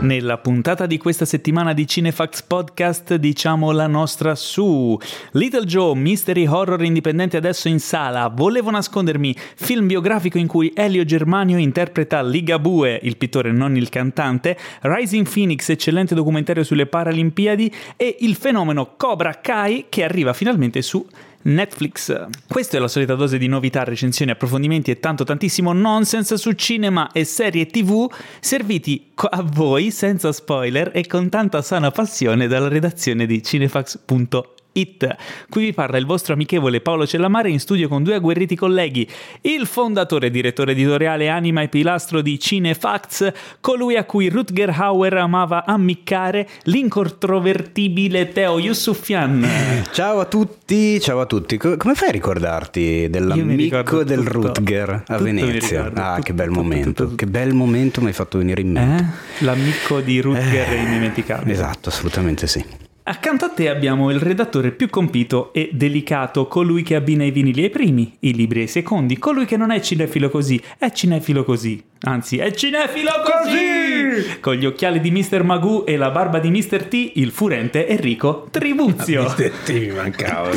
[0.00, 4.96] Nella puntata di questa settimana di Cinefax Podcast diciamo la nostra su
[5.32, 11.02] Little Joe, mystery horror indipendente adesso in sala, Volevo nascondermi, film biografico in cui Elio
[11.02, 18.18] Germanio interpreta Ligabue, il pittore non il cantante, Rising Phoenix, eccellente documentario sulle Paralimpiadi e
[18.20, 21.04] il fenomeno Cobra Kai che arriva finalmente su
[21.42, 22.26] Netflix.
[22.46, 27.12] Questa è la solita dose di novità, recensioni, approfondimenti e tanto tantissimo nonsense su cinema
[27.12, 33.26] e serie tv serviti a voi senza spoiler e con tanta sana passione dalla redazione
[33.26, 34.57] di cinefax.it.
[34.72, 35.16] It.
[35.48, 39.08] Qui vi parla il vostro amichevole Paolo Cellamare in studio con due agguerriti colleghi,
[39.42, 45.14] il fondatore e direttore editoriale anima e pilastro di Cinefacts, colui a cui Rutger Hauer
[45.14, 49.46] amava ammiccare, l'incontrovertibile Teo Yusufian.
[49.90, 51.56] Ciao a tutti, ciao a tutti.
[51.56, 54.52] Come fai a ricordarti dell'amico del tutto.
[54.54, 55.90] Rutger a tutto Venezia?
[55.94, 59.02] ah, tutto, che bel momento, che bel momento mi hai fatto venire in mente.
[59.02, 59.44] Eh?
[59.44, 61.52] L'amico di Rutger eh, è indimenticabile.
[61.52, 62.86] Esatto, assolutamente sì.
[63.08, 67.62] Accanto a te abbiamo il redattore più compito e delicato, colui che abbina i vinili
[67.62, 71.82] ai primi, i libri ai secondi, colui che non è cinefilo così, è cinefilo così.
[72.02, 74.38] Anzi, è cinefilo così!
[74.40, 75.42] Con gli occhiali di Mr.
[75.42, 76.84] Magoo e la barba di Mr.
[76.84, 79.22] T, il furente Enrico Tribuzio.
[79.22, 79.50] Mr.
[79.64, 80.50] T mi mancava.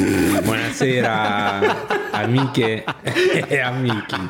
[0.44, 2.84] Buonasera, amiche
[3.48, 4.30] e amici.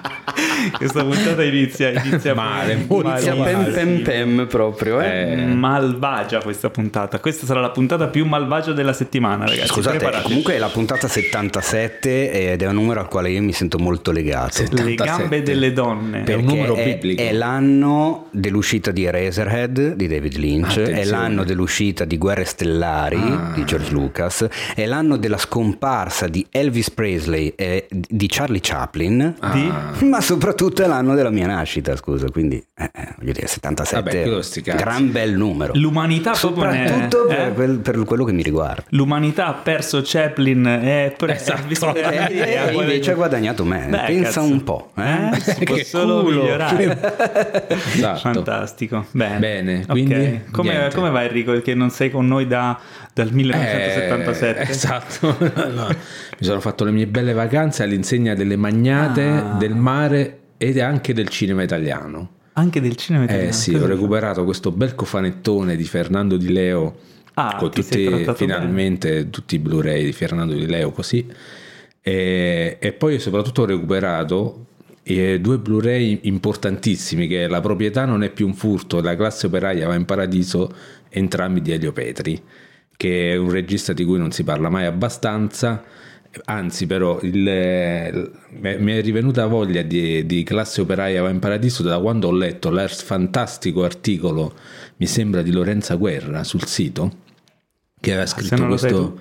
[0.78, 5.02] Questa puntata inizia, inizia male, inizia pem pem pem proprio.
[5.02, 5.32] Eh?
[5.32, 5.36] eh.
[5.36, 7.20] Malvagia questa puntata.
[7.20, 9.68] Questa sarà la puntata più malvagia della settimana, ragazzi.
[9.68, 13.80] Scusate, comunque è la puntata 77 ed è un numero al quale io mi sento
[13.80, 14.52] molto legato.
[14.52, 14.84] 77.
[14.84, 16.24] Le gambe delle donne.
[16.24, 17.22] È un numero è, biblico.
[17.22, 21.02] È l'anno dell'uscita di Eraserhead di David Lynch, Attenzione.
[21.02, 23.52] è l'anno dell'uscita di Guerre Stellari ah.
[23.56, 29.52] di George Lucas, è l'anno della scomparsa di Elvis Presley e di Charlie Chaplin, ah.
[29.52, 30.06] di?
[30.06, 34.76] ma soprattutto è l'anno della mia nascita, scusa, quindi eh, eh voglio dire 77 Vabbè,
[34.76, 35.74] gran bel numero.
[35.76, 37.36] L'umanità soprattutto ne...
[37.36, 37.54] per, eh?
[37.54, 38.84] quel, per, quello che mi riguarda.
[38.90, 41.96] L'umanità ha perso Chaplin e pre- esatto.
[41.96, 43.88] e, e invece ha guadagnato me.
[43.90, 44.44] Beh, Pensa cazzo.
[44.44, 44.92] un po'.
[44.96, 45.30] Eh?
[45.52, 46.42] Si può solo culo.
[46.42, 47.68] migliorare.
[47.94, 48.20] esatto.
[48.20, 49.06] Fantastico.
[49.12, 49.40] Bene.
[49.40, 49.86] Bene.
[49.86, 50.42] Quindi, okay.
[50.52, 52.80] come, come, va Enrico che non sei con noi da,
[53.14, 54.60] dal 1977?
[54.60, 55.38] Eh, esatto.
[55.74, 55.88] no.
[55.88, 59.56] Mi sono fatto le mie belle vacanze all'insegna delle magnate, ah.
[59.58, 62.30] del mare ed anche del cinema italiano.
[62.54, 63.50] Anche del cinema italiano?
[63.50, 66.96] Eh sì, ho recuperato questo bel cofanettone di Fernando Di Leo
[67.34, 69.30] Ah, con tutti, finalmente bene.
[69.30, 71.26] tutti i Blu-ray di Fernando Di Leo così.
[72.02, 74.66] E, e poi soprattutto ho recuperato
[75.04, 79.88] eh, due Blu-ray importantissimi che La proprietà non è più un furto, La classe operaia
[79.88, 80.74] va in paradiso,
[81.10, 82.42] entrambi di Elio Petri,
[82.98, 85.84] che è un regista di cui non si parla mai abbastanza.
[86.46, 92.00] Anzi, però, il, mi è rivenuta voglia di, di, Classe Operaia va in Paradiso da
[92.00, 94.54] quando ho letto il fantastico articolo,
[94.98, 97.30] mi sembra, di Lorenza Guerra sul sito
[98.02, 99.20] che aveva scritto questo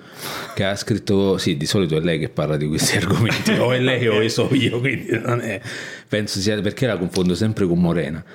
[0.55, 3.79] che ha scritto sì di solito è lei che parla di questi argomenti o è
[3.79, 5.61] lei o so io quindi non è
[6.07, 8.25] penso sia perché la confondo sempre con Morena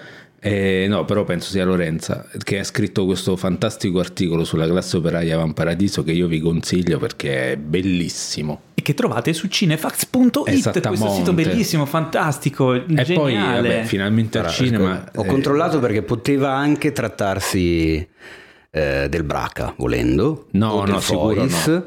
[0.41, 5.36] eh, no però penso sia Lorenza che ha scritto questo fantastico articolo sulla classe operaia
[5.36, 11.10] Van Paradiso che io vi consiglio perché è bellissimo e che trovate su cinefax.it questo
[11.10, 13.14] sito bellissimo fantastico e geniale.
[13.14, 18.06] poi vabbè, finalmente al cinema ho eh, controllato perché poteva anche trattarsi
[18.76, 20.48] eh, del Braca, volendo.
[20.50, 21.84] No, no, sicuro no.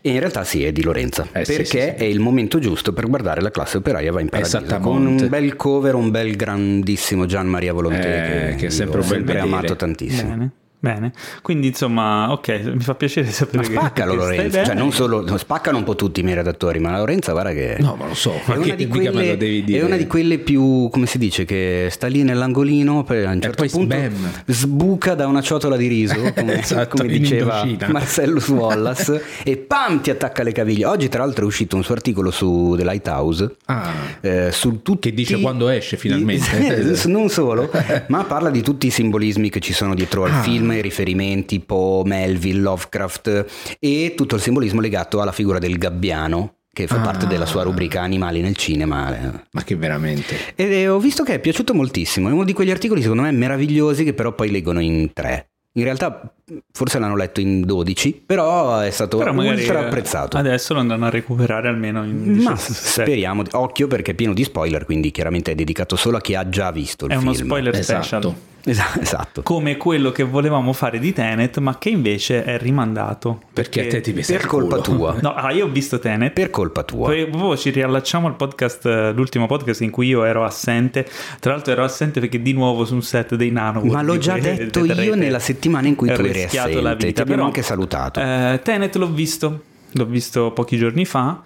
[0.00, 1.78] E in realtà sì, è di Lorenza, eh, perché sì, sì, sì.
[1.78, 4.78] è il momento giusto per guardare la classe operaia va in paradiso.
[4.80, 9.02] Con un bel cover, un bel grandissimo Gian Maria Volonté eh, che, che è sempre,
[9.02, 10.30] sempre amato tantissimo.
[10.30, 10.50] Bene.
[10.82, 15.36] Bene, quindi insomma, ok, mi fa piacere sapere ma spaccalo che, Lorenzo, cioè non solo,
[15.36, 17.76] spaccano un po' tutti i miei redattori, ma Lorenza guarda che...
[17.80, 21.18] No, ma lo so, è, una di, quelle, è una di quelle più, come si
[21.18, 24.32] dice, che sta lì nell'angolino, per a un certo punto spam.
[24.46, 30.08] sbuca da una ciotola di riso, come, esatto, come diceva Marcellus Wallace, e pam ti
[30.08, 30.86] attacca le caviglie.
[30.86, 33.92] Oggi tra l'altro è uscito un suo articolo su The Lighthouse, ah,
[34.22, 35.10] eh, su tutti...
[35.10, 36.96] Che dice quando esce finalmente.
[37.04, 37.70] non solo,
[38.06, 40.40] ma parla di tutti i simbolismi che ci sono dietro al ah.
[40.40, 46.54] film i riferimenti Poe, Melville, Lovecraft e tutto il simbolismo legato alla figura del gabbiano
[46.72, 47.00] che fa ah.
[47.00, 49.44] parte della sua rubrica Animali nel cinema.
[49.50, 50.54] Ma che veramente.
[50.54, 54.04] E ho visto che è piaciuto moltissimo, è uno di quegli articoli secondo me meravigliosi
[54.04, 55.50] che però poi leggono in tre.
[55.74, 56.34] In realtà
[56.72, 60.36] forse l'hanno letto in 12, però è stato però ultra apprezzato.
[60.36, 62.42] Adesso lo andranno a recuperare almeno in 17.
[62.42, 66.34] Ma speriamo, occhio perché è pieno di spoiler, quindi chiaramente è dedicato solo a chi
[66.34, 67.26] ha già visto il è film.
[67.28, 68.02] È uno spoiler esatto.
[68.02, 68.34] special.
[68.64, 69.42] Esatto.
[69.42, 73.40] Come quello che volevamo fare di Tenet, ma che invece è rimandato.
[73.52, 75.16] Perché, perché a te ti pesa Per colpa tua.
[75.20, 76.32] No, ah, io ho visto Tenet.
[76.32, 77.06] Per colpa tua.
[77.06, 81.08] Poi, poi ci riallacciamo al podcast, l'ultimo podcast in cui io ero assente.
[81.40, 83.82] Tra l'altro ero assente perché di nuovo su un set dei Nano.
[83.82, 86.80] Ma l'ho già detto io nella settimana in cui tu eri assente.
[86.80, 88.20] La vita, ti abbiamo però, anche salutato.
[88.20, 91.42] Eh, Tenet l'ho visto, l'ho visto pochi giorni fa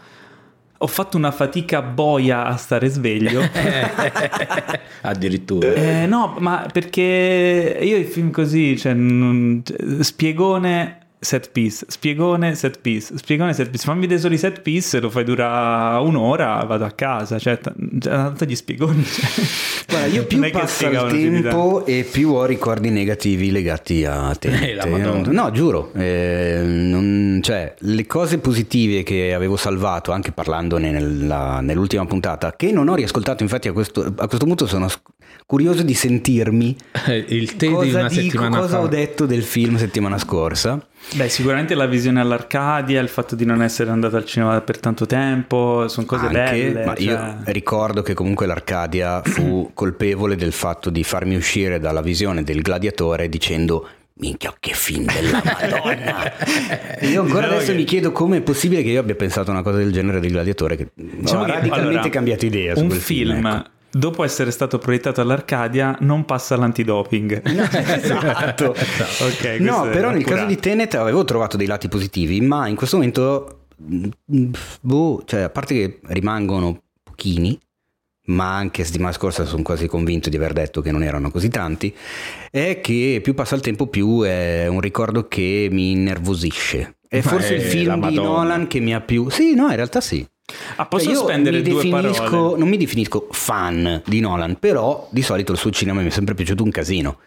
[0.84, 3.40] ho fatto una fatica boia a stare sveglio.
[5.00, 5.72] Addirittura.
[5.72, 9.62] Eh, no, ma perché io i film così, cioè, non,
[10.00, 13.84] spiegone set piece, spiegone set piece, spiegone set piece.
[13.84, 17.38] Fammi vedere solo i set piece, lo fai durare un'ora, vado a casa.
[17.38, 19.02] Cioè, t- tanto gli spiegoni.
[19.84, 19.98] Cioè.
[19.98, 24.72] Guarda, io più passa il tempo e più ho ricordi negativi legati a te.
[24.84, 25.92] Eh, no, giuro.
[25.94, 32.72] Eh, non, cioè, le cose positive che avevo salvato, anche parlandone nella, nell'ultima puntata, che
[32.72, 34.88] non ho riascoltato, infatti a questo, a questo punto sono
[35.46, 36.76] curioso di sentirmi
[37.28, 38.80] il te cosa di una dico, settimana cosa fa.
[38.80, 40.84] ho detto del film settimana scorsa.
[41.12, 45.06] Beh, sicuramente la visione all'Arcadia, il fatto di non essere andato al cinema per tanto
[45.06, 46.84] tempo, sono cose Anche, belle.
[46.84, 47.04] Ma cioè...
[47.04, 52.62] io ricordo che comunque l'Arcadia fu colpevole del fatto di farmi uscire dalla visione del
[52.62, 53.86] gladiatore dicendo
[54.16, 56.32] Minchia, che film della Madonna!
[57.00, 57.74] io ancora adesso che...
[57.74, 60.76] mi chiedo come è possibile che io abbia pensato una cosa del genere del gladiatore.
[60.76, 62.74] Che diciamo ho radicalmente allora, cambiato idea.
[62.76, 67.42] un film, film ecco dopo essere stato proiettato all'Arcadia non passa l'antidoping.
[67.46, 68.74] esatto.
[69.22, 72.96] okay, no, però nel caso di Tenet avevo trovato dei lati positivi, ma in questo
[72.96, 73.66] momento,
[74.80, 77.58] boh, cioè, a parte che rimangono pochini,
[78.26, 81.94] ma anche settimana scorsa sono quasi convinto di aver detto che non erano così tanti,
[82.50, 86.96] è che più passa il tempo più è un ricordo che mi innervosisce.
[87.06, 89.28] È forse è il film di Nolan che mi ha più...
[89.30, 90.26] Sì, no, in realtà sì.
[90.76, 92.56] Ah, posso cioè spendere due parole?
[92.58, 96.34] Non mi definisco fan di Nolan, però di solito il suo cinema mi è sempre
[96.34, 97.18] piaciuto un casino.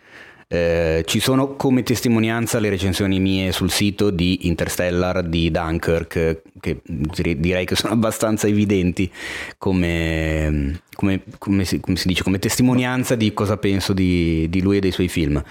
[0.50, 6.82] Eh, ci sono come testimonianza le recensioni mie sul sito di Interstellar, di Dunkirk, che
[6.86, 9.12] direi che sono abbastanza evidenti
[9.58, 14.78] come, come, come, si, come si, dice, come testimonianza di cosa penso di, di, lui
[14.78, 15.42] e dei suoi film.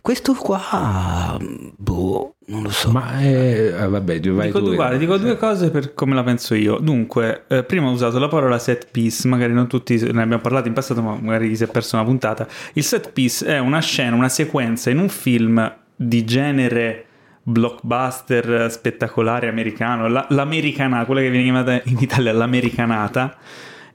[0.00, 1.36] Questo qua,
[1.76, 2.92] boh, non lo so.
[2.92, 6.54] Ma è, eh, vabbè, vai dico, tu, guarda, dico due cose per come la penso
[6.54, 6.78] io.
[6.78, 10.68] Dunque, eh, prima ho usato la parola set piece, magari non tutti ne abbiamo parlato
[10.68, 12.46] in passato, ma magari si è perso una puntata.
[12.74, 17.06] Il set piece è una scena, una sequenza in un film di genere
[17.42, 23.36] blockbuster spettacolare americano, la, l'americana, quella che viene chiamata in Italia l'americanata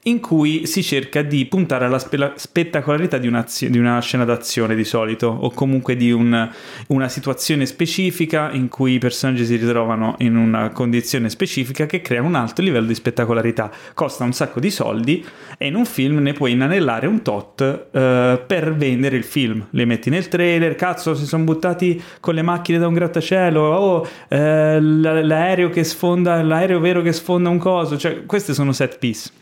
[0.04, 3.30] in cui si cerca di puntare alla spe- spettacolarità di,
[3.70, 6.50] di, una scena d'azione di solito o comunque di un,
[6.88, 12.22] una situazione specifica in cui i personaggi si ritrovano in una condizione specifica che crea
[12.22, 13.70] un alto livello di spettacolarità.
[13.94, 15.24] Costa un sacco di soldi
[15.58, 19.68] e in un film ne puoi inanellare un tot eh, per vendere il film.
[19.70, 24.08] Le metti nel trailer, cazzo si sono buttati con le macchine da un grattacielo, oh,
[24.30, 29.41] eh, l'aereo che sfonda, l'aereo vero che sfonda un coso, cioè queste sono set piece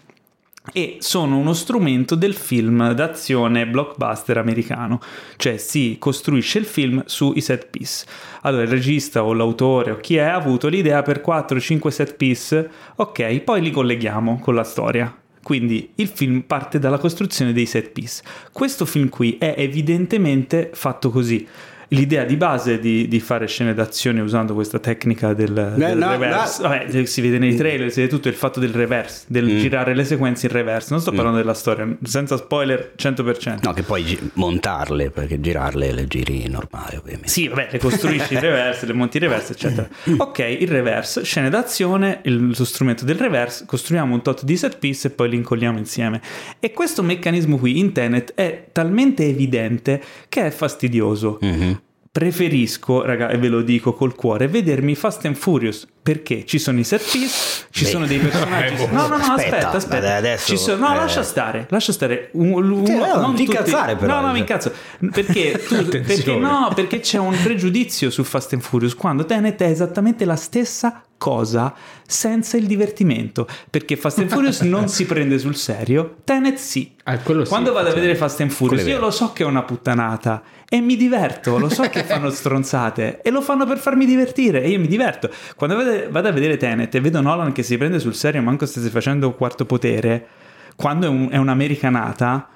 [0.72, 5.00] e sono uno strumento del film d'azione blockbuster americano,
[5.38, 8.06] cioè si costruisce il film sui set piece.
[8.42, 12.70] Allora il regista o l'autore o chi è ha avuto l'idea per 4-5 set piece,
[12.96, 15.14] ok, poi li colleghiamo con la storia.
[15.42, 18.22] Quindi il film parte dalla costruzione dei set piece.
[18.52, 21.48] Questo film qui è evidentemente fatto così
[21.90, 26.62] l'idea di base di, di, fare scene d'azione usando questa tecnica del, del no, reverse,
[26.62, 26.70] no.
[26.70, 29.58] Vabbè, si vede nei trailer, si vede tutto il fatto del reverse, del mm.
[29.58, 30.88] girare le sequenze in reverse.
[30.92, 31.16] Non sto mm.
[31.16, 33.60] parlando della storia, senza spoiler 100%.
[33.64, 37.30] No, che poi gi- montarle, perché girarle le giri normali ovviamente.
[37.30, 39.88] Sì, vabbè, le costruisci in reverse, le monti in reverse, eccetera.
[40.18, 44.78] Ok, il reverse, scene d'azione, il, lo strumento del reverse, costruiamo un tot di set
[44.78, 46.22] piece e poi li incolliamo insieme.
[46.60, 51.40] E questo meccanismo qui in Tenet è talmente evidente che è fastidioso.
[51.44, 51.72] Mm-hmm
[52.12, 56.80] preferisco, raga, e ve lo dico col cuore, vedermi Fast and Furious perché ci sono
[56.80, 57.90] i set piece, ci Beh.
[57.90, 58.88] sono dei personaggi.
[58.92, 60.16] no, no, no, aspetta, aspetta.
[60.16, 60.88] Adesso, sono...
[60.88, 60.98] No, eh...
[60.98, 62.30] lascia stare, lascia stare.
[62.34, 63.58] Un, un, no, non ti tutti...
[63.58, 64.20] incazzare, però.
[64.20, 64.72] No, no, mi incazzo.
[65.12, 69.68] Perché, tu, perché, no, perché c'è un pregiudizio su Fast and Furious quando Tenet è
[69.68, 71.76] esattamente la stessa cosa
[72.08, 76.96] senza il divertimento perché Fast and Furious non si prende sul serio Tenet sì.
[77.04, 79.62] Ah, quando sì, vado a vedere Fast and Furious io lo so che è una
[79.62, 84.64] puttanata e mi diverto lo so che fanno stronzate e lo fanno per farmi divertire
[84.64, 85.30] e io mi diverto.
[85.56, 85.76] Quando
[86.10, 89.32] vado a vedere Tenet e vedo Nolan che si prende sul serio manco stesse facendo
[89.34, 90.28] quarto potere
[90.76, 92.48] quando è, un, è un'americanata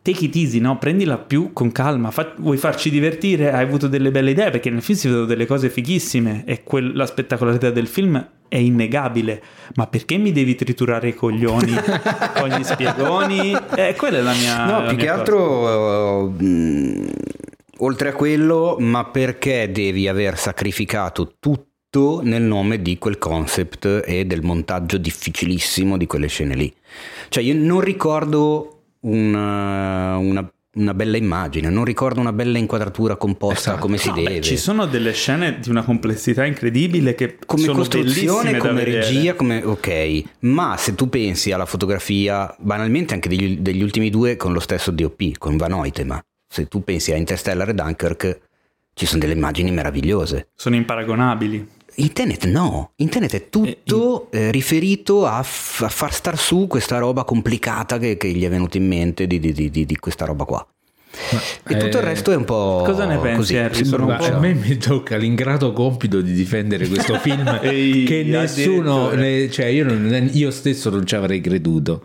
[0.00, 0.78] take it easy, no?
[0.78, 2.10] Prendila più con calma.
[2.10, 3.52] Fa- vuoi farci divertire?
[3.52, 6.94] Hai avuto delle belle idee perché nel film si vedono delle cose fighissime e quel-
[6.94, 9.42] la spettacolarità del film è innegabile.
[9.74, 11.72] Ma perché mi devi triturare i coglioni
[12.38, 13.56] con gli spiegoni?
[13.76, 14.64] Eh, quella è la mia.
[14.64, 15.18] No, la più mia che cosa.
[15.20, 16.24] altro.
[16.26, 17.10] uh,
[17.78, 24.24] oltre a quello, ma perché devi aver sacrificato tutto nel nome di quel concept e
[24.24, 26.72] del montaggio difficilissimo di quelle scene lì?
[27.28, 33.58] Cioè, io non ricordo una, una- una bella immagine, non ricordo una bella inquadratura composta
[33.72, 33.78] Esatto.
[33.80, 34.40] come si No, beh, deve.
[34.40, 39.62] ci sono delle scene di una complessità incredibile che come sono costruzione, come regia, come
[39.62, 44.60] ok, ma se tu pensi alla fotografia, banalmente anche degli, degli ultimi due con lo
[44.60, 46.18] stesso DOP, con Van Hoytema,
[46.48, 48.40] se tu pensi a Interstellar e Dunkirk,
[48.94, 50.48] ci sono delle immagini meravigliose.
[50.54, 51.68] Sono imparagonabili.
[51.96, 57.24] Internet no, Internet è tutto eh, riferito a, f- a far star su questa roba
[57.24, 60.44] complicata che, che gli è venuta in mente di, di- di- di- di questa roba
[60.44, 60.66] qua.
[61.68, 63.84] e tutto il eh, resto è un po' cosa ne pensi, così.
[63.84, 68.22] Sì, Ma po'- a me mi tocca l'ingrato compito di difendere questo film Ehi, che
[68.24, 69.20] nessuno, addirittura.
[69.20, 72.02] ne- cioè io, non- io stesso non ci avrei creduto.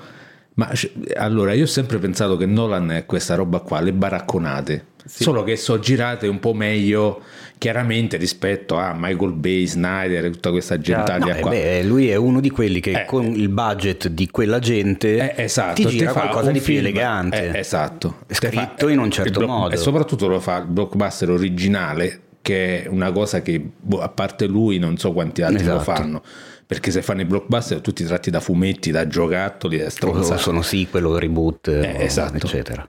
[0.56, 0.72] Ma
[1.18, 5.56] allora io ho sempre pensato che Nolan è questa roba qua, le baracconate, solo che
[5.56, 7.22] sono girate un po' meglio
[7.58, 11.50] chiaramente rispetto a Michael Bay, Snyder e tutta questa gentaglia No, eh, qua.
[11.52, 13.06] beh, lui è uno di quelli che Eh.
[13.06, 16.80] con il budget di quella gente Eh, esatto, ti gira fa qualcosa di più film-
[16.86, 17.52] elegante.
[17.54, 18.18] eh, esatto.
[18.30, 19.74] Scritto fa- in un certo block- modo.
[19.74, 24.46] E soprattutto lo fa il blockbuster originale, che è una cosa che boh, a parte
[24.46, 25.84] lui non so quanti altri lo Esatto.
[25.96, 26.22] fanno.
[26.68, 30.42] Perché se fanno i blockbuster tutti tratti da fumetti, da giocattoli, da stronzate.
[30.42, 32.36] sono sequel o reboot, Eh, o- esatto.
[32.46, 32.88] eccetera.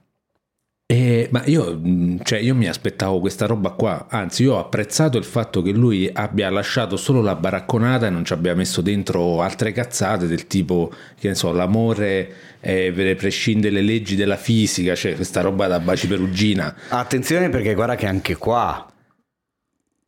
[0.91, 5.19] Eh, ma io, mh, cioè, io mi aspettavo questa roba qua, anzi io ho apprezzato
[5.19, 9.43] il fatto che lui abbia lasciato solo la baracconata e non ci abbia messo dentro
[9.43, 15.13] altre cazzate del tipo, che ne so, l'amore eh, prescinde le leggi della fisica, cioè
[15.13, 16.73] questa roba da baci perugina.
[16.87, 18.88] Attenzione perché guarda che anche qua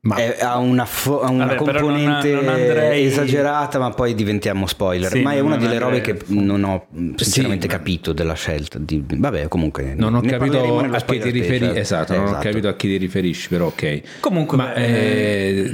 [0.04, 3.92] Ma è- ha una, fo- ha una Vabbè, però non- componente non andrei- esagerata, ma
[3.92, 5.12] poi diventiamo spoiler.
[5.12, 8.80] Sì, ma è una delle robe andrei- che non ho sinceramente Sì, capito della scelta.
[8.80, 9.04] Di...
[9.08, 11.78] Vabbè, comunque non ho capito a chi ti riferi, special.
[11.78, 12.44] esatto, non ho Esatto.
[12.48, 14.02] capito a chi ti riferisci, però ok.
[14.22, 15.74] Comunque, Ma, beh, eh,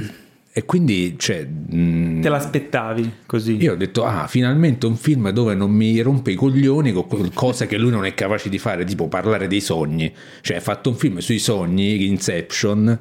[0.52, 3.56] e quindi, cioè, mh, te l'aspettavi così?
[3.56, 7.66] Io ho detto, ah, finalmente un film dove non mi rompe i coglioni con cose
[7.66, 10.12] che lui non è capace di fare, tipo parlare dei sogni.
[10.42, 12.98] Cioè, ha fatto un film sui sogni, Inception,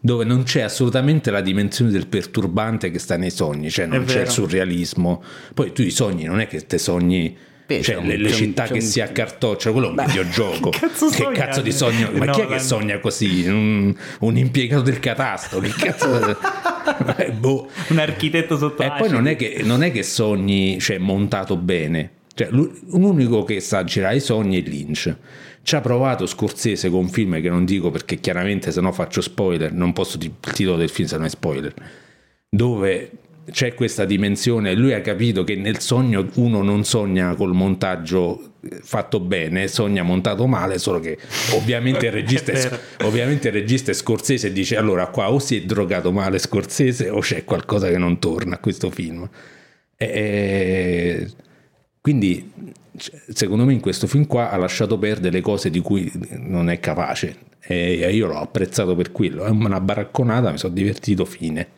[0.00, 4.22] dove non c'è assolutamente la dimensione del perturbante che sta nei sogni, cioè non c'è
[4.22, 5.22] il surrealismo.
[5.54, 7.36] Poi tu i sogni non è che te sogni...
[7.66, 9.98] Beh, cioè, un- le, le c'è un- città c'è che un- si accartocciano, quello è
[10.00, 10.70] un videogioco.
[10.70, 12.10] che cazzo che cazzo di sogno?
[12.12, 13.44] Ma chi è che sogna così?
[13.48, 15.58] Un, un impiegato del catasto?
[15.58, 16.38] Che cazzo?
[17.16, 17.68] Eh, boh.
[17.88, 22.10] Un architetto sotto E poi non è, che, non è che sogni, cioè montato bene.
[22.32, 25.16] Cioè, l'u- un unico che sa girare i sogni è Lynch.
[25.66, 29.20] Ci ha provato Scorsese con un film che non dico perché chiaramente se no faccio
[29.20, 31.74] spoiler, non posso dire il titolo del film se non è spoiler,
[32.48, 33.10] dove
[33.50, 39.18] c'è questa dimensione, lui ha capito che nel sogno uno non sogna col montaggio fatto
[39.18, 41.18] bene, sogna montato male, solo che
[41.54, 45.56] ovviamente il regista, È ovviamente il regista è Scorsese e dice allora qua o si
[45.56, 49.28] è drogato male Scorsese o c'è qualcosa che non torna a questo film.
[49.96, 51.28] E-
[52.00, 52.52] quindi
[52.98, 56.80] secondo me in questo film qua ha lasciato perdere le cose di cui non è
[56.80, 61.68] capace e io l'ho apprezzato per quello, è una baracconata, mi sono divertito fine.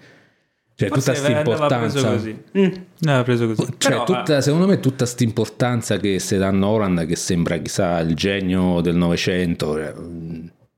[0.75, 2.85] Cioè tutta Forse questa andava preso importanza così.
[3.01, 7.17] Andava preso cioè, Però, tutta- secondo me tutta questa importanza che dà a Nolan che
[7.17, 9.93] sembra chissà il genio del Novecento eh,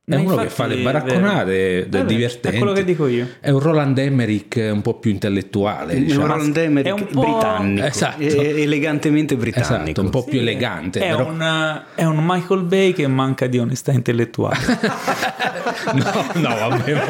[0.05, 3.29] è uno che fa le baracconate ed è divertente è quello che dico io.
[3.39, 6.27] è un Roland Emmerich un po' più intellettuale Un diciamo.
[6.27, 8.23] Roland è Emmerich un po'- britannico, Esatto.
[8.23, 9.75] elegantemente britannico.
[9.85, 13.59] esatto un po' più elegante È, però- un, è un Michael Bay che manca di
[13.59, 14.57] onestà intellettuale.
[15.95, 17.03] no, no, vabbè, Non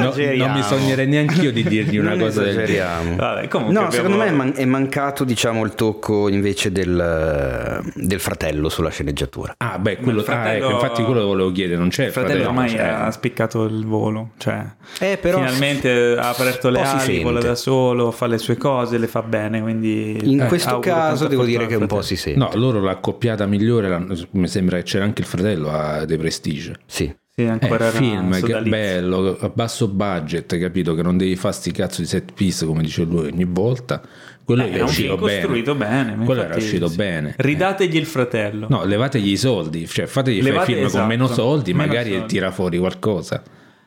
[0.00, 0.46] no, esageriamo.
[0.46, 2.64] non mi sognerei neanche io di dirgli una Non cosa del genere.
[2.72, 3.16] esageriamo.
[3.16, 8.18] Vabbè, No, abbiamo- secondo me è, man- è mancato diciamo il tocco invece del, del
[8.20, 9.54] fratello sulla sceneggiatura.
[9.58, 12.39] Ah, beh, quello, Il fratello- ah, ecco, infatti quello volevo chiedere, non c'è Il fratello
[12.44, 12.82] ormai c'è.
[12.86, 14.64] ha spiccato il volo, cioè
[14.98, 17.22] Eh, però finalmente ha aperto le si ali, sente.
[17.22, 21.26] vola da solo, fa le sue cose, le fa bene, quindi in eh, questo caso
[21.26, 22.38] devo dire che un po' si sente.
[22.38, 26.74] No, loro l'accoppiata migliore, mi sembra che c'era anche il fratello a The Prestige.
[26.86, 27.14] Sì.
[27.32, 30.94] Sì, Eh, ancora era film che bello, a basso budget, capito?
[30.94, 34.02] Che non devi fare sti cazzo di set piece come dice lui ogni volta.
[34.44, 35.38] Quello Eh, è uscito film bene.
[35.40, 36.96] costruito bene, Quello era uscito sì.
[36.96, 37.34] bene.
[37.36, 38.66] Ridategli il fratello.
[38.68, 42.10] No, levategli i soldi, cioè fategli fare Levate- film esatto, con meno soldi, meno magari
[42.12, 42.26] soldi.
[42.26, 43.42] tira fuori qualcosa.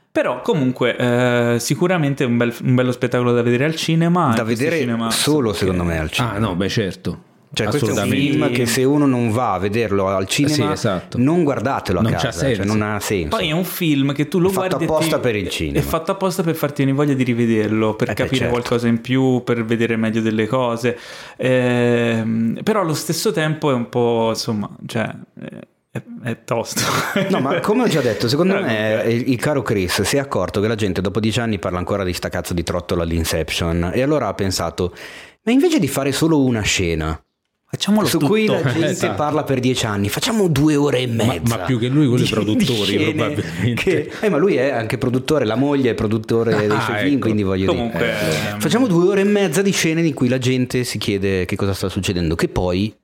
[0.10, 4.34] Però comunque eh, sicuramente un, bel- un bello spettacolo da vedere al cinema.
[4.34, 6.36] Da vedere cinema- solo secondo me al cinema.
[6.36, 7.24] Ah, no, beh, certo.
[7.56, 10.88] Cioè, questo è un film che se uno non va a vederlo al cinema, sì,
[10.88, 11.20] esatto.
[11.20, 13.38] non guardatelo a non casa, cioè non ha senso.
[13.38, 15.22] Poi è un film che tu lo è guardi fatto apposta ti...
[15.22, 15.78] per il cinema.
[15.78, 18.54] È fatto apposta per farti venire voglia di rivederlo, per eh capire certo.
[18.54, 20.98] qualcosa in più, per vedere meglio delle cose.
[21.38, 22.24] Eh,
[22.64, 25.14] però allo stesso tempo è un po', insomma, cioè...
[25.40, 26.82] Eh, è, è, tosto.
[27.30, 30.60] no, ma come ho già detto, secondo me il, il, caro Chris si è accorto
[30.60, 34.02] che la gente dopo dieci anni parla ancora di sta cazzo di trottola all'Inception e
[34.02, 34.92] allora ha pensato,
[35.44, 37.24] ma invece di fare solo una scena,
[37.74, 38.32] Facciamolo su tutto.
[38.32, 39.16] cui la gente esatto.
[39.16, 41.42] parla per dieci anni, facciamo due ore e mezza.
[41.42, 43.74] Ma, ma più che lui, quelli produttori, probabilmente.
[43.74, 47.08] Che, eh, ma lui è anche produttore, la moglie è produttore dei suoi ecco.
[47.08, 48.12] film, quindi voglio Comunque, dire.
[48.12, 51.56] Eh, facciamo due ore e mezza di scene in cui la gente si chiede che
[51.56, 52.96] cosa sta succedendo, che poi.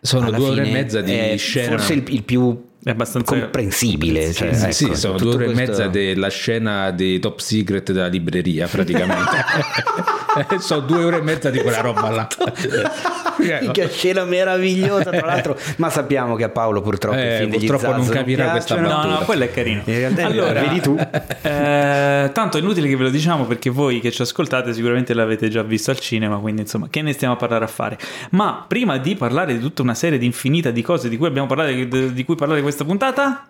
[0.00, 1.76] Sono due ore e mezza di scena.
[1.76, 4.32] Forse il, il più è abbastanza comprensibile.
[4.32, 5.62] Cioè, sì, ecco, sì, sono due ore questo...
[5.62, 9.36] e mezza della scena dei top secret della libreria, praticamente.
[10.58, 12.28] sono due ore e mezza di quella roba là.
[13.72, 15.58] che scena meravigliosa, tra l'altro.
[15.76, 19.02] Ma sappiamo che a Paolo purtroppo, eh, purtroppo non capirà non questa battuta.
[19.06, 19.82] No, no, quello è carino.
[19.84, 20.96] In realtà, allora, vedi tu.
[21.42, 25.48] Eh, tanto è inutile che ve lo diciamo perché voi che ci ascoltate sicuramente l'avete
[25.48, 27.98] già visto al cinema, quindi insomma, che ne stiamo a parlare a fare?
[28.30, 31.46] Ma prima di parlare di tutta una serie di infinita di cose di cui abbiamo
[31.46, 33.46] parlato, di cui parlare questa puntata,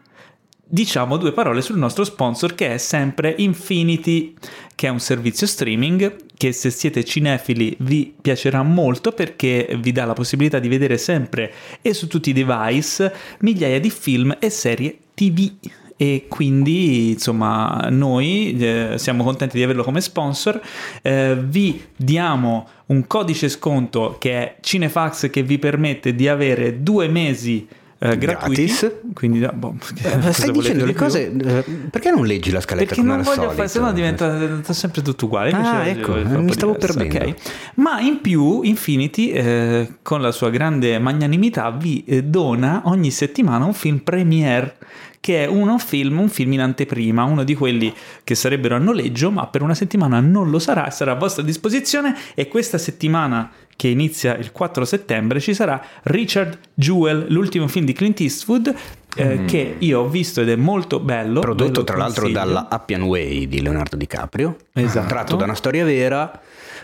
[0.72, 4.34] diciamo due parole sul nostro sponsor che è sempre Infinity,
[4.76, 10.04] che è un servizio streaming che se siete cinefili vi piacerà molto perché vi dà
[10.04, 14.96] la possibilità di vedere sempre e su tutti i device migliaia di film e serie
[15.12, 15.50] TV
[15.96, 20.58] e quindi insomma noi eh, siamo contenti di averlo come sponsor.
[21.02, 27.06] Eh, vi diamo un codice sconto che è Cinefax che vi permette di avere due
[27.08, 27.68] mesi
[28.02, 28.64] eh, gratuiti.
[28.64, 28.92] Gratis.
[29.12, 31.30] Quindi, boh, eh, stai dicendo le cose.
[31.30, 35.02] Eh, perché non leggi la scaletta Perché non voglio fare, se no diventa, diventa, sempre
[35.02, 35.50] tutto uguale.
[35.50, 36.98] Ah, ecco, mi stavo diverso.
[36.98, 37.16] perdendo.
[37.16, 37.34] Okay.
[37.74, 43.66] Ma in più, Infinity, eh, con la sua grande magnanimità, vi eh, dona ogni settimana
[43.66, 44.76] un film premiere
[45.20, 49.30] che è uno film, un film in anteprima, uno di quelli che sarebbero a noleggio,
[49.30, 53.88] ma per una settimana non lo sarà, sarà a vostra disposizione e questa settimana che
[53.88, 58.74] inizia il 4 settembre ci sarà Richard Jewell, l'ultimo film di Clint Eastwood
[59.16, 59.46] eh, mm.
[59.46, 61.40] che io ho visto ed è molto bello.
[61.40, 65.06] Prodotto tra l'altro dalla Appian Way di Leonardo DiCaprio, esatto.
[65.06, 66.40] tratto da una storia vera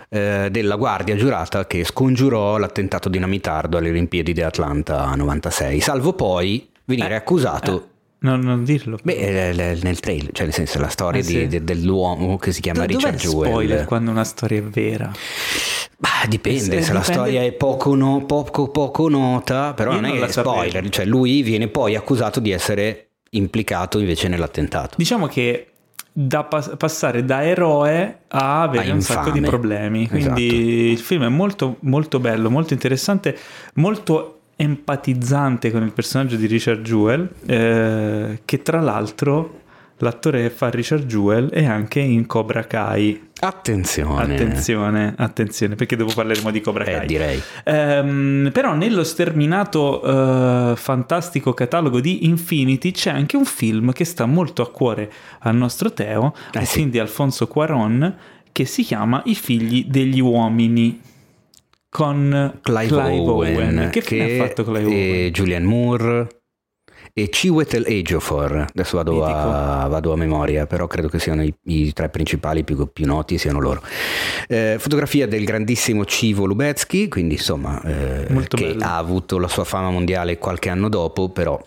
[0.09, 6.69] eh, della guardia giurata che scongiurò l'attentato dinamitardo alle Olimpiadi di Atlanta 96, salvo poi
[6.84, 7.89] venire eh, accusato
[8.26, 8.30] eh.
[8.30, 8.99] Non, non, dirlo.
[9.02, 11.47] Beh, nel trailer, cioè nel senso la storia ah, sì.
[11.47, 13.50] di, dell'uomo che si chiama Dove Richard Jewell.
[13.50, 15.10] spoiler quando una storia è vera?
[15.99, 16.93] Bah, dipende, se, se dipende...
[16.93, 20.89] la storia è poco, no, poco, poco nota, però Io non è non spoiler, sapevo.
[20.91, 24.95] cioè lui viene poi accusato di essere implicato invece nell'attentato.
[24.97, 25.69] Diciamo che
[26.19, 30.08] da pass- passare da eroe a avere a un sacco di problemi.
[30.08, 30.93] Quindi esatto.
[30.93, 33.36] il film è molto, molto bello, molto interessante,
[33.75, 39.60] molto empatizzante con il personaggio di Richard Jewell, eh, che tra l'altro
[39.99, 43.28] l'attore che fa Richard Jewell è anche in Cobra Kai.
[43.38, 44.34] Attenzione.
[44.34, 47.02] Attenzione, attenzione, perché dopo parleremo di Cobra eh, Kai.
[47.02, 47.42] Eh, direi.
[47.64, 50.02] Ehm, però nello sterminato
[50.73, 55.54] eh, fantastico catalogo di Infinity c'è anche un film che sta molto a cuore al
[55.54, 56.78] nostro Teo, eh, un sì.
[56.78, 58.16] film di Alfonso Cuaron
[58.52, 60.99] che si chiama I figli degli uomini
[61.97, 63.89] con Clive, Clive Owen, Owen.
[63.91, 65.32] Che, che ha fatto Clive Owen?
[65.32, 66.28] Julian Moore
[67.15, 68.67] e Chiwetel Ejiofor.
[68.69, 72.93] Adesso vado a, vado a, memoria, però credo che siano i, i tre principali più,
[72.93, 73.80] più, noti siano loro.
[74.47, 78.85] Eh, fotografia del grandissimo Civo Lubetsky, quindi insomma, eh, che bello.
[78.85, 81.59] ha avuto la sua fama mondiale qualche anno dopo, però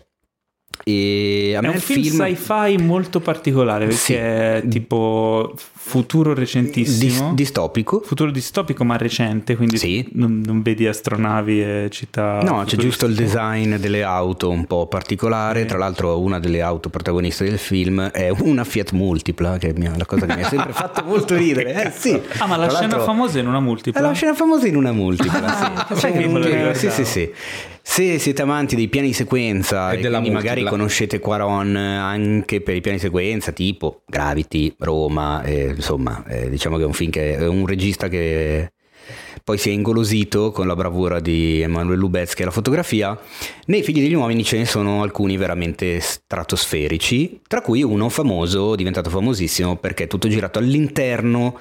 [0.83, 4.13] e a è me un film, film sci-fi molto particolare perché sì.
[4.13, 5.53] è tipo
[5.89, 7.29] futuro recentissimo.
[7.29, 8.01] Dis- distopico.
[8.01, 10.07] Futuro distopico ma recente, quindi sì.
[10.13, 12.41] non, non, vedi astronavi e città.
[12.41, 15.61] No, c'è giusto il design delle auto un po' particolare.
[15.61, 15.67] Sì.
[15.67, 20.05] Tra l'altro una delle auto protagoniste del film è una Fiat Multipla, che è la
[20.05, 21.85] cosa che mi ha sempre fatto molto ridere.
[21.85, 22.19] Eh, sì.
[22.37, 23.99] Ah, ma la Tra scena famosa è in una multipla?
[23.99, 25.95] È la scena famosa in una multipla, ah,
[26.73, 26.89] sì.
[26.89, 27.31] sì, sì, sì.
[27.91, 32.81] Se siete amanti dei piani sequenza e, e quindi magari conoscete Quaron anche per i
[32.81, 37.47] piani sequenza tipo Gravity, Roma, eh, insomma eh, diciamo che è un film che è
[37.47, 38.71] un regista che
[39.43, 43.19] poi si è ingolosito con la bravura di Emanuele Lubezki e la fotografia.
[43.65, 49.09] Nei Figli degli Uomini ce ne sono alcuni veramente stratosferici, tra cui uno famoso, diventato
[49.09, 51.59] famosissimo perché è tutto girato all'interno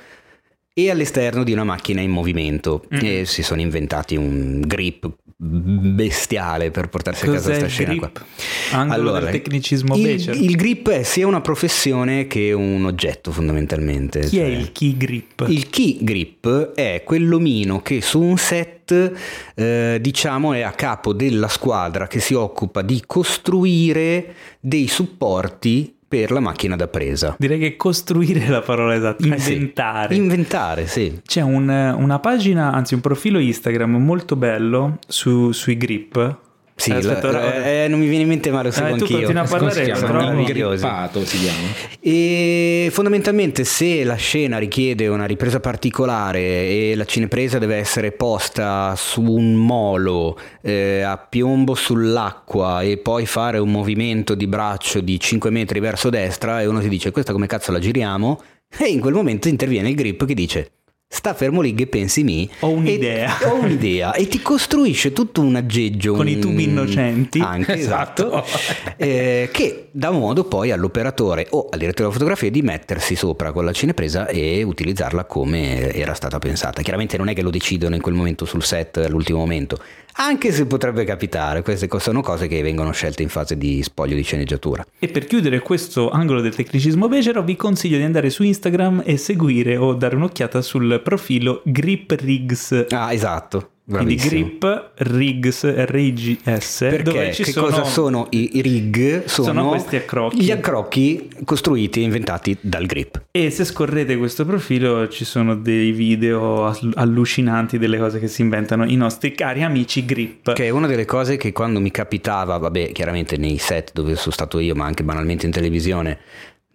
[0.74, 2.98] e all'esterno di una macchina in movimento mm.
[3.02, 5.10] e si sono inventati un grip
[5.40, 8.12] bestiale per portarsi Cos'è a casa questa scena grip?
[8.12, 8.26] qua.
[8.72, 10.34] Angolo allora, del tecnicismo il, Becher.
[10.34, 14.20] il grip è sia una professione che un oggetto fondamentalmente.
[14.20, 15.44] Chi cioè, è il key grip?
[15.46, 19.12] Il key grip è quell'omino che su un set
[19.54, 26.30] eh, diciamo è a capo della squadra che si occupa di costruire dei supporti per
[26.30, 27.36] la macchina da presa.
[27.38, 30.14] Direi che costruire è la parola esatta, inventare.
[30.14, 31.20] Eh sì, inventare, sì.
[31.24, 36.46] C'è un, una pagina, anzi un profilo Instagram molto bello su, sui grip
[36.78, 39.28] sì, Aspetta, la, eh, non mi viene in mente ma lo seguo eh, anch'io.
[39.28, 40.42] a parlare, si chiama?
[40.44, 41.66] Grippato si chiama.
[41.98, 48.94] E fondamentalmente se la scena richiede una ripresa particolare e la cinepresa deve essere posta
[48.96, 55.18] su un molo eh, a piombo sull'acqua e poi fare un movimento di braccio di
[55.18, 58.40] 5 metri verso destra e uno si dice questa come cazzo la giriamo
[58.78, 60.70] e in quel momento interviene il grip che dice
[61.10, 63.38] sta fermo lì che pensi mi ho un'idea.
[63.38, 64.12] e, ho un'idea.
[64.12, 67.40] E ti costruisce tutto un aggeggio con un, i tubi innocenti.
[67.40, 68.92] Anche esatto, esatto.
[68.96, 73.64] Eh, che dà modo poi all'operatore o al direttore della fotografia di mettersi sopra con
[73.64, 76.82] la cinepresa e utilizzarla come era stata pensata.
[76.82, 79.78] Chiaramente non è che lo decidono in quel momento sul set all'ultimo momento
[80.20, 84.22] anche se potrebbe capitare, queste sono cose che vengono scelte in fase di spoglio di
[84.22, 84.84] sceneggiatura.
[84.98, 89.16] E per chiudere questo angolo del tecnicismo becero vi consiglio di andare su Instagram e
[89.16, 92.86] seguire o dare un'occhiata sul profilo Grip Rigs.
[92.90, 93.70] Ah, esatto.
[93.90, 96.78] Quindi grip, rigs, R-I-G-S.
[96.78, 99.24] Perché che sono, cosa sono i, i rig?
[99.24, 100.42] Sono, sono, questi accrocchi.
[100.42, 103.22] Gli accrocchi costruiti e inventati dal grip.
[103.30, 108.84] E se scorrete questo profilo ci sono dei video allucinanti delle cose che si inventano
[108.84, 110.52] i nostri cari amici grip.
[110.52, 114.32] Che è una delle cose che quando mi capitava, vabbè, chiaramente nei set dove sono
[114.32, 116.18] stato io, ma anche banalmente in televisione,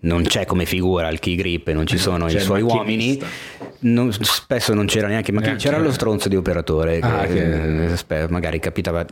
[0.03, 3.21] non c'è come figura il key grip e non ci sono c'è i suoi uomini.
[3.79, 8.21] non, spesso non c'era neanche ma c'era lo stronzo di operatore ah, che, che...
[8.23, 9.05] Eh, magari capitava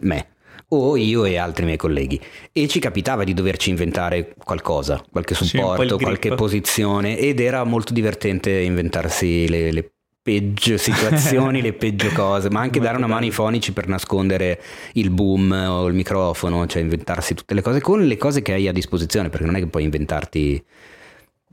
[0.00, 0.26] me
[0.74, 2.18] o io e altri miei colleghi.
[2.50, 7.92] E ci capitava di doverci inventare qualcosa, qualche supporto, sì, qualche posizione ed era molto
[7.92, 9.92] divertente inventarsi le, le
[10.22, 14.60] peggio situazioni, le peggio cose, ma anche dare una mano ai fonici per nascondere
[14.92, 18.68] il boom o il microfono, cioè inventarsi tutte le cose con le cose che hai
[18.68, 20.62] a disposizione, perché non è che puoi inventarti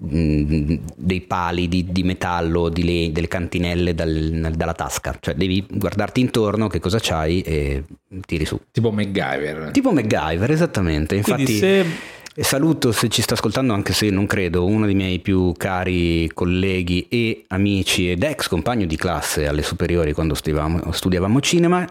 [0.05, 5.65] mm, dei pali di, di metallo, di le, delle cantinelle dal, dalla tasca, cioè devi
[5.67, 7.83] guardarti intorno che cosa c'hai e
[8.25, 8.59] tiri su.
[8.71, 9.71] Tipo MacGyver.
[9.71, 11.15] Tipo MacGyver, esattamente.
[11.15, 11.43] Infatti...
[11.43, 11.85] Quindi se
[12.39, 16.31] e saluto se ci sta ascoltando, anche se non credo, uno dei miei più cari
[16.33, 21.85] colleghi e amici ed ex compagno di classe alle superiori quando studiavamo, studiavamo cinema,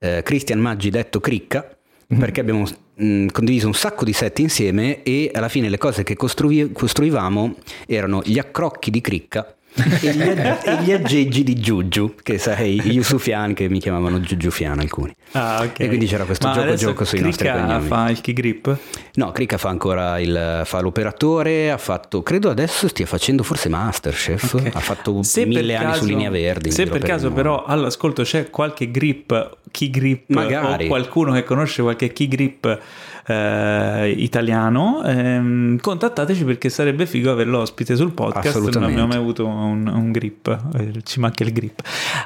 [0.00, 1.64] eh, Cristian Maggi detto Cricca,
[2.08, 2.18] mhm.
[2.18, 2.62] perché abbiamo
[2.94, 6.72] mh, mm, condiviso un sacco di set insieme e alla fine le cose che costrui-
[6.72, 7.54] costruivamo
[7.86, 13.54] erano gli accrocchi di Cricca e, gli, e gli aggeggi di Giugiu, che sai, Yusufian
[13.54, 15.14] che mi chiamavano Giugiufian alcuni.
[15.32, 15.80] Ah, ok.
[15.80, 17.86] E quindi c'era questo Ma gioco gioco sui nostri cognomi.
[17.86, 18.76] fa il key grip?
[19.14, 24.54] No, Krika fa ancora il, fa l'operatore, ha fatto, credo adesso stia facendo forse Masterchef,
[24.54, 24.70] okay.
[24.72, 26.70] ha fatto se mille anni su linea verdi.
[26.70, 30.84] Se per caso per però all'ascolto c'è qualche grip, key grip Magari.
[30.84, 32.80] o qualcuno che conosce qualche key grip
[33.26, 38.68] eh, italiano, ehm, contattateci perché sarebbe figo averlo ospite sul podcast.
[38.70, 41.80] Non abbiamo mai avuto un, un grip, eh, ci manca il grip.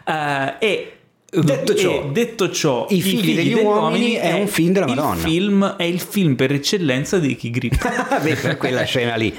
[0.05, 0.91] Eh, e
[1.29, 5.17] Detto ciò, detto ciò, I figli, figli degli, degli uomini, è, un film della Madonna.
[5.17, 7.77] Film, è il film per eccellenza di Chi Grip.
[8.23, 9.35] Beh, per quella scena lì.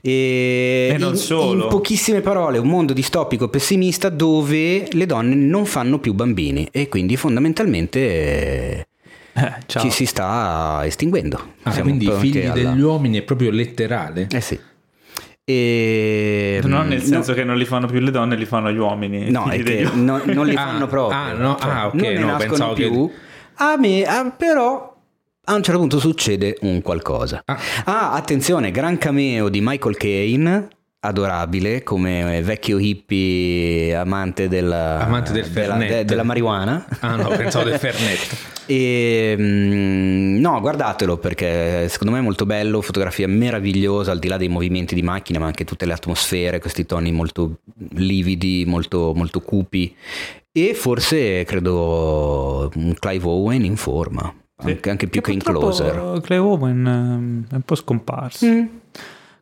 [0.00, 1.64] E, e non in, solo.
[1.64, 6.88] In pochissime parole, un mondo distopico pessimista dove le donne non fanno più bambini e
[6.88, 8.86] quindi fondamentalmente
[9.34, 11.54] eh, ci si sta estinguendo.
[11.62, 12.52] Ah, quindi i figli alla...
[12.52, 14.28] degli uomini è proprio letterale?
[14.30, 14.58] Eh sì.
[15.44, 18.78] E, non nel senso no, che non li fanno più le donne, li fanno gli
[18.78, 19.30] uomini.
[19.30, 21.18] No, è che no, non li fanno ah, proprio.
[21.18, 23.08] Ah, no, cioè, ah ok, non no, pensavo più.
[23.08, 23.14] Che...
[23.56, 24.96] A me, ah, però
[25.44, 27.42] a un certo punto succede un qualcosa.
[27.44, 27.58] Ah.
[27.84, 30.68] ah, attenzione, gran cameo di Michael Caine
[31.04, 36.86] adorabile come vecchio hippie amante, della, amante del della, de, della marijuana.
[37.00, 38.50] Ah no, pensavo del fernetto.
[38.64, 44.36] E, mm, no, guardatelo perché secondo me è molto bello, fotografia meravigliosa al di là
[44.36, 47.58] dei movimenti di macchina, ma anche tutte le atmosfere, questi toni molto
[47.94, 49.94] lividi, molto, molto cupi.
[50.52, 54.70] E forse credo un Clive Owen in forma, sì.
[54.70, 56.20] anche, anche, più che, che in Closer.
[56.22, 58.46] Clive Owen ehm, è un po' scomparso.
[58.46, 58.66] Mm.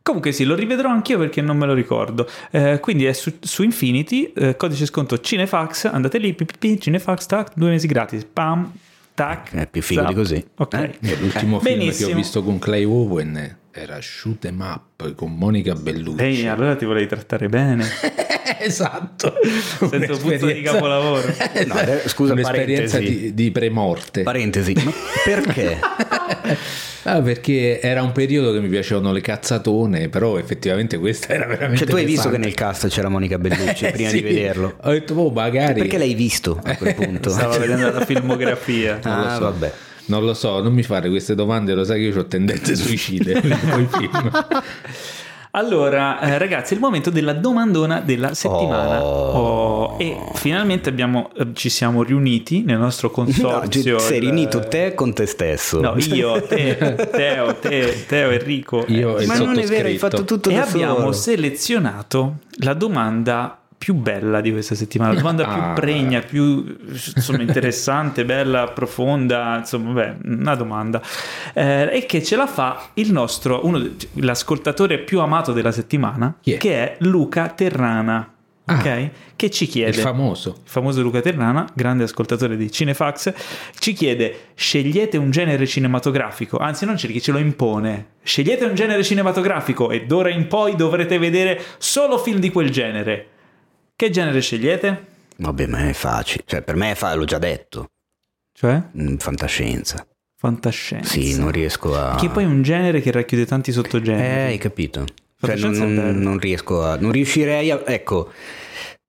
[0.03, 2.27] Comunque sì, lo rivedrò anch'io perché non me lo ricordo.
[2.49, 7.51] Eh, quindi è su, su Infinity, eh, codice sconto Cinefax, andate lì, ppp, Cinefax, tac,
[7.53, 8.71] due mesi gratis, pam,
[9.13, 9.53] tac.
[9.53, 10.09] È più figo zap.
[10.09, 10.45] di così.
[10.55, 10.73] Ok.
[10.73, 12.07] Eh, l'ultimo film Benissimo.
[12.07, 16.23] che ho visto con Clay Owen era Shoot 'em Up con Monica Bellucci.
[16.23, 17.85] Ehi, allora ti volevi trattare bene.
[18.59, 19.35] esatto.
[19.87, 21.25] Sento puzza di capolavoro.
[21.67, 24.23] no, scusa, un'esperienza di, di, premorte.
[24.23, 24.91] Parentesi, ma
[25.23, 25.79] perché?
[27.03, 31.77] Ah, perché era un periodo che mi piacevano le cazzatone, però effettivamente questa era veramente.
[31.77, 34.21] Cioè, tu hai visto che nel cast c'era Monica Bellucci prima sì.
[34.21, 34.75] di vederlo?
[34.81, 35.79] Ho detto, oh, magari.
[35.81, 37.29] Perché l'hai visto a quel punto?
[37.29, 38.99] Stavo vedendo la filmografia.
[39.03, 39.41] ah, so.
[39.41, 39.73] vabbè.
[40.05, 43.39] Non lo so, non mi fare queste domande, lo sai che io ho tendenze suicide
[43.41, 44.31] nei film.
[45.53, 49.03] Allora, eh, ragazzi, è il momento della domandona della settimana.
[49.03, 49.19] Oh.
[49.91, 53.93] Oh, e finalmente abbiamo, eh, ci siamo riuniti nel nostro consorzio.
[53.93, 55.81] No, sei il- riunito te con te stesso.
[55.81, 56.77] No, io, te,
[57.11, 58.85] Teo, te, Teo, Enrico.
[58.87, 61.11] Io e il Ma non è vero, hai fatto tutto e da abbiamo solo.
[61.11, 65.53] selezionato la domanda più bella di questa settimana, la domanda Ah.
[65.73, 71.01] più pregna, più insomma, interessante, bella, profonda, insomma, beh, una domanda.
[71.51, 73.83] Eh, e che ce la fa il nostro, uno,
[74.17, 76.57] l'ascoltatore più amato della settimana, Chi è?
[76.57, 78.33] che è Luca Terrana.
[78.65, 78.75] Ah.
[78.75, 79.09] ok?
[79.35, 80.49] Che ci chiede Il famoso.
[80.63, 83.33] il famoso Luca Terrana, grande ascoltatore di Cinefax,
[83.79, 89.03] ci chiede scegliete un genere cinematografico, anzi non cerchi, ce lo impone, scegliete un genere
[89.03, 93.29] cinematografico e d'ora in poi dovrete vedere solo film di quel genere.
[94.01, 95.05] Che genere scegliete?
[95.37, 96.43] Vabbè, ma è facile.
[96.47, 97.91] Cioè, per me è fa- l'ho già detto.
[98.51, 98.81] Cioè?
[98.99, 100.07] Mm, Fantascienza.
[100.37, 101.07] Fantascienza.
[101.07, 102.15] Sì, non riesco a...
[102.15, 104.51] Che poi è un genere che racchiude tanti Eh, sottogeneri.
[104.53, 105.05] hai capito.
[105.39, 106.95] Cioè, non, non- non riesco a...
[106.95, 107.83] Non riuscirei a...
[107.85, 108.31] Ecco,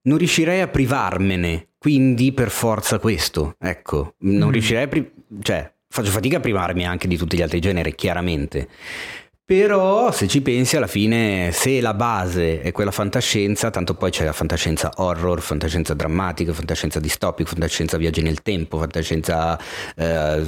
[0.03, 1.69] non riuscirei a privarmene.
[1.79, 3.55] Quindi per forza questo.
[3.57, 4.51] Ecco, non Mm.
[4.51, 4.87] riuscirei a...
[4.87, 8.67] pri- Cioè, faccio fatica a privarmi anche di tutti gli altri generi, chiaramente.
[9.45, 14.23] Però se ci pensi alla fine, se la base è quella fantascienza, tanto poi c'è
[14.23, 19.59] la fantascienza horror, fantascienza drammatica, fantascienza distopica, fantascienza viaggi nel tempo, fantascienza
[19.97, 20.43] eh,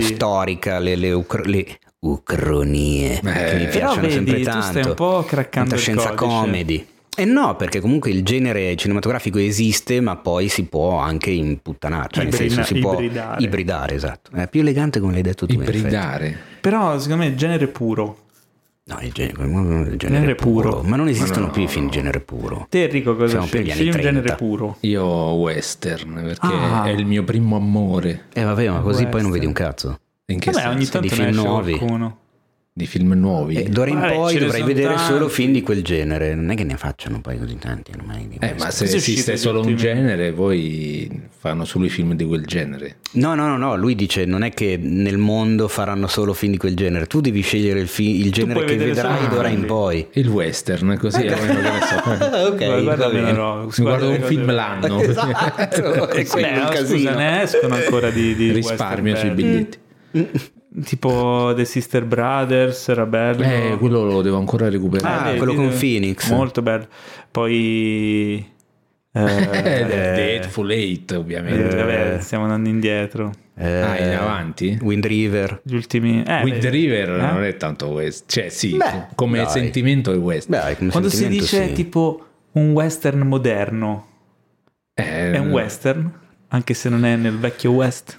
[0.00, 1.64] storica, le, le, ucr- le
[2.00, 4.62] ucronie, che mi Eh, piacciono vedi, sempre tanto.
[4.66, 6.86] stai un po' craccando il fantascienza comedy.
[7.16, 12.24] E no, perché comunque il genere cinematografico esiste, ma poi si può anche imputtanare, cioè
[12.24, 13.42] nel Ibrina- senso si può ibridare.
[13.42, 14.32] ibridare, esatto.
[14.36, 15.54] È più elegante come l'hai detto tu.
[15.54, 16.36] Ibridare.
[16.60, 18.18] Però secondo me è genere puro.
[18.86, 20.70] No, il genere, il genere Genere puro.
[20.70, 20.82] puro.
[20.82, 22.66] Ma non esistono no, più i film genere puro.
[22.68, 23.70] Te Enrico cosa Siamo scegli?
[23.70, 24.34] Scegli un genere 30.
[24.36, 24.76] puro.
[24.80, 26.84] Io western, perché Ah.
[26.84, 28.24] è il mio primo amore.
[28.34, 29.32] Eh vabbè, ma così poi non Western.
[29.32, 29.98] vedi un cazzo.
[30.26, 30.90] In che Vabbè, ogni senso?
[31.00, 31.76] tanto Di ne film nuovi.
[31.78, 32.18] qualcuno.
[32.76, 33.54] Di film nuovi.
[33.54, 35.12] E d'ora in Vabbè, poi sono vedere tanti.
[35.12, 36.34] solo film di quel genere.
[36.34, 38.26] Non è che ne facciano poi così tanti ormai.
[38.26, 41.08] di Eh, ma se esiste solo un genere, poi
[41.38, 42.96] fanno solo i film di quel genere.
[43.12, 46.58] No, no, no, no, lui dice non è che nel mondo faranno solo film di
[46.58, 50.08] quel genere, tu devi scegliere il, fi- il genere che vedrai d'ora in poi.
[50.14, 52.26] Il western, così almeno che ne so.
[52.50, 54.98] ok, guarda no, guarda un film l'anno.
[55.00, 60.52] Esatto, è quello Beh, scusa, ne escono ancora di, di Risparmio western sui biglietti.
[60.82, 63.42] Tipo The Sister Brothers era bello.
[63.44, 65.14] Eh, quello lo devo ancora recuperare.
[65.20, 66.30] Ah, vedi, quello con eh, Phoenix.
[66.30, 66.86] Molto bello.
[67.30, 68.52] Poi...
[69.16, 71.76] Eh, eh, Deadful 8 ovviamente.
[71.76, 73.30] vabbè, stiamo andando indietro.
[73.56, 74.76] Eh, ah, in avanti?
[74.82, 75.60] Wind River.
[75.62, 76.24] Gli ultimi...
[76.26, 76.64] Eh, Wind.
[76.64, 77.32] River Eh?
[77.32, 78.24] non è tanto west.
[78.26, 79.48] Cioè sì, Beh, come dai.
[79.50, 80.48] sentimento è west.
[80.48, 81.72] Beh, come Quando si dice sì.
[81.74, 84.06] tipo un western moderno,
[84.94, 86.12] Eh, è un western?
[86.48, 88.18] Anche se non è nel vecchio west?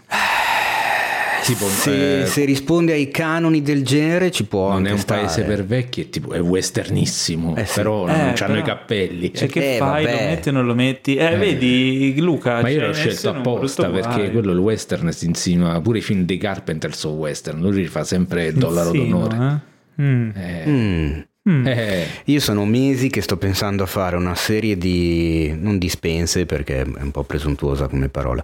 [1.45, 4.97] Tipo, Se, eh, se risponde ai canoni del genere ci può non anche è un
[4.99, 5.21] stare.
[5.21, 7.73] paese per vecchi, è, tipo, è westernissimo, Eh sì.
[7.75, 9.33] però Eh, non hanno però- i cappelli.
[9.33, 10.05] Cioè, che Eh, fai?
[10.05, 10.15] vabbè.
[10.21, 11.15] Lo metti o non lo metti?
[11.15, 12.61] Eh, vedi, Luca.
[12.61, 16.01] Ma io cioè, l'ho ne scelto apposta perché quello il western si insinua pure i
[16.01, 19.61] film di Carpenter sono western, lui li fa sempre il dollaro Insinuo, d'onore.
[19.97, 20.01] eh?
[20.01, 20.29] Mm.
[20.35, 21.19] Eh, Mm.
[21.47, 21.67] Mm.
[21.67, 26.81] eh, Io sono mesi che sto pensando a fare una serie di, non dispense perché
[26.81, 28.43] è un po' presuntuosa come parola,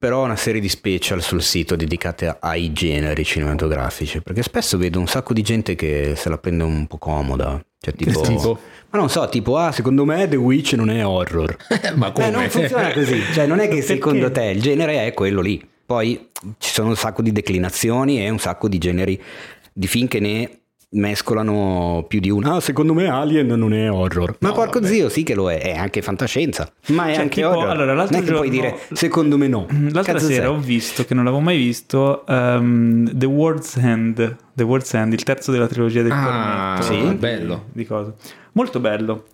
[0.00, 5.06] però una serie di special sul sito dedicate ai generi cinematografici, perché spesso vedo un
[5.06, 8.22] sacco di gente che se la prende un po' comoda, cioè tipo...
[8.22, 8.58] tipo?
[8.88, 11.54] Ma non so, tipo, ah, secondo me The Witch non è horror.
[11.96, 12.28] ma come?
[12.28, 15.62] Eh, non funziona così, cioè non è che secondo te il genere è quello lì.
[15.84, 19.22] Poi ci sono un sacco di declinazioni e un sacco di generi
[19.70, 20.59] di film che ne
[20.92, 22.56] mescolano più di uno.
[22.56, 24.36] Ah, secondo me Alien non è horror.
[24.40, 24.92] Ma No, porco vabbè.
[24.92, 26.70] zio, sì che lo è, è anche fantascienza.
[26.88, 27.68] Ma è Cioè, anche tipo, horror.
[27.70, 29.66] allora, l'altro non è che puoi dire secondo me no.
[29.92, 30.54] L'altra Cazzo sera sei?
[30.54, 35.22] ho visto, che non l'avevo mai visto, ehm, The World's End, The World's End, il
[35.22, 37.08] terzo della trilogia del Ah, cornetto.
[37.10, 37.14] sì?
[37.14, 37.64] bello.
[37.72, 38.12] Di cosa.
[38.52, 39.26] Molto bello.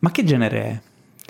[0.00, 0.80] Ma che genere è?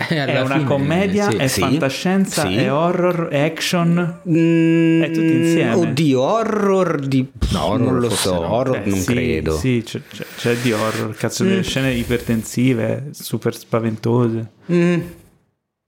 [0.08, 1.30] Eh, È una fine, commedia?
[1.30, 1.36] sì.
[1.36, 2.46] È Sì, fantascienza?
[2.46, 2.54] sì.
[2.56, 3.28] È horror?
[3.28, 4.20] È action?
[4.28, 5.74] Mm, È tutti insieme.
[5.74, 7.30] Oddio, horror di...
[7.52, 8.52] No, horror non lo so, no.
[8.52, 9.56] horror Eh, non sì, credo.
[9.58, 14.50] Sì, c'è, c'è- c'è di horror, cazzo, delle scene ipertensive, super spaventose.
[14.72, 15.00] Mm,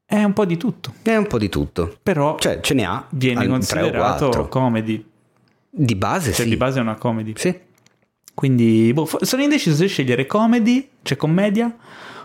[0.04, 1.96] È un po' di tutto, è un po' di tutto.
[2.02, 5.02] però Cioè, ce ne ha viene considerato comedy.
[5.70, 6.50] Di base Cioè, sì.
[6.50, 7.32] di base è una comedy.
[7.36, 7.58] Sì.
[8.34, 11.74] Quindi boh, sono indeciso se scegliere comedy, cioè commedia,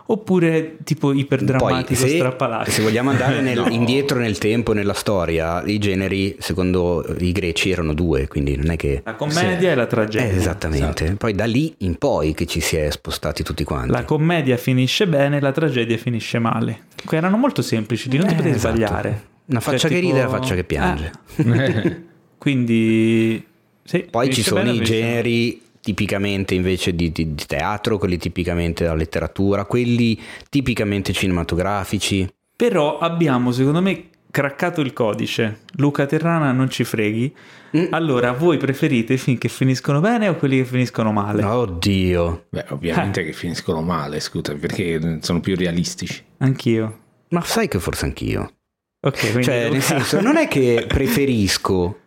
[0.07, 2.71] oppure tipo iperdrammatico Poi, se, strappalato.
[2.71, 3.67] Se vogliamo andare nel, no.
[3.67, 8.75] indietro nel tempo, nella storia, i generi secondo i greci erano due, quindi non è
[8.75, 9.01] che...
[9.03, 9.65] La commedia sì.
[9.65, 10.29] e la tragedia.
[10.29, 11.17] Eh, esattamente, esatto.
[11.17, 13.91] poi da lì in poi che ci si è spostati tutti quanti.
[13.91, 16.85] La commedia finisce bene, la tragedia finisce male.
[17.09, 18.75] Erano molto semplici, non eh, ti potevi esatto.
[18.75, 19.23] sbagliare.
[19.45, 20.07] Una faccia cioè, che tipo...
[20.07, 21.11] ride e una faccia che piange.
[21.35, 22.01] Eh.
[22.37, 23.45] quindi...
[23.83, 28.95] Sì, poi ci sono i generi tipicamente invece di, di, di, teatro, quelli tipicamente della
[28.95, 30.19] letteratura, quelli
[30.49, 32.29] tipicamente cinematografici.
[32.57, 35.61] Però abbiamo, secondo me, craccato il codice.
[35.75, 37.33] Luca Terrana, non ci freghi.
[37.77, 37.85] Mm.
[37.91, 41.41] Allora, voi preferite i film che finiscono bene o quelli che finiscono male?
[41.45, 42.47] Oddio.
[42.49, 43.23] Beh, ovviamente eh.
[43.23, 46.21] che finiscono male, scusa, perché sono più realistici.
[46.39, 46.99] Anch'io.
[47.29, 48.51] Ma sai che forse anch'io.
[48.99, 49.71] Ok, quindi cioè, Luca...
[49.71, 51.99] nel senso, non è che preferisco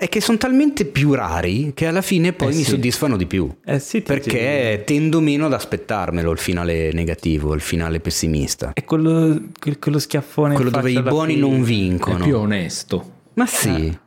[0.00, 2.70] è che sono talmente più rari che alla fine poi eh mi sì.
[2.70, 3.52] soddisfano di più.
[3.64, 8.74] Eh sì, perché tendo meno ad aspettarmelo il finale negativo, il finale pessimista.
[8.74, 9.48] È quello,
[9.80, 10.54] quello schiaffone.
[10.54, 11.48] Quello dove i buoni fine.
[11.48, 12.18] non vincono.
[12.18, 13.12] È più onesto.
[13.34, 13.98] Ma sì.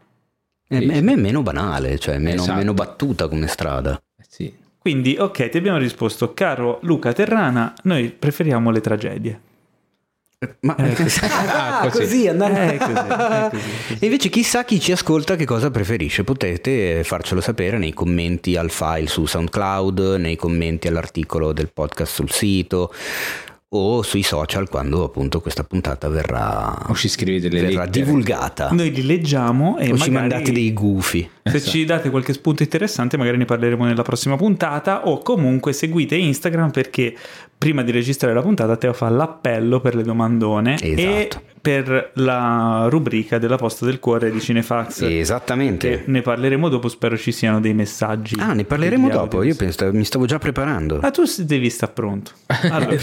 [0.70, 0.78] Eh.
[0.78, 2.58] È, è, meno banale, cioè meno, esatto.
[2.58, 4.02] meno battuta come strada.
[4.18, 4.54] Eh sì.
[4.78, 9.42] Quindi, ok, ti abbiamo risposto, caro Luca Terrana, noi preferiamo le tragedie.
[10.62, 11.98] Ma eh, così, ah, così.
[12.00, 12.60] così andando.
[12.60, 16.24] Eh, così, eh, così, E invece chissà chi ci ascolta che cosa preferisce.
[16.24, 22.32] Potete farcelo sapere nei commenti al file su SoundCloud, nei commenti all'articolo del podcast sul
[22.32, 22.92] sito
[23.74, 28.70] o sui social quando appunto questa puntata verrà, o ci scrivete le verrà divulgata.
[28.72, 31.30] Noi li leggiamo e o ci mandate dei gufi.
[31.44, 31.72] Se esatto.
[31.72, 36.72] ci date qualche spunto interessante magari ne parleremo nella prossima puntata o comunque seguite Instagram
[36.72, 37.16] perché
[37.62, 41.00] prima di registrare la puntata Teo fa l'appello per le domandone esatto.
[41.00, 41.30] e
[41.62, 45.02] per la rubrica della posta del cuore di Cinefax.
[45.04, 46.02] Esattamente.
[46.08, 48.36] ne parleremo dopo, spero ci siano dei messaggi.
[48.40, 51.02] Ah, ne parleremo dopo, io penso, mi stavo già preparando.
[51.02, 52.32] Ah, tu devi stare pronto.
[52.48, 52.96] Allora,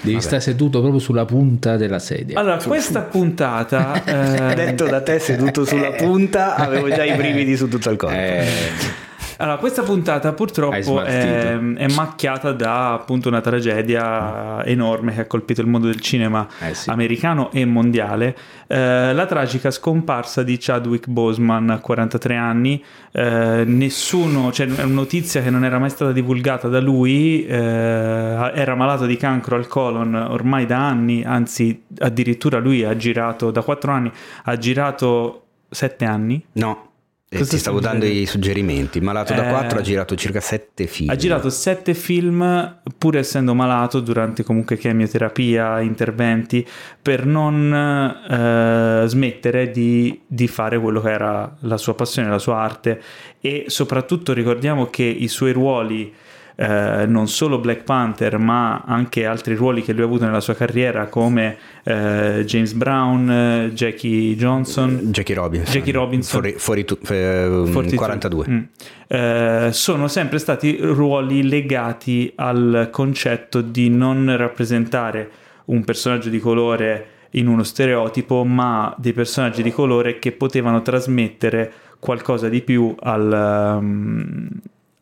[0.00, 2.36] devi stare seduto proprio sulla punta della sedia.
[2.36, 4.02] Allora, questa puntata...
[4.10, 4.54] Eh...
[4.54, 8.16] Detto da te seduto sulla punta, avevo già i brividi su tutto il corpo.
[8.16, 9.08] Eh...
[9.40, 15.62] Allora, questa puntata purtroppo è, è, macchiata da appunto una tragedia enorme che ha colpito
[15.62, 16.90] il mondo del cinema eh sì.
[16.90, 18.36] americano e mondiale.
[18.66, 22.84] Eh, la tragica scomparsa di Chadwick Boseman a 43 anni.
[23.12, 27.46] Eh, nessuno, cioè è una notizia che non era mai stata divulgata da lui.
[27.46, 33.50] Eh, era malato di cancro al colon ormai da anni, anzi, addirittura lui ha girato
[33.50, 34.12] da 4 anni,
[34.44, 36.44] ha girato 7 anni.
[36.52, 36.88] No.
[37.32, 39.00] Eh, ti stavo dando i suggerimenti.
[39.00, 41.10] Malato eh, da 4 ha girato circa 7 film.
[41.10, 46.66] Ha girato 7 film, pur essendo malato, durante comunque chemioterapia, interventi,
[47.00, 52.56] per non eh, smettere di, di, fare quello che era la sua passione, la sua
[52.56, 53.00] arte.
[53.40, 56.12] E soprattutto ricordiamo che i suoi ruoli
[56.60, 60.54] eh, non solo Black Panther ma anche altri ruoli che lui ha avuto nella sua
[60.54, 66.98] carriera come eh, James Brown, eh, Jackie Johnson, Jackie Robinson, Jackie Robinson fuori, fuori tu,
[67.08, 68.46] eh, 42.
[68.46, 68.60] Mm.
[69.06, 75.30] Eh, sono sempre stati ruoli legati al concetto di non rappresentare
[75.66, 81.72] un personaggio di colore in uno stereotipo, ma dei personaggi di colore che potevano trasmettere
[81.98, 84.48] qualcosa di più al, um,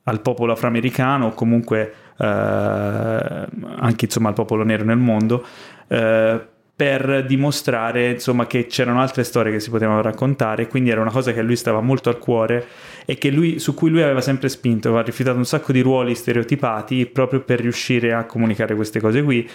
[0.09, 5.45] al popolo afroamericano o comunque eh, anche insomma, al popolo nero nel mondo
[5.87, 6.41] eh,
[6.75, 10.69] per dimostrare insomma, che c'erano altre storie che si potevano raccontare.
[10.69, 12.65] Quindi era una cosa che a lui stava molto al cuore
[13.05, 17.07] e lui, su cui lui aveva sempre spinto aveva rifiutato un sacco di ruoli stereotipati
[17.07, 19.49] proprio per riuscire a comunicare queste cose qui.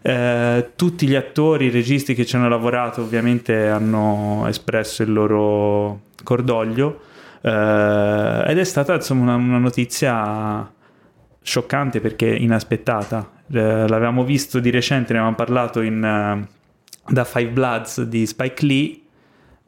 [0.00, 6.00] Eh, tutti gli attori, i registi che ci hanno lavorato ovviamente hanno espresso il loro
[6.24, 7.08] cordoglio
[7.42, 10.70] ed è stata insomma una, una, notizia
[11.42, 13.38] scioccante perché inaspettata.
[13.46, 18.66] Uh, l'avevamo visto di recente, ne avevamo parlato in uh, Da Five Bloods di Spike
[18.66, 19.00] Lee,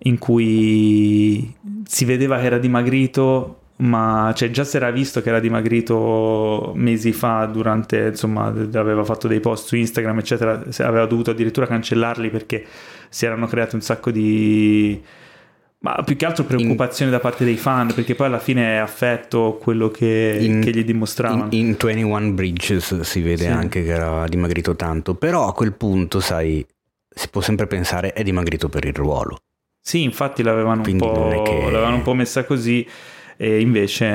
[0.05, 1.55] in cui
[1.85, 7.13] si vedeva che era dimagrito, ma cioè, già si era visto che era dimagrito mesi
[7.13, 12.65] fa durante, insomma, aveva fatto dei post su Instagram, eccetera, aveva dovuto addirittura cancellarli perché
[13.09, 15.03] si erano creati un sacco di
[15.83, 18.77] ma più che altro preoccupazione in, da parte dei fan, perché poi alla fine è
[18.77, 21.49] affetto quello che, in, che gli dimostravano.
[21.51, 23.49] In, in 21 Bridges si vede sì.
[23.49, 26.65] anche che era dimagrito tanto, però a quel punto, sai,
[27.09, 29.39] si può sempre pensare è dimagrito per il ruolo.
[29.81, 31.63] Sì, infatti l'avevano, un po', che...
[31.63, 32.87] l'avevano un po' messa così
[33.37, 34.07] e invece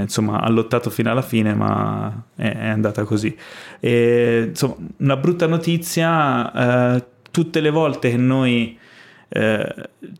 [0.00, 3.36] insomma ha lottato fino alla fine ma è, è andata così.
[3.78, 8.76] E, insomma, una brutta notizia, eh, tutte le volte che noi
[9.30, 9.74] eh,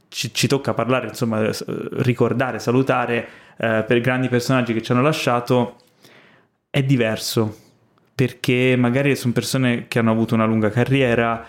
[0.09, 1.51] ci, ci, tocca parlare, insomma,
[1.99, 5.77] ricordare, salutare eh, per grandi personaggi che ci hanno lasciato,
[6.71, 7.57] è diverso
[8.15, 11.45] perché magari sono persone che hanno avuto una lunga carriera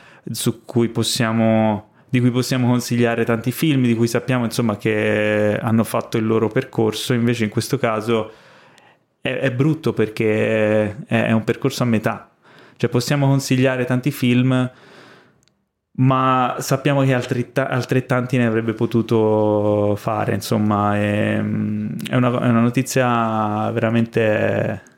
[0.66, 6.18] cui possiamo di cui possiamo consigliare tanti film, di cui sappiamo insomma che hanno fatto
[6.18, 8.32] il loro percorso, invece in questo caso
[9.22, 12.30] è, è brutto perché è, è, un percorso a metà,
[12.76, 14.70] cioè possiamo consigliare tanti film,
[16.02, 23.70] ma sappiamo che altrettanti ne avrebbe potuto fare, insomma è, è, una, è una notizia
[23.72, 24.90] veramente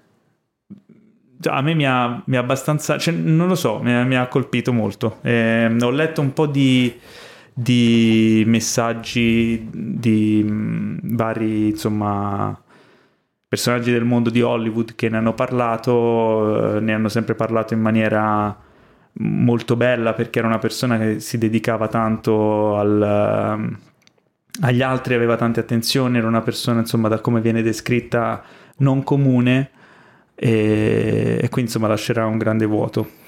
[1.46, 4.72] a me mi ha, mi ha abbastanza, cioè, non lo so, mi mi ha colpito
[4.72, 5.18] molto.
[5.22, 6.98] Eh, ho letto un po' di,
[7.54, 12.58] di messaggi di mh, vari, insomma,
[13.46, 17.82] personaggi del mondo di Hollywood che ne hanno parlato, eh, ne hanno sempre parlato in
[17.82, 18.58] maniera
[19.16, 23.78] molto bella perché era una persona che si dedicava tanto al,
[24.62, 28.44] agli altri, aveva tante attenzioni, era una persona, insomma, da come viene descritta,
[28.78, 29.70] non comune
[30.36, 33.22] e, e quindi insomma lascerà un grande vuoto.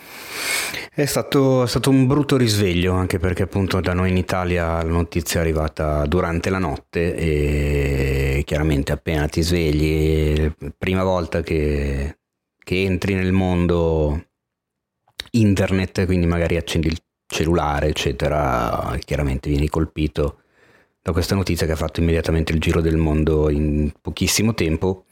[0.93, 4.89] È stato, è stato, un brutto risveglio anche perché appunto da noi in Italia la
[4.89, 12.19] notizia è arrivata durante la notte e chiaramente appena ti svegli, prima volta che,
[12.63, 14.23] che entri nel mondo
[15.39, 20.39] internet, quindi magari accendi il cellulare eccetera, chiaramente vieni colpito
[21.01, 25.05] da questa notizia che ha fatto immediatamente il giro del mondo in pochissimo tempo.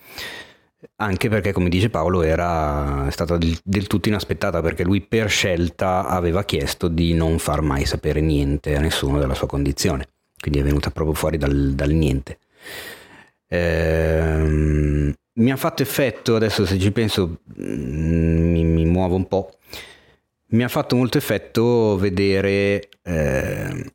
[0.97, 6.05] Anche perché, come dice Paolo, era stata del, del, tutto inaspettata perché lui per scelta
[6.07, 10.07] aveva chiesto di non far mai sapere niente a nessuno della sua condizione,
[10.39, 12.39] quindi è venuta proprio fuori dal, dal niente.
[13.47, 19.51] Ehm, mi ha fatto effetto, adesso se ci penso mm, mi, mi, muovo un po',
[20.53, 23.91] mi ha fatto molto effetto vedere, eh,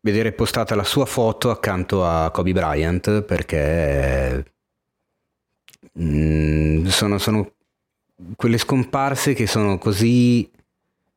[0.00, 4.44] vedere postata la sua foto accanto a Kobe Bryant perché
[5.98, 7.52] Mm, sono, sono
[8.36, 10.48] quelle scomparse che sono così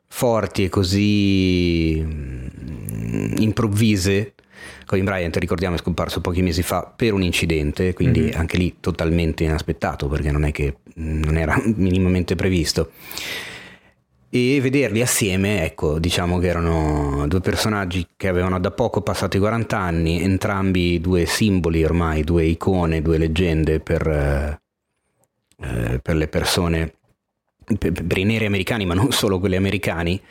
[0.08, 4.36] forti e così mm, improvvise.
[4.86, 8.40] Colin Bryant, ricordiamo, è scomparso pochi mesi fa per un incidente, quindi mm-hmm.
[8.40, 12.92] anche lì totalmente inaspettato perché non è che mm, non era minimamente previsto.
[14.32, 19.40] E vederli assieme, ecco, diciamo che erano due personaggi che avevano da poco passato i
[19.40, 26.94] 40 anni, entrambi due simboli ormai, due icone, due leggende per, eh, per le persone,
[27.78, 30.22] per, per i neri americani, ma non solo quelli americani,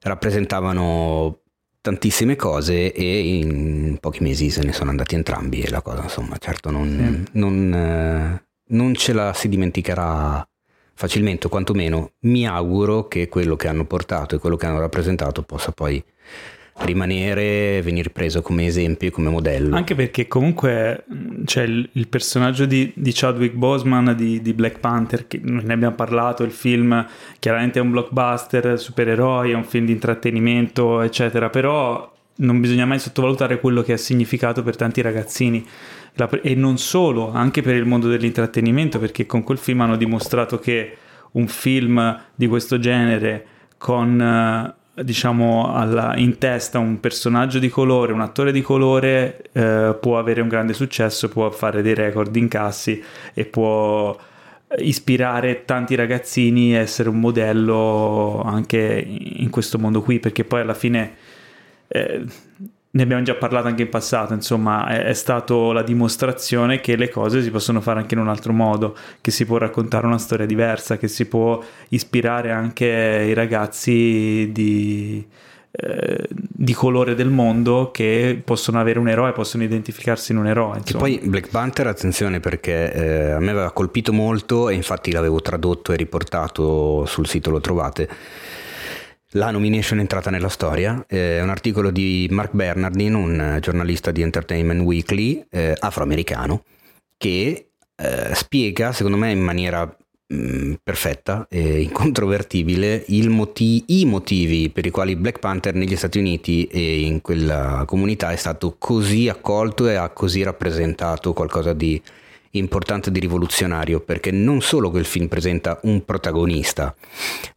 [0.00, 1.38] rappresentavano
[1.80, 6.36] tantissime cose e in pochi mesi se ne sono andati entrambi e la cosa insomma
[6.36, 7.38] certo non, sì.
[7.38, 10.44] non, eh, non ce la si dimenticherà
[10.96, 15.42] facilmente o quantomeno mi auguro che quello che hanno portato e quello che hanno rappresentato
[15.42, 16.02] possa poi
[16.78, 19.76] rimanere, venire preso come esempio, come modello.
[19.76, 21.04] Anche perché comunque
[21.44, 25.94] c'è il, il personaggio di, di, Chadwick Boseman di, di, Black Panther, che ne abbiamo
[25.94, 27.06] parlato, il film
[27.38, 32.98] chiaramente è un blockbuster, supereroi, è un film di intrattenimento, eccetera, però non bisogna mai
[32.98, 35.66] sottovalutare quello che ha significato per tanti ragazzini
[36.42, 40.96] e non solo, anche per il mondo dell'intrattenimento, perché con quel film hanno dimostrato che
[41.32, 43.46] un film di questo genere
[43.76, 50.18] con diciamo alla, in testa un personaggio di colore, un attore di colore eh, può
[50.18, 53.02] avere un grande successo, può fare dei record incassi
[53.34, 54.16] e può
[54.78, 60.74] ispirare tanti ragazzini a essere un modello anche in questo mondo qui perché poi alla
[60.74, 61.14] fine
[61.88, 62.24] eh,
[62.96, 67.10] ne abbiamo già parlato anche in passato, insomma, è, è stata la dimostrazione che le
[67.10, 70.46] cose si possono fare anche in un altro modo, che si può raccontare una storia
[70.46, 72.86] diversa, che si può ispirare anche
[73.28, 75.22] i ragazzi di,
[75.72, 80.78] eh, di colore del mondo che possono avere un eroe, possono identificarsi in un eroe.
[80.78, 81.06] Insomma.
[81.06, 85.42] E poi Black Panther, attenzione perché eh, a me aveva colpito molto e infatti l'avevo
[85.42, 88.08] tradotto e riportato sul sito, lo trovate
[89.32, 94.10] la nomination è entrata nella storia, eh, è un articolo di Mark Bernardin, un giornalista
[94.10, 96.62] di Entertainment Weekly eh, afroamericano,
[97.16, 104.70] che eh, spiega, secondo me in maniera mh, mm, perfetta e incontrovertibile, moti- i motivi
[104.70, 109.28] per i quali Black Panther negli Stati Uniti e in quella comunità è stato così
[109.28, 112.00] accolto e ha così rappresentato qualcosa di
[112.58, 116.94] importante di rivoluzionario perché non solo quel film presenta un protagonista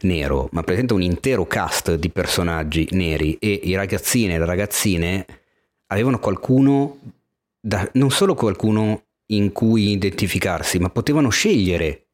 [0.01, 5.25] nero, ma presenta un intero cast di personaggi neri e i ragazzini e le ragazzine
[5.87, 6.97] avevano qualcuno,
[7.59, 12.05] da, non solo qualcuno in cui identificarsi, ma potevano scegliere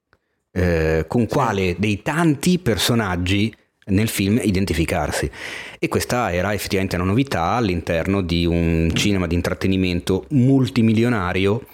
[0.51, 3.53] eh, con quale dei tanti personaggi
[3.87, 5.29] nel film identificarsi.
[5.77, 11.67] E questa era effettivamente una novità all'interno di un cinema di intrattenimento multimilionario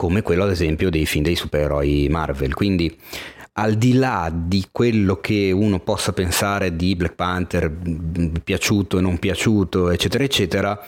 [0.00, 2.54] come quello ad esempio dei film dei supereroi Marvel.
[2.54, 2.96] Quindi
[3.54, 7.70] al di là di quello che uno possa pensare di Black Panther,
[8.42, 10.82] piaciuto e non piaciuto, eccetera, eccetera,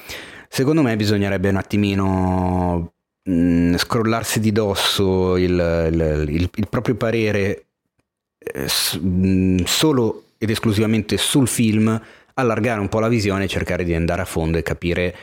[0.48, 5.50] secondo me bisognerebbe un attimino mh, scrollarsi di dosso il,
[5.92, 7.66] il, il, il proprio parere
[8.38, 8.66] eh,
[8.98, 12.00] mh, solo ed esclusivamente sul film,
[12.32, 15.14] allargare un po' la visione e cercare di andare a fondo e capire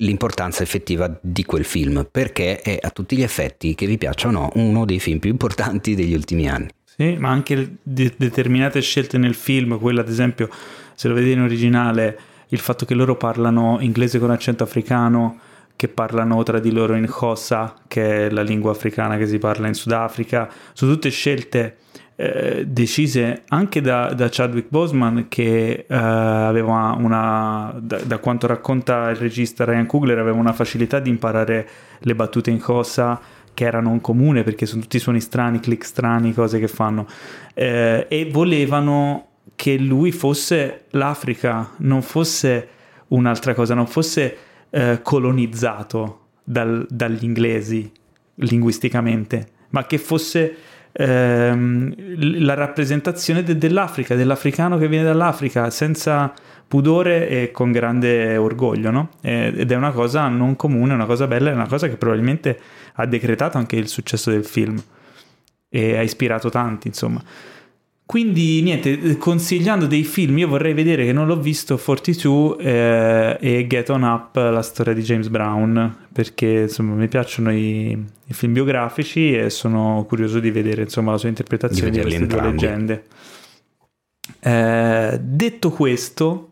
[0.00, 4.42] l'importanza effettiva di quel film, perché è a tutti gli effetti, che vi piacciono o
[4.42, 6.68] no, uno dei film più importanti degli ultimi anni.
[6.84, 10.48] Sì, ma anche de- determinate scelte nel film, quella ad esempio,
[10.94, 15.38] se lo vedete in originale, il fatto che loro parlano inglese con accento africano,
[15.76, 19.66] che parlano tra di loro in Xhosa, che è la lingua africana che si parla
[19.66, 21.76] in Sudafrica, sono tutte scelte
[22.22, 29.08] eh, decise anche da, da, Chadwick Boseman che eh, aveva una, da, da, quanto racconta
[29.08, 31.66] il regista Ryan Coogler, aveva una facilità di imparare
[31.98, 33.18] le battute in cosa
[33.54, 37.06] che era non comune perché sono tutti suoni strani, click strani, cose che fanno.
[37.54, 42.68] Eh, e volevano che lui fosse l'Africa, non fosse
[43.08, 44.36] un'altra cosa, non fosse
[44.68, 47.90] eh, colonizzato dal, dagli inglesi
[48.34, 50.54] linguisticamente, ma che fosse
[50.92, 56.32] ehm, la rappresentazione de- dell'Africa, dell'africano che viene dall'Africa, senza
[56.66, 59.08] pudore e con grande orgoglio, no?
[59.20, 62.58] Ed è una cosa non comune, una cosa bella, è una cosa che probabilmente
[62.94, 64.80] ha decretato anche il successo del film
[65.68, 67.22] e ha ispirato tanti, insomma.
[68.10, 73.66] Quindi niente, consigliando dei film, io vorrei vedere che non l'ho visto 42 eh, e
[73.68, 78.52] Get On Up, la storia di James Brown, perché insomma mi piacciono i, i film
[78.52, 83.04] biografici e sono curioso di vedere insomma la sua interpretazione di, di queste due leggende.
[84.40, 86.50] Eh, detto questo,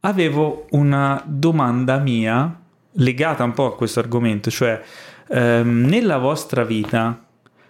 [0.00, 2.60] avevo una domanda mia
[2.94, 4.82] legata un po' a questo argomento, cioè
[5.28, 7.24] ehm, nella vostra vita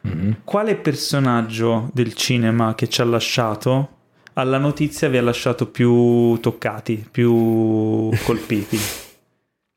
[0.06, 0.32] Mm-hmm.
[0.44, 3.98] Quale personaggio del cinema che ci ha lasciato
[4.34, 8.78] alla notizia vi ha lasciato più toccati, più colpiti?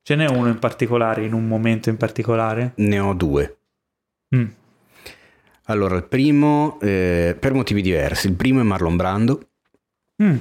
[0.02, 2.74] Ce n'è uno in particolare, in un momento in particolare?
[2.76, 3.58] Ne ho due.
[4.36, 4.46] Mm.
[5.66, 9.48] Allora, il primo, eh, per motivi diversi, il primo è Marlon Brando.
[10.22, 10.36] Mm.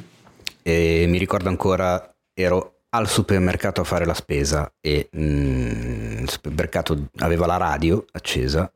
[0.63, 7.09] E mi ricordo ancora, ero al supermercato a fare la spesa e mm, il supermercato
[7.19, 8.71] aveva la radio accesa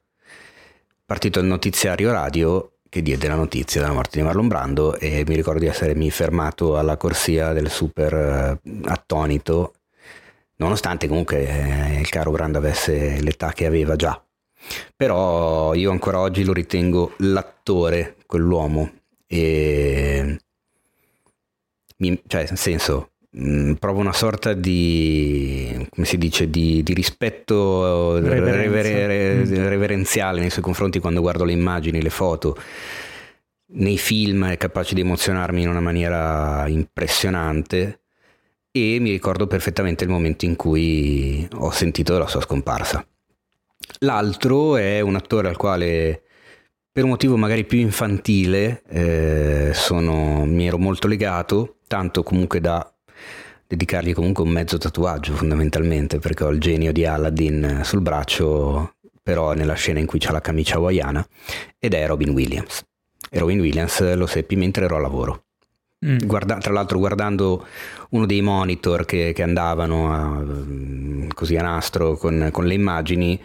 [1.09, 5.37] partito il notiziario radio che diede la notizia della morte di Marlon Brando e mi
[5.37, 9.73] ricordo di essermi fermato alla corsia del super eh, attonito,
[10.57, 14.23] nonostante comunque eh, il caro Brando avesse l'età che aveva già.
[14.95, 18.93] Però io ancora oggi lo ritengo l'attore, quell'uomo,
[19.27, 20.39] e
[21.97, 28.19] mi, cioè nel senso Mm, provo una sorta di, come si dice, di, di rispetto
[28.21, 29.67] rever- mm.
[29.67, 32.57] reverenziale nei suoi confronti quando guardo le immagini, le foto.
[33.71, 38.01] Nei film è capace di emozionarmi in una maniera impressionante
[38.71, 43.07] e mi ricordo perfettamente il momento in cui ho sentito la sua scomparsa.
[44.01, 46.23] L'altro è un attore al quale
[46.91, 52.91] per un motivo magari più infantile eh, sono, mi ero molto legato, tanto comunque da
[53.69, 59.53] dedicargli comunque un mezzo tatuaggio fondamentalmente perché ho il genio di Aladdin sul braccio però
[59.53, 61.25] nella scena in cui c'ha la camicia hawaiana
[61.79, 62.83] ed è Robin Williams.
[63.31, 65.43] E Robin Williams lo seppi mentre ero a lavoro.
[66.07, 66.17] Mm.
[66.25, 67.67] Guarda, tra l'altro guardando
[68.11, 70.45] uno dei monitor che, che andavano a,
[71.35, 73.39] così a nastro con, con, le immagini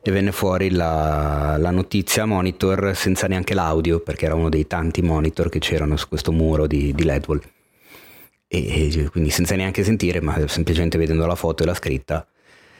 [0.00, 5.02] e venne fuori la, la notizia monitor senza neanche l'audio perché era uno dei tanti
[5.02, 7.42] monitor che c'erano su questo muro di, di Ledwell
[8.64, 12.26] e, quindi senza neanche sentire, ma semplicemente vedendo la foto e la scritta.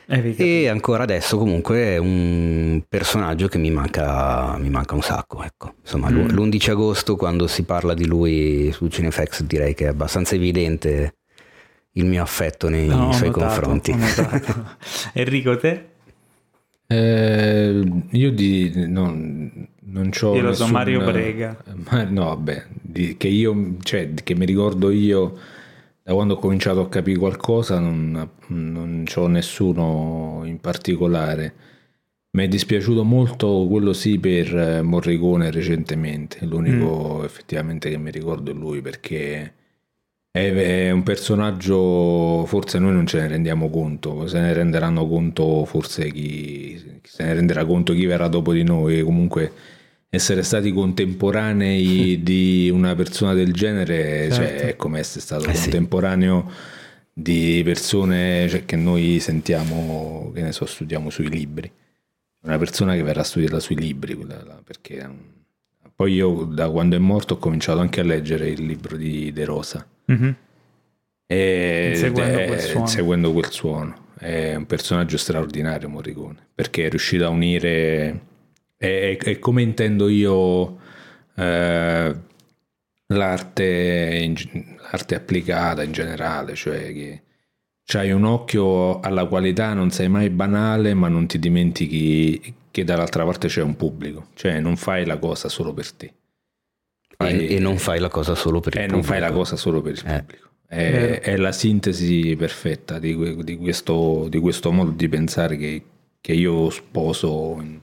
[0.09, 5.43] E ancora adesso comunque è un personaggio che mi manca, mi manca un sacco.
[5.43, 5.75] Ecco.
[5.81, 6.29] Insomma, mm.
[6.29, 11.17] l'11 agosto quando si parla di lui su Cinefax direi che è abbastanza evidente
[11.93, 13.95] il mio affetto nei no, suoi notato, confronti.
[15.13, 15.87] Enrico, te?
[16.87, 21.57] Eh, io di, no, non c'ho io lo nessun, so Mario Brega
[21.91, 25.37] ma, no vabbè di, che io cioè che mi ricordo io
[26.07, 31.55] da quando ho cominciato a capire qualcosa non, non ho nessuno in particolare.
[32.31, 37.25] Mi è dispiaciuto molto quello sì per Morricone recentemente, l'unico mm.
[37.25, 39.53] effettivamente che mi ricordo è lui perché
[40.31, 46.13] è, un personaggio, forse noi non ce ne rendiamo conto, se ne renderanno conto forse
[46.13, 49.51] chi se ne renderà conto chi verrà dopo di noi, comunque
[50.09, 54.59] essere stati contemporanei di una persona del genere, cioè, certo.
[54.61, 56.57] cioè, è come essere stato eh contemporaneo sì.
[57.13, 61.71] di persone cioè, che noi sentiamo, che ne so, studiamo sui libri.
[62.43, 64.17] Una persona che verrà studiata sui libri,
[64.65, 65.11] perché
[65.95, 69.45] poi io da quando è morto ho cominciato anche a leggere il libro di De
[69.45, 69.85] Rosa.
[70.13, 70.31] Mm-hmm.
[71.27, 74.05] E, seguendo, è, quel seguendo quel suono.
[74.17, 78.35] È un personaggio straordinario Morricone, perché è riuscito a unire...
[78.77, 80.79] È, è come intendo io
[81.35, 82.17] eh,
[83.07, 84.35] l'arte,
[84.91, 87.23] l'arte applicata in generale, cioè che
[87.85, 93.25] c'hai un occhio alla qualità, non sei mai banale, ma non ti dimentichi che dall'altra
[93.25, 96.13] parte c'è un pubblico, cioè non fai la cosa solo per te.
[97.17, 99.07] Fai, e, e, non fai la cosa solo per il e pubblico.
[99.07, 100.19] non fai la cosa solo per il eh.
[100.19, 100.45] pubblico.
[100.69, 105.83] È, è, la sintesi perfetta di, di, questo, di, questo, modo di pensare che,
[106.21, 107.81] che io sposo in,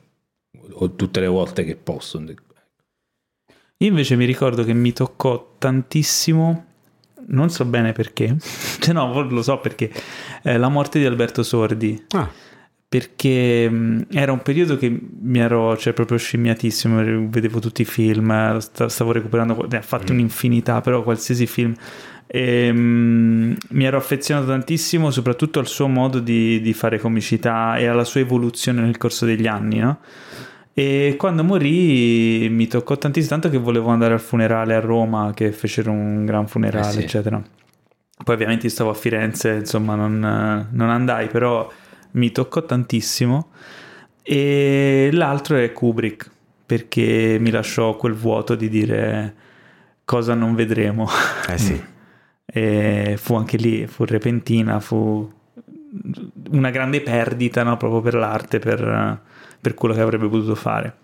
[0.96, 2.20] tutte le volte che posso.
[2.20, 6.66] Io invece mi ricordo che mi toccò tantissimo
[7.28, 8.36] non so bene perché,
[8.80, 9.92] cioè no, lo so perché,
[10.44, 12.06] eh, la morte di Alberto Sordi.
[12.12, 12.30] Ah.
[12.88, 17.86] Perché mh, mm, era un periodo che mi ero cioè, proprio scimmiatissimo, vedevo tutti i
[17.86, 20.16] film, stavo recuperando, ne ha fatto mm.
[20.16, 21.74] un'infinità, però qualsiasi film.
[22.28, 27.78] E, mh, mm, mi ero affezionato tantissimo soprattutto al suo modo di, di, fare comicità
[27.78, 30.00] e alla sua evoluzione nel corso degli anni, no?
[30.76, 35.52] E quando morì mi toccò tantissimo, tanto che volevo andare al funerale a Roma, che
[35.52, 37.00] fecero un gran funerale, eh sì.
[37.00, 37.42] eccetera.
[38.24, 41.70] Poi ovviamente stavo a Firenze, insomma non, non andai, però
[42.12, 43.50] mi toccò tantissimo.
[44.24, 46.30] E l'altro è Kubrick,
[46.66, 49.36] perché mi lasciò quel vuoto di dire
[50.06, 51.08] cosa non vedremo.
[51.50, 51.84] Eh sì.
[52.46, 55.32] e fu anche lì, fu repentina, fu
[56.50, 57.78] una grande perdita no?
[57.78, 59.22] proprio per l'arte, per
[59.64, 60.98] per quello che avrebbe potuto fare.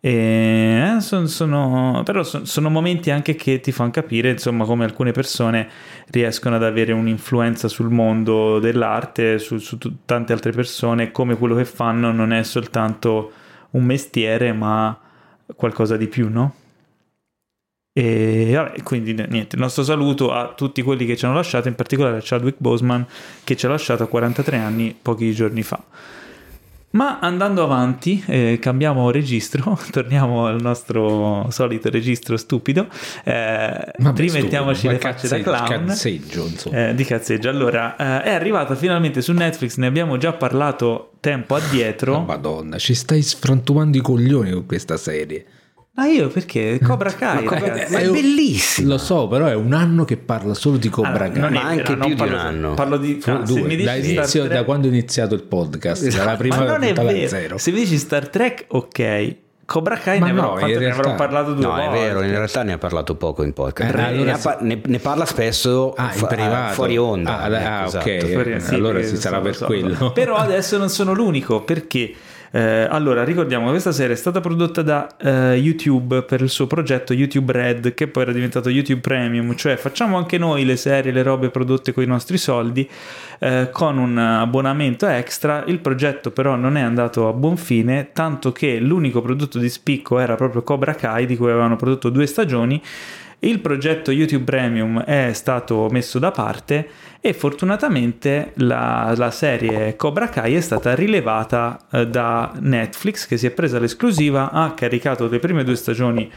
[0.00, 4.84] E, eh, sono, sono, però sono, sono, momenti anche che ti fanno capire insomma come
[4.84, 5.68] alcune persone
[6.10, 11.56] riescono ad avere un'influenza sul mondo dell'arte su, su t- tante altre persone come quello
[11.56, 13.32] che fanno non è soltanto
[13.70, 14.96] un mestiere ma
[15.56, 16.54] qualcosa di più no?
[17.92, 21.74] E vabbè, quindi niente, il nostro saluto a tutti quelli che ci hanno lasciato, in
[21.74, 23.04] particolare a Chadwick Boseman
[23.42, 25.82] che ci ha lasciato a 43 anni pochi giorni fa.
[26.90, 32.86] Ma andando avanti, eh, cambiamo registro, torniamo al nostro solito registro stupido,
[33.24, 35.86] eh, rimettiamoci le facce da clown.
[35.86, 37.50] Cazzeggio, eh, di cazzeggio.
[37.50, 42.14] Allora, eh, è arrivata finalmente su Netflix, ne abbiamo già parlato tempo addietro.
[42.14, 45.44] Oh, madonna, ci stai sfrantumando i coglioni con questa serie.
[45.98, 46.78] Ma io perché?
[46.80, 48.90] Cobra Kai, Cobra, è, è bellissimo.
[48.90, 51.50] Lo so, però è un anno che parla solo di Cobra allora, Kai.
[51.50, 52.74] Ma anche più di un anno.
[52.74, 53.82] Parlo di ah, due.
[53.82, 56.24] Da, inizio, da, quando è iniziato il podcast, esatto.
[56.24, 57.28] dalla prima ma non è vero.
[57.28, 57.58] Zero.
[57.58, 59.34] Se mi dici Star Trek, ok.
[59.64, 60.78] Cobra Kai ne, no, avrò, realtà...
[60.78, 61.84] ne avrò parlato due no, volte.
[61.84, 63.92] No, è vero, in realtà ne ha parlato poco in podcast.
[63.92, 66.74] Eh, allora ne, pa- ne, ne, parla spesso ah, in privato.
[66.74, 67.40] fuori onda.
[67.40, 68.08] Ah, ah esatto.
[68.08, 68.32] ok.
[68.32, 70.12] Fuori, sì, allora si sarà per so, quello.
[70.12, 72.14] Però adesso non sono l'unico, perché
[72.50, 76.66] eh, allora, ricordiamo che questa serie è stata prodotta da eh, YouTube per il suo
[76.66, 81.12] progetto YouTube Red, che poi era diventato YouTube Premium, cioè facciamo anche noi le serie,
[81.12, 82.88] le robe prodotte con i nostri soldi,
[83.38, 85.64] eh, con un abbonamento extra.
[85.66, 90.18] Il progetto però non è andato a buon fine, tanto che l'unico prodotto di spicco
[90.18, 92.80] era proprio Cobra Kai, di cui avevano prodotto due stagioni.
[93.40, 96.88] Il progetto YouTube Premium è stato messo da parte
[97.20, 103.46] e fortunatamente la, la serie Cobra Kai è stata rilevata eh, da Netflix che si
[103.46, 106.28] è presa l'esclusiva, ha caricato le prime due stagioni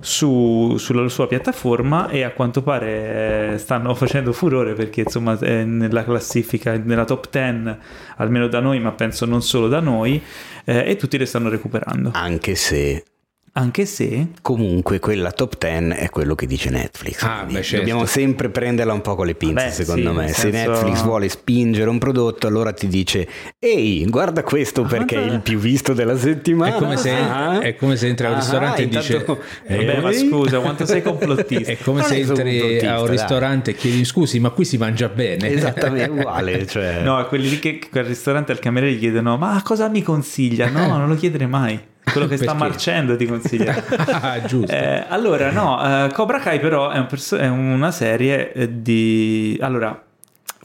[0.00, 5.62] su, sulla sua piattaforma e a quanto pare eh, stanno facendo furore perché insomma è
[5.62, 7.76] nella classifica, nella top 10
[8.16, 10.22] almeno da noi ma penso non solo da noi
[10.64, 12.12] eh, e tutti le stanno recuperando.
[12.14, 13.04] Anche se
[13.58, 17.22] anche se comunque quella top 10 è quello che dice Netflix.
[17.22, 17.76] Ah, beh, certo.
[17.76, 20.28] Dobbiamo sempre prenderla un po' con le pinze, Vabbè, secondo sì, me.
[20.28, 20.70] Se senso...
[20.70, 23.26] Netflix vuole spingere un prodotto, allora ti dice:
[23.58, 26.76] Ehi, guarda questo perché è il più visto della settimana.
[26.76, 29.24] È come se, ah, è come se entri al ristorante e dice:
[29.66, 31.44] eh, beh, ma scusa, quanto sei complottista?
[31.72, 35.08] È come non se entri a un ristorante e chiedi: Scusi, ma qui si mangia
[35.08, 35.48] bene.
[35.48, 36.66] Esattamente uguale.
[36.66, 37.00] Cioè...
[37.02, 40.68] No, quelli lì che al ristorante al cameriere gli chiedono: Ma cosa mi consiglia?
[40.68, 43.72] No, non lo chiedere mai quello che sta marcendo ti consiglio.
[43.72, 44.72] ah, giusto.
[44.72, 49.58] Eh, allora, no, uh, Cobra Kai però è, un perso- è una serie eh, di...
[49.60, 50.05] Allora,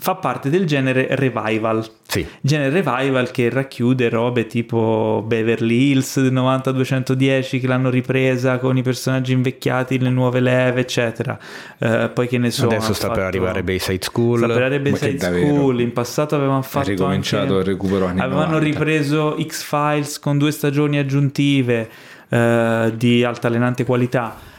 [0.02, 1.88] fa parte del genere revival.
[2.08, 2.26] Sì.
[2.42, 9.32] Genere revival che racchiude robe tipo Beverly Hills 90210 che l'hanno ripresa con i personaggi
[9.34, 11.38] invecchiati, le nuove leve, eccetera.
[11.78, 12.66] Uh, poi che ne so.
[12.66, 13.20] Adesso sta fatto...
[13.20, 14.40] per arrivare Bayside School.
[14.40, 15.82] Sta per arrivare Bayside School.
[15.82, 16.88] In passato avevano fatto.
[16.88, 17.70] È ricominciato anche...
[17.70, 18.66] il recupero anni Avevano 90.
[18.66, 21.88] ripreso X-Files con due stagioni aggiuntive
[22.28, 24.50] uh, di altalenante qualità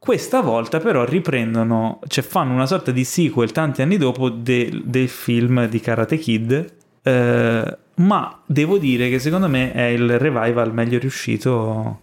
[0.00, 5.10] questa volta però riprendono, cioè fanno una sorta di sequel tanti anni dopo de, del
[5.10, 6.72] film di Karate Kid,
[7.02, 12.00] eh, ma devo dire che secondo me è il revival meglio riuscito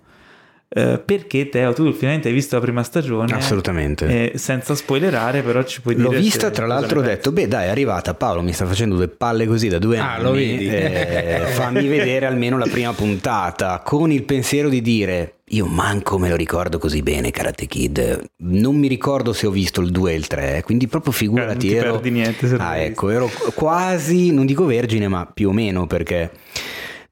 [0.70, 3.34] Uh, perché Teo, tu finalmente hai visto la prima stagione?
[3.34, 4.34] Assolutamente.
[4.34, 6.09] Eh, senza spoilerare, però ci puoi dire.
[6.09, 9.07] L'ho vista, tra l'altro, ho detto: Beh, dai, è arrivata Paolo, mi sta facendo due
[9.07, 10.24] palle così da due ah, anni.
[10.24, 10.68] Lo vedi?
[10.68, 13.82] Eh, fammi vedere almeno la prima puntata.
[13.84, 18.24] Con il pensiero di dire: Io manco me lo ricordo così bene, Karate Kid.
[18.39, 21.70] Non mi ricordo se ho visto il 2 e il 3, quindi proprio figurati.
[21.70, 22.01] Eh, non ero...
[22.09, 22.53] niente.
[22.57, 26.30] ah, ecco, ero quasi, non dico vergine, ma più o meno perché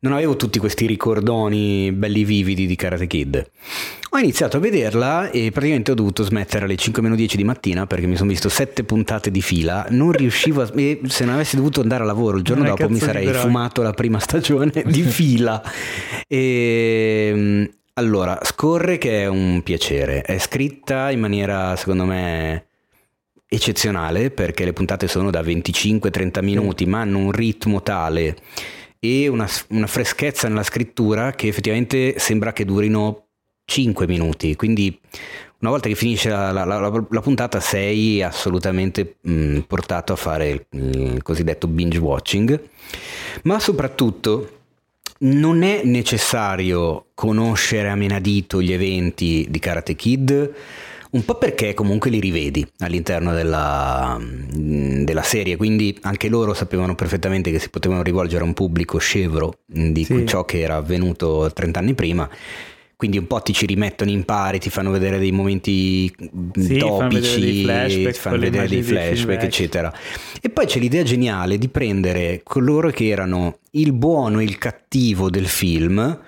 [0.05, 3.49] non avevo tutti questi ricordoni belli vividi di Karate Kid.
[4.11, 7.87] Ho iniziato a vederla e praticamente ho dovuto smettere alle 5 meno 10 di mattina
[7.87, 10.71] perché mi sono visto sette puntate di fila, non riuscivo a...
[10.75, 13.47] e se non avessi dovuto andare a lavoro il giorno non dopo mi sarei liberare.
[13.47, 15.61] fumato la prima stagione di fila.
[16.27, 17.31] E...
[17.33, 22.67] Ehm, allora, scorre che è un piacere, è scritta in maniera secondo me
[23.47, 28.35] eccezionale perché le puntate sono da 25-30 minuti ma hanno un ritmo tale
[29.05, 33.25] e una, una freschezza nella scrittura che effettivamente sembra che durino
[33.65, 34.99] 5 minuti, quindi
[35.59, 40.49] una volta che finisce la, la, la, la puntata sei assolutamente mh, portato a fare
[40.49, 42.61] il, il cosiddetto binge watching,
[43.43, 44.49] ma soprattutto
[45.17, 50.53] non è necessario conoscere a menadito gli eventi di Karate Kid
[51.15, 54.19] un po' perché comunque li rivedi all'interno della,
[54.51, 59.59] della, serie, quindi anche loro sapevano perfettamente che si potevano rivolgere a un pubblico scevro
[59.65, 60.25] di sì.
[60.27, 62.29] ciò che era avvenuto 30 anni prima.
[62.97, 66.13] Quindi un po' ti ci rimettono in pari, ti fanno vedere dei momenti
[66.53, 69.93] sì, topici, ti fanno vedere dei flashback, eccetera.
[70.41, 75.29] E poi c'è l'idea geniale di prendere coloro che erano il buono e il cattivo
[75.29, 76.19] del film,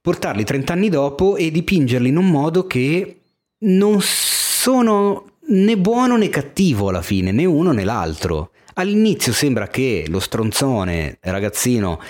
[0.00, 3.18] portarli 30 anni dopo e dipingerli in un modo che
[3.60, 8.50] non sono né buono né cattivo alla fine, né uno né l'altro.
[8.74, 12.00] All'inizio sembra che lo stronzone ragazzino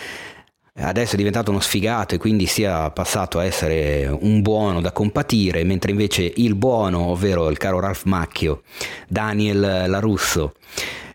[0.80, 5.64] adesso è diventato uno sfigato e quindi sia passato a essere un buono da compatire,
[5.64, 8.62] mentre invece il buono, ovvero il caro Ralph Macchio,
[9.08, 10.54] Daniel Larusso,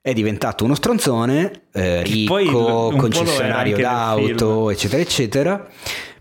[0.01, 5.69] è diventato uno stronzone, eh, ricco, concessionario d'auto, eccetera, eccetera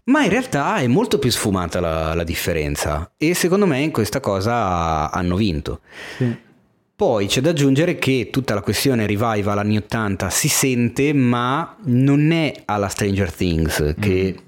[0.05, 4.21] ma in realtà è molto più sfumata la, la differenza e secondo me in questa
[4.21, 5.81] cosa hanno vinto.
[6.17, 6.51] Sì.
[6.95, 12.31] Poi c'è da aggiungere che tutta la questione revival anni 80 si sente, ma non
[12.31, 14.45] è alla Stranger Things, che mm.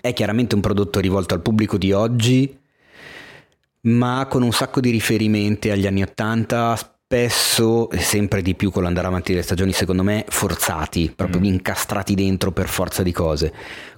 [0.00, 2.58] è chiaramente un prodotto rivolto al pubblico di oggi,
[3.82, 8.82] ma con un sacco di riferimenti agli anni 80, spesso e sempre di più con
[8.82, 11.44] l'andare avanti delle stagioni, secondo me, forzati, proprio mm.
[11.44, 13.52] incastrati dentro per forza di cose.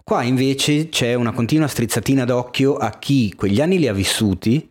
[0.05, 4.71] Qua invece c'è una continua strizzatina d'occhio a chi quegli anni li ha vissuti.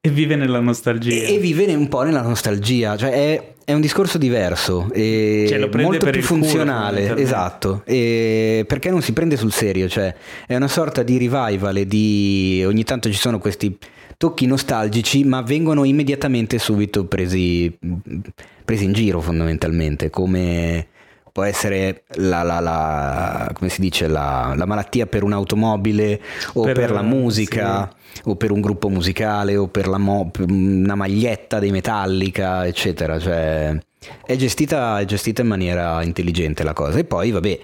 [0.00, 1.10] E vive nella nostalgia.
[1.10, 5.82] E, e vive un po' nella nostalgia, cioè è, è un discorso diverso, e cioè,
[5.82, 10.14] molto più funzionale, culo, esatto, e perché non si prende sul serio, cioè
[10.46, 13.76] è una sorta di revival e di ogni tanto ci sono questi
[14.16, 17.76] tocchi nostalgici, ma vengono immediatamente subito presi,
[18.64, 20.86] presi in giro fondamentalmente, come
[21.36, 26.18] può essere la, la, la, come si dice, la, la, malattia per un'automobile
[26.54, 28.22] o per, per la musica sì.
[28.24, 33.18] o per un gruppo musicale o per, mo- una maglietta dei Metallica, eccetera.
[33.18, 33.78] Cioè,
[34.24, 36.98] è gestita, è gestita in maniera intelligente la cosa.
[36.98, 37.58] E poi, vabbè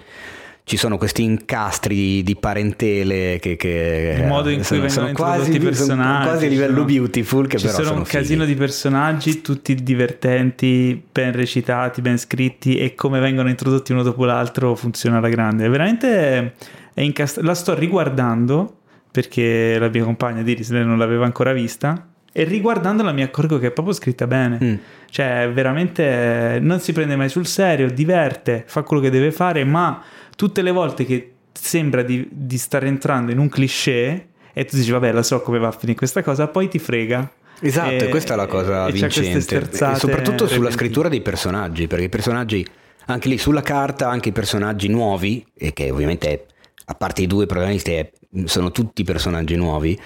[0.65, 5.13] ci sono questi incastri di parentele che, che il modo in cui sono, vengono sono
[5.13, 8.41] quasi, personaggi sono quasi a livello sono, beautiful che ci però sono, sono un casino
[8.43, 8.53] fighi.
[8.53, 14.73] di personaggi tutti divertenti ben recitati ben scritti e come vengono introdotti uno dopo l'altro
[14.75, 16.53] funziona alla grande veramente
[16.93, 18.77] è incast- la sto riguardando
[19.11, 23.71] perché la mia compagna Diris non l'aveva ancora vista e riguardandola mi accorgo che è
[23.71, 24.57] proprio scritta bene.
[24.61, 24.75] Mm.
[25.07, 30.03] Cioè, veramente non si prende mai sul serio, diverte, fa quello che deve fare, ma
[30.35, 34.91] tutte le volte che sembra di, di stare entrando in un cliché e tu dici
[34.91, 37.31] vabbè la so come va a finire questa cosa, poi ti frega.
[37.59, 39.69] Esatto, e, questa è la cosa vincente.
[39.71, 42.65] E soprattutto sulla scrittura dei personaggi, perché i personaggi,
[43.05, 46.45] anche lì sulla carta, anche i personaggi nuovi, e che ovviamente
[46.85, 48.09] a parte i due protagonisti
[48.45, 49.99] sono tutti personaggi nuovi,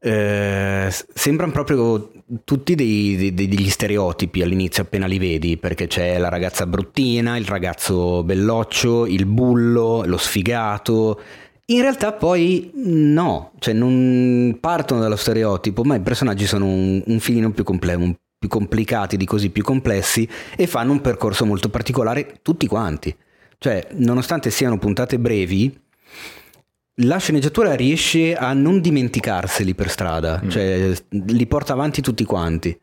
[0.00, 2.10] eh, sembrano proprio
[2.44, 7.46] tutti dei, dei, degli stereotipi all'inizio appena li vedi, perché c'è la ragazza bruttina, il
[7.46, 11.20] ragazzo belloccio, il bullo, lo sfigato.
[11.66, 17.20] In realtà poi no, cioè non partono dallo stereotipo, ma i personaggi sono un, un
[17.20, 22.38] filino più, comple- più complicati, di così più complessi e fanno un percorso molto particolare
[22.42, 23.14] tutti quanti.
[23.58, 25.78] Cioè, nonostante siano puntate brevi,
[27.00, 30.48] la sceneggiatura riesce a non dimenticarseli per strada, mm.
[30.48, 32.78] cioè li porta avanti tutti quanti.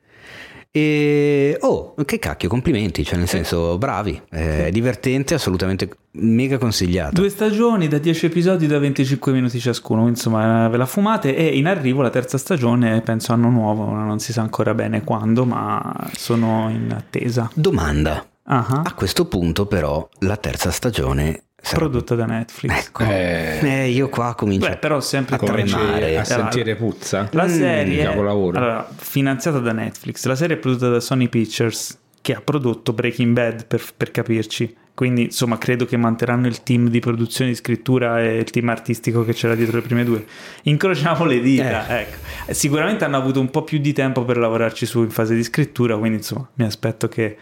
[0.76, 7.14] E oh, che cacchio, complimenti, cioè nel senso, bravi, è divertente, assolutamente mega consigliato.
[7.14, 11.68] Due stagioni da 10 episodi da 25 minuti ciascuno, insomma, ve la fumate e in
[11.68, 16.70] arrivo la terza stagione, penso anno nuovo, non si sa ancora bene quando, ma sono
[16.70, 17.50] in attesa.
[17.54, 18.26] Domanda.
[18.48, 18.82] Uh-huh.
[18.84, 21.45] A questo punto però la terza stagione.
[21.74, 22.88] Prodotta da Netflix.
[22.88, 23.04] Ecco.
[23.04, 27.28] Eh, eh, io qua comincio Beh, però sempre a tremare, a sentire puzza.
[27.32, 32.34] La serie mm, allora, finanziata da Netflix, la serie è prodotta da Sony Pictures che
[32.34, 34.76] ha prodotto Breaking Bad per, per capirci.
[34.96, 39.26] Quindi insomma credo che manterranno il team di produzione, di scrittura e il team artistico
[39.26, 40.26] che c'era dietro le prime due.
[40.64, 41.88] Incrociamo le dita.
[41.88, 42.02] Eh.
[42.02, 42.54] Ecco.
[42.54, 45.98] Sicuramente hanno avuto un po' più di tempo per lavorarci su in fase di scrittura,
[45.98, 47.38] quindi insomma mi aspetto che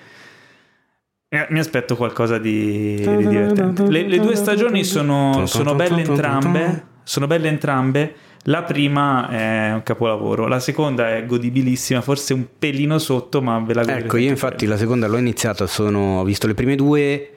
[1.49, 3.89] mi aspetto qualcosa di, di divertente.
[3.89, 6.83] Le, le, due stagioni sono, sono belle entrambe.
[7.03, 8.15] Sono belle entrambe.
[8.47, 13.73] La prima è un capolavoro, la seconda è godibilissima, forse un pelino sotto, ma ve
[13.73, 14.05] la godrete.
[14.05, 17.32] Ecco, io infatti la seconda l'ho iniziata, sono, ho visto le prime due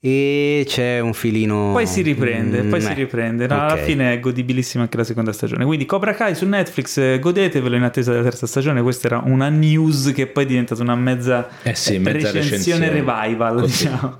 [0.00, 1.72] e c'è un filino.
[1.72, 2.82] Poi si riprende, mm, poi eh.
[2.82, 3.46] si riprende.
[3.46, 3.66] No, okay.
[3.66, 5.64] Alla fine è godibilissima anche la seconda stagione.
[5.64, 8.80] Quindi Cobra Kai su Netflix, eh, godetevelo in attesa della terza stagione.
[8.82, 13.64] Questa era una news che poi è diventata una mezza, eh sì, mezza recensione, revival.
[13.66, 14.16] Diciamo.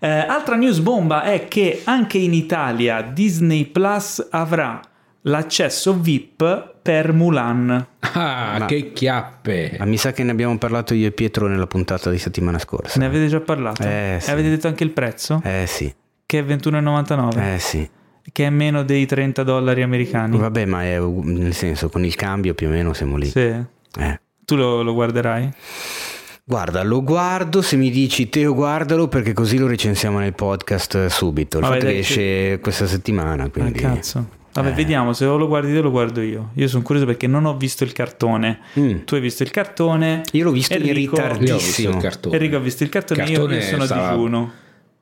[0.00, 4.80] Eh, altra news bomba è che anche in Italia Disney Plus avrà
[5.20, 7.86] l'accesso VIP per Mulan.
[8.00, 9.76] Ah, ma, che chiappe!
[9.78, 12.98] Ma mi sa che ne abbiamo parlato io e Pietro nella puntata di settimana scorsa.
[12.98, 13.82] Ne avete già parlato?
[13.82, 14.28] Eh, sì.
[14.28, 15.40] E avete detto anche il prezzo?
[15.44, 15.94] Eh sì.
[16.26, 17.54] Che è 21,99?
[17.54, 17.88] Eh sì.
[18.30, 20.36] Che è meno dei 30 dollari americani.
[20.36, 23.26] Vabbè, ma è nel senso, con il cambio più o meno siamo lì.
[23.26, 23.40] Sì.
[23.40, 24.20] Eh.
[24.44, 25.50] Tu lo, lo guarderai?
[26.44, 31.58] Guarda, lo guardo se mi dici Teo guardalo perché così lo recensiamo nel podcast subito.
[31.58, 33.48] Il Vabbè, fatto che esce questa settimana.
[33.48, 33.78] Quindi...
[33.84, 34.40] Ah, cazzo.
[34.52, 34.72] Vabbè, eh.
[34.72, 36.50] vediamo se lo guardi te o lo guardo io.
[36.54, 38.60] Io sono curioso perché non ho visto il cartone.
[38.78, 38.98] Mm.
[39.04, 40.22] Tu hai visto il cartone.
[40.32, 42.00] Io l'ho visto Enrico, in ritardissimo.
[42.30, 44.10] Enrico ha visto il cartone, cartone io, sono stava...
[44.10, 44.52] digiuno.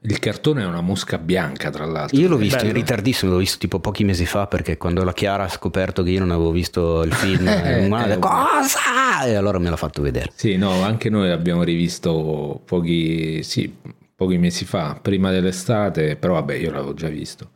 [0.02, 2.18] Il cartone è una mosca bianca, tra l'altro.
[2.18, 2.68] Io l'ho visto Bello.
[2.70, 6.10] in ritardissimo, l'ho visto tipo pochi mesi fa perché quando la Chiara ha scoperto che
[6.10, 9.24] io non avevo visto il film, eh, eh, cosa?
[9.26, 10.30] E allora me l'ha fatto vedere.
[10.34, 13.76] Sì, no, anche noi l'abbiamo rivisto pochi, sì,
[14.16, 17.50] pochi mesi fa, prima dell'estate, però vabbè, io l'avevo già visto.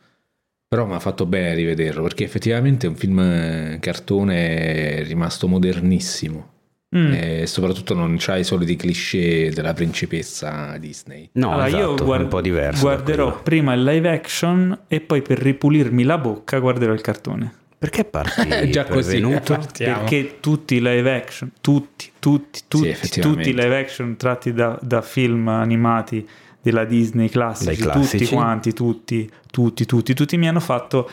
[0.66, 6.52] Però mi ha fatto bene rivederlo perché effettivamente è un film eh, cartone rimasto modernissimo.
[6.96, 7.12] Mm.
[7.12, 11.28] E soprattutto non c'ha i soliti cliché della principessa Disney.
[11.32, 12.82] No, allora, esatto, io guard- un po' diverso.
[12.82, 17.52] Guarderò prima il live action e poi per ripulirmi la bocca guarderò il cartone.
[17.76, 19.20] Perché parti già così?
[19.76, 24.78] Perché tutti i live action, tutti, tutti, tutti, sì, tutti i live action tratti da,
[24.80, 26.26] da film animati
[26.64, 31.10] della Disney classici, tutti quanti, tutti, tutti, tutti, tutti mi hanno fatto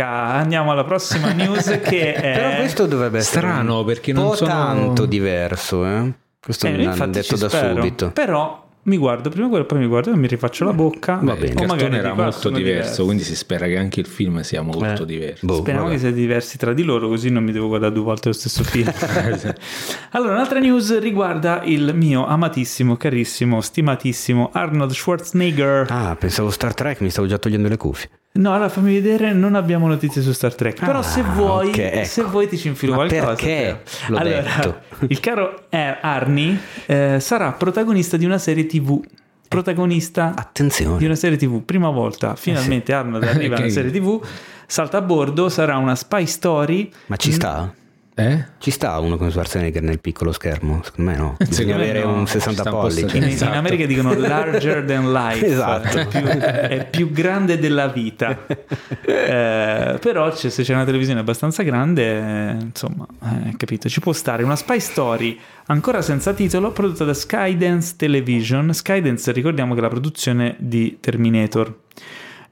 [0.00, 2.32] Andiamo alla prossima news che è...
[2.32, 6.12] Però questo dovrebbe essere strano perché non sono tanto diverso, eh?
[6.40, 7.74] Questo eh, mi hanno detto da spero.
[7.74, 8.10] subito.
[8.12, 11.20] Però mi guardo prima quello, poi mi guardo e mi rifaccio la bocca.
[11.22, 14.40] Va bene, il cartone era molto diverso, diverso, quindi si spera che anche il film
[14.40, 15.06] sia molto eh.
[15.06, 15.46] diverso.
[15.46, 15.94] Boh, Speriamo vabbè.
[15.94, 18.64] che siano diversi tra di loro, così non mi devo guardare due volte lo stesso
[18.64, 18.90] film.
[20.10, 25.86] allora, un'altra news riguarda il mio amatissimo, carissimo, stimatissimo Arnold Schwarzenegger.
[25.88, 28.10] Ah, pensavo Star Trek, mi stavo già togliendo le cuffie.
[28.34, 30.82] No, allora fammi vedere, non abbiamo notizie su Star Trek.
[30.84, 32.04] Però ah, se vuoi, okay, ecco.
[32.04, 33.26] se vuoi ti ci infilo Ma qualcosa.
[33.26, 33.82] Perché?
[34.06, 34.80] L'ho allora, detto.
[35.08, 39.04] il caro Arnie eh, sarà protagonista di una serie TV.
[39.48, 40.96] Protagonista Attenzione.
[40.96, 41.62] di una serie TV.
[41.62, 43.00] Prima volta, finalmente eh sì.
[43.00, 44.24] Arnold arriva a una serie TV,
[44.66, 46.90] salta a bordo, sarà una spy story.
[47.06, 47.70] Ma ci sta?
[48.14, 48.44] Eh?
[48.58, 50.82] Ci sta uno come Schwarzenegger nel piccolo schermo?
[50.84, 51.36] Secondo me no.
[51.38, 53.16] Bisogna avere no, un 60 pollici.
[53.16, 53.52] In, esatto.
[53.52, 55.46] in, America dicono larger than life.
[55.46, 55.98] esatto.
[55.98, 58.44] È più, è più grande della vita.
[58.46, 64.12] eh, però c'è, se c'è una televisione abbastanza grande, eh, insomma, eh, capito, ci può
[64.12, 64.42] stare.
[64.42, 68.74] Una spy story ancora senza titolo prodotta da Skydance Television.
[68.74, 71.74] Skydance ricordiamo che è la produzione di Terminator.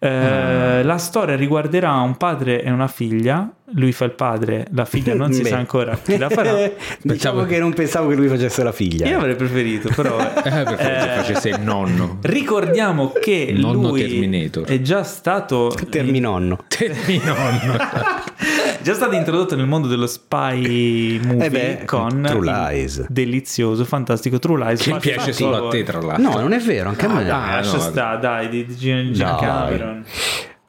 [0.03, 3.53] Eh, la storia riguarderà un padre e una figlia.
[3.75, 6.71] Lui fa il padre, la figlia non si sa ancora chi la farà.
[7.03, 9.07] diciamo che non pensavo che lui facesse la figlia.
[9.07, 10.19] Io avrei preferito, però.
[10.21, 12.19] eh, per eh, facesse il nonno.
[12.23, 14.65] Ricordiamo che nonno lui Terminator.
[14.67, 15.75] è già stato.
[15.89, 16.59] Terminonno.
[16.69, 17.77] Terminonno.
[18.83, 23.07] già stato introdotto nel mondo dello spy movie eh beh, con True Lies.
[23.09, 24.83] delizioso, fantastico True Lies.
[24.83, 26.31] Che piace solo a te, tra l'altro.
[26.31, 27.31] No, non è vero, anche a me.
[27.31, 30.05] Ah, lascia no, sta, dai, di, di Gian Cameron.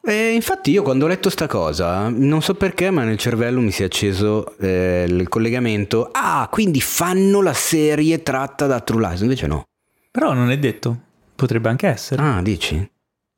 [0.03, 3.69] Eh, infatti io quando ho letto sta cosa, non so perché, ma nel cervello mi
[3.69, 6.09] si è acceso eh, il collegamento.
[6.11, 9.63] Ah, quindi fanno la serie tratta da True Lies, invece no.
[10.09, 10.97] Però non è detto,
[11.35, 12.21] potrebbe anche essere.
[12.21, 12.89] Ah, dici?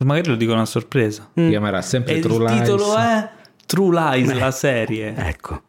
[0.06, 1.30] Magari lo dicono a sorpresa.
[1.40, 1.50] Mm.
[1.50, 2.52] Chiamerà sempre e True Lies.
[2.52, 3.30] Il titolo è
[3.66, 5.16] True Lies, Beh, la serie.
[5.16, 5.62] Ecco.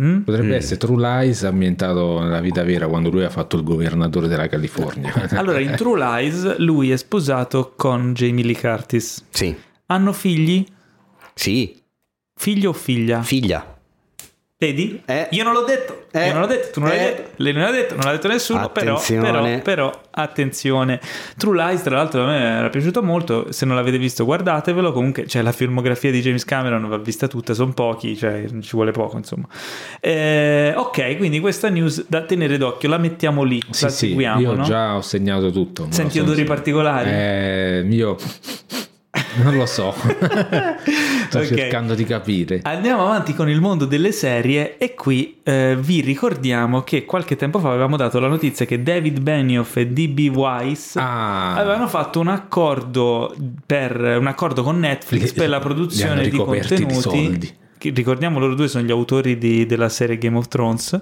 [0.00, 0.20] Mm?
[0.20, 0.52] Potrebbe mm.
[0.52, 5.12] essere True Lies ambientato nella vita vera quando lui ha fatto il governatore della California.
[5.30, 9.24] allora, in True Lies lui è sposato con Jamie Lee Curtis.
[9.30, 9.66] Sì.
[9.90, 10.66] Hanno figli?
[11.32, 11.74] Sì.
[12.34, 13.22] Figlio o figlia?
[13.22, 13.76] Figlia.
[14.58, 15.00] Vedi?
[15.06, 17.30] Eh, io non l'ho detto, eh, io non l'ho detto, tu non eh, l'hai detto,
[17.36, 21.00] lei non l'ha detto, non l'ha detto nessuno, però, però, però, attenzione.
[21.38, 25.22] True Lies, tra l'altro, a me era piaciuto molto, se non l'avete visto guardatevelo, comunque
[25.22, 29.16] c'è la filmografia di James Cameron, va vista tutta, sono pochi, cioè ci vuole poco,
[29.16, 29.46] insomma.
[30.00, 34.40] Eh, ok, quindi questa news da tenere d'occhio, la mettiamo lì, sì, la sì, seguiamo,
[34.40, 34.64] io no?
[34.64, 35.86] già ho segnato tutto.
[35.88, 37.10] Senti odori particolari?
[37.10, 38.16] Eh, io
[39.42, 39.94] non lo so.
[41.28, 41.46] Sto okay.
[41.46, 42.60] cercando di capire.
[42.62, 47.58] Andiamo avanti con il mondo delle serie e qui eh, vi ricordiamo che qualche tempo
[47.58, 50.30] fa avevamo dato la notizia che David Benioff e D.B.
[50.34, 51.54] Weiss ah.
[51.54, 53.34] avevano fatto un accordo,
[53.64, 57.38] per, un accordo con Netflix per la produzione di contenuti.
[57.38, 57.56] Di
[57.94, 61.00] ricordiamo loro due sono gli autori di, della serie Game of Thrones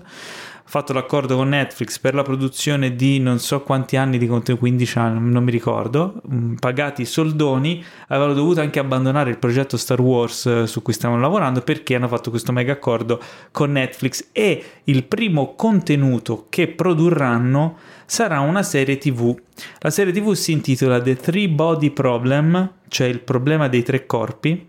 [0.68, 4.98] fatto l'accordo con Netflix per la produzione di non so quanti anni di contenuto, 15
[4.98, 10.46] anni, non mi ricordo, mm, pagati soldoni, avevano dovuto anche abbandonare il progetto Star Wars
[10.46, 13.20] eh, su cui stavano lavorando perché hanno fatto questo mega accordo
[13.52, 19.38] con Netflix e il primo contenuto che produrranno sarà una serie TV.
[19.78, 24.66] La serie TV si intitola The Three Body Problem, cioè il problema dei tre corpi,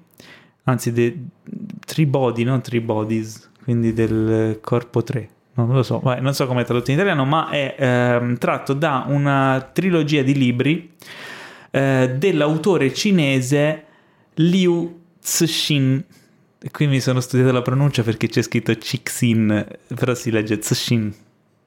[0.66, 1.18] anzi, the
[1.86, 5.30] Three Body, non Three Bodies, quindi del corpo 3
[5.66, 9.05] non lo so, non so come è tradotto in italiano, ma è ehm, tratto da
[9.08, 10.93] una trilogia di libri
[11.72, 13.86] eh, dell'autore cinese
[14.36, 16.03] Liu Cixin.
[16.72, 21.14] Qui mi sono studiato la pronuncia perché c'è scritto Cixin, però si legge Cixin.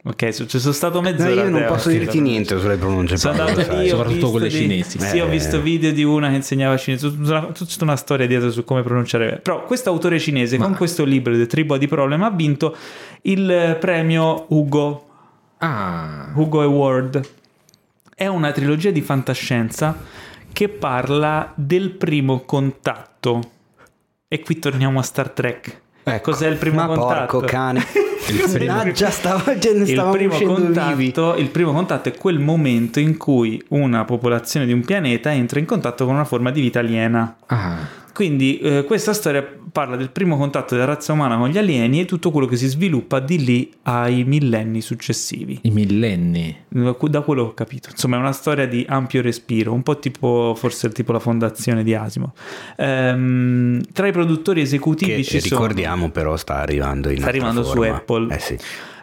[0.03, 1.35] Ok, ci sono stato mezz'ora.
[1.35, 3.19] No, io non posso dirti niente sulle pronunce.
[3.19, 4.99] Sono andato io, soprattutto quelle cinesi.
[4.99, 5.21] Sì, eh.
[5.21, 9.41] ho visto video di una che insegnava cinese, tutta una storia dietro su come pronunciare.
[9.43, 10.65] Però questo autore cinese Ma...
[10.65, 12.75] con questo libro, The Three Body Problem, ha vinto
[13.23, 15.09] il premio Ugo.
[15.59, 16.33] Ah.
[16.35, 17.29] Ugo Award.
[18.15, 19.95] È una trilogia di fantascienza
[20.51, 23.51] che parla del primo contatto.
[24.29, 25.80] E qui torniamo a Star Trek.
[26.03, 27.39] Ecco, Cos'è il primo ma contatto?
[27.39, 27.85] Porco cane.
[28.29, 33.63] il primo, già stavo, il, primo contatto, il primo contatto è quel momento in cui
[33.69, 37.37] una popolazione di un pianeta entra in contatto con una forma di vita aliena.
[37.47, 37.99] Ah.
[38.13, 42.05] Quindi eh, questa storia parla del primo contatto della razza umana con gli alieni e
[42.05, 45.59] tutto quello che si sviluppa di lì ai millenni successivi.
[45.63, 46.57] I millenni?
[46.69, 47.89] Da quello che ho capito.
[47.91, 51.95] Insomma è una storia di ampio respiro, un po' tipo forse tipo la fondazione di
[51.95, 52.35] Asimo.
[52.77, 55.61] Ehm, tra i produttori esecutivi che, ci sono...
[55.61, 57.87] Ricordiamo però sta arrivando in Sta arrivando forma.
[57.87, 58.35] su Apple.
[58.35, 58.59] Eh sì.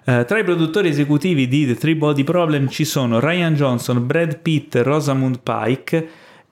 [0.07, 4.37] Uh, tra i produttori esecutivi di The Three Body Problem ci sono Ryan Johnson, Brad
[4.37, 6.09] Pitt, Rosamund Pike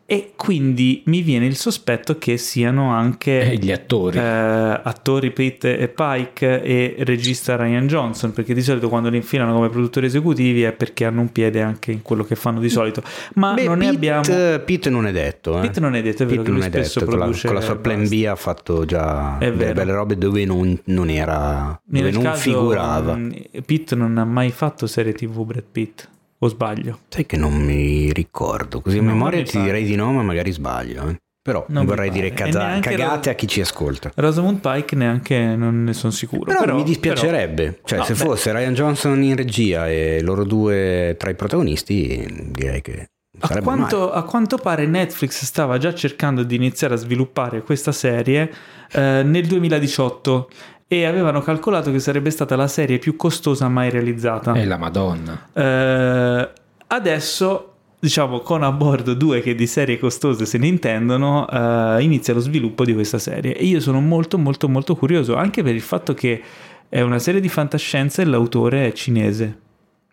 [0.07, 4.19] e quindi mi viene il sospetto che siano anche eh, gli attori.
[4.19, 9.53] Eh, attori Pitt e Pike e regista Ryan Johnson, perché di solito quando li infilano
[9.53, 13.01] come produttori esecutivi è perché hanno un piede anche in quello che fanno di solito.
[13.33, 14.59] Ma Beh, non Pitt, ne abbiamo.
[14.63, 15.57] Pitt non è detto.
[15.57, 15.61] Eh?
[15.61, 17.47] Pitt non è detto, è vero Pitt che lui spesso detto, produce.
[17.47, 21.81] Con la sua plan B ha fatto già delle belle robe dove non, non era.
[21.83, 23.15] Dove non caso, figurava.
[23.15, 23.31] Mm,
[23.65, 26.09] Pitt non ha mai fatto serie TV Brad Pitt.
[26.45, 26.99] O sbaglio?
[27.09, 31.09] Sai che non mi ricordo, così a memoria ti direi di no, ma magari sbaglio.
[31.09, 31.15] Eh.
[31.41, 34.11] Però non vorrei dire caza- cagate Ros- a chi ci ascolta.
[34.15, 36.43] Rosamund Pike neanche non ne sono sicuro.
[36.45, 37.63] Però, però mi dispiacerebbe.
[37.63, 37.81] Però...
[37.83, 38.19] Cioè, no, se beh.
[38.19, 44.11] fosse Ryan Johnson in regia e loro due tra i protagonisti, direi che a quanto,
[44.11, 48.51] a quanto, pare Netflix stava già cercando di iniziare a sviluppare questa serie
[48.91, 50.49] eh, nel 2018
[50.88, 54.53] e avevano calcolato che sarebbe stata la serie più costosa mai realizzata.
[54.53, 55.49] È la Madonna.
[55.51, 56.49] Eh,
[56.88, 57.71] adesso
[58.05, 62.39] diciamo con a bordo due che di serie costose se ne intendono, uh, inizia lo
[62.39, 63.57] sviluppo di questa serie.
[63.57, 66.41] E io sono molto molto molto curioso, anche per il fatto che
[66.88, 69.59] è una serie di fantascienza e l'autore è cinese.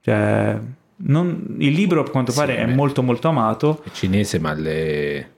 [0.01, 0.59] Cioè,
[1.05, 3.83] non, il libro a quanto pare sì, è molto molto amato.
[3.85, 5.32] È cinese, ma le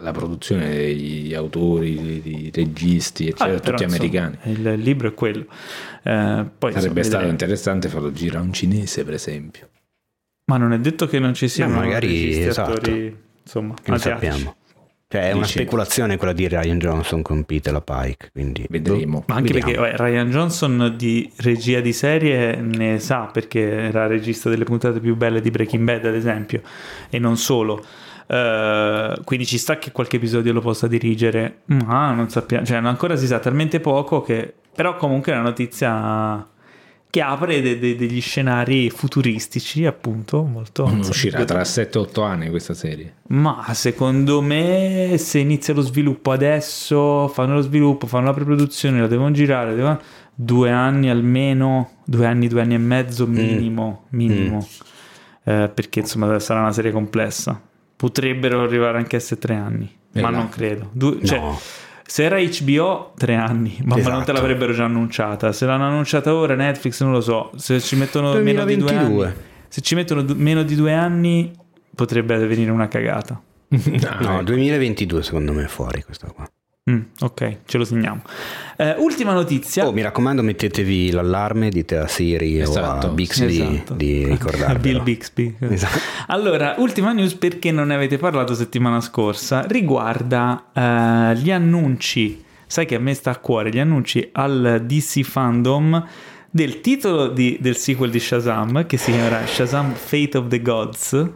[0.00, 4.38] la produzione degli autori, dei registi, eccetera, ah, tutti insomma, americani.
[4.44, 5.46] Il libro è quello.
[6.02, 9.68] Eh, poi, Sarebbe insomma, stato interessante farlo girare un cinese, per esempio.
[10.46, 12.72] Ma non è detto che non ci siano Beh, magari esatto.
[12.72, 14.56] attori, insomma, che sappiamo.
[15.12, 19.24] Cioè, è una speculazione quella di Ryan Johnson con Pete la Pike, quindi vedremo.
[19.26, 19.82] Ma anche Vediamo.
[19.82, 25.14] perché Ryan Johnson di regia di serie ne sa perché era regista delle puntate più
[25.14, 26.62] belle di Breaking Bad, ad esempio,
[27.10, 27.84] e non solo.
[28.32, 33.14] Uh, quindi ci sta che qualche episodio lo possa dirigere, ma non sappiamo, cioè ancora
[33.14, 36.46] si sa talmente poco che però comunque è una notizia
[37.10, 40.86] che apre de- de- degli scenari futuristici, appunto, molto...
[40.86, 43.16] Non uscirà tra 7-8 anni questa serie.
[43.28, 49.08] Ma secondo me se inizia lo sviluppo adesso, fanno lo sviluppo, fanno la preproduzione, la
[49.08, 50.00] devono girare, devono...
[50.34, 53.30] due anni almeno, due anni, due anni e mezzo mm.
[53.30, 54.16] minimo, mm.
[54.16, 55.52] minimo, mm.
[55.52, 57.60] eh, perché insomma sarà una serie complessa.
[58.02, 60.38] Potrebbero arrivare anche a essere tre anni, eh ma no.
[60.38, 60.88] non credo.
[60.90, 61.56] Du- cioè, no.
[62.04, 64.14] Se era HBO, tre anni, ma, esatto.
[64.14, 64.32] non te esatto.
[64.32, 65.52] l'avrebbero già annunciata.
[65.52, 67.52] Se l'hanno annunciata ora, Netflix non lo so.
[67.54, 68.92] Se ci mettono 2022.
[68.92, 69.34] meno di due anni,
[69.68, 71.52] se ci mettono du- meno di due anni,
[71.94, 73.40] potrebbe venire una cagata.
[74.18, 76.44] no, 2022 secondo me è fuori questa qua.
[76.90, 78.22] Mm, ok, ce lo segniamo.
[78.76, 79.86] Eh, ultima notizia.
[79.86, 83.06] Oh, mi raccomando, mettetevi l'allarme, dite a Siri esatto.
[83.06, 83.94] o a Bixby esatto.
[83.94, 84.80] di ricordarvi.
[84.90, 85.54] Bill Bixby.
[85.60, 85.98] Esatto.
[86.26, 92.42] Allora, ultima news perché non ne avete parlato settimana scorsa, riguarda eh, gli annunci.
[92.66, 96.04] Sai che a me sta a cuore gli annunci al DC Fandom
[96.50, 101.30] del titolo di, del sequel di Shazam che si chiamerà Shazam Fate of the Gods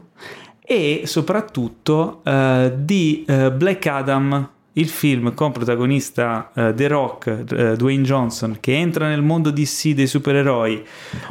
[0.61, 7.77] e soprattutto uh, di uh, Black Adam il film con protagonista uh, The Rock, uh,
[7.77, 10.85] Dwayne Johnson, che entra nel mondo DC dei supereroi,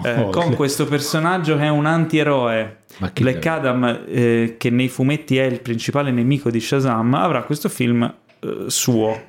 [0.04, 0.56] uh, oh, con che...
[0.56, 2.84] questo personaggio che è un antieroe.
[3.14, 8.10] Black Adam, che nei fumetti è il principale nemico di Shazam, avrà questo film
[8.68, 9.22] suo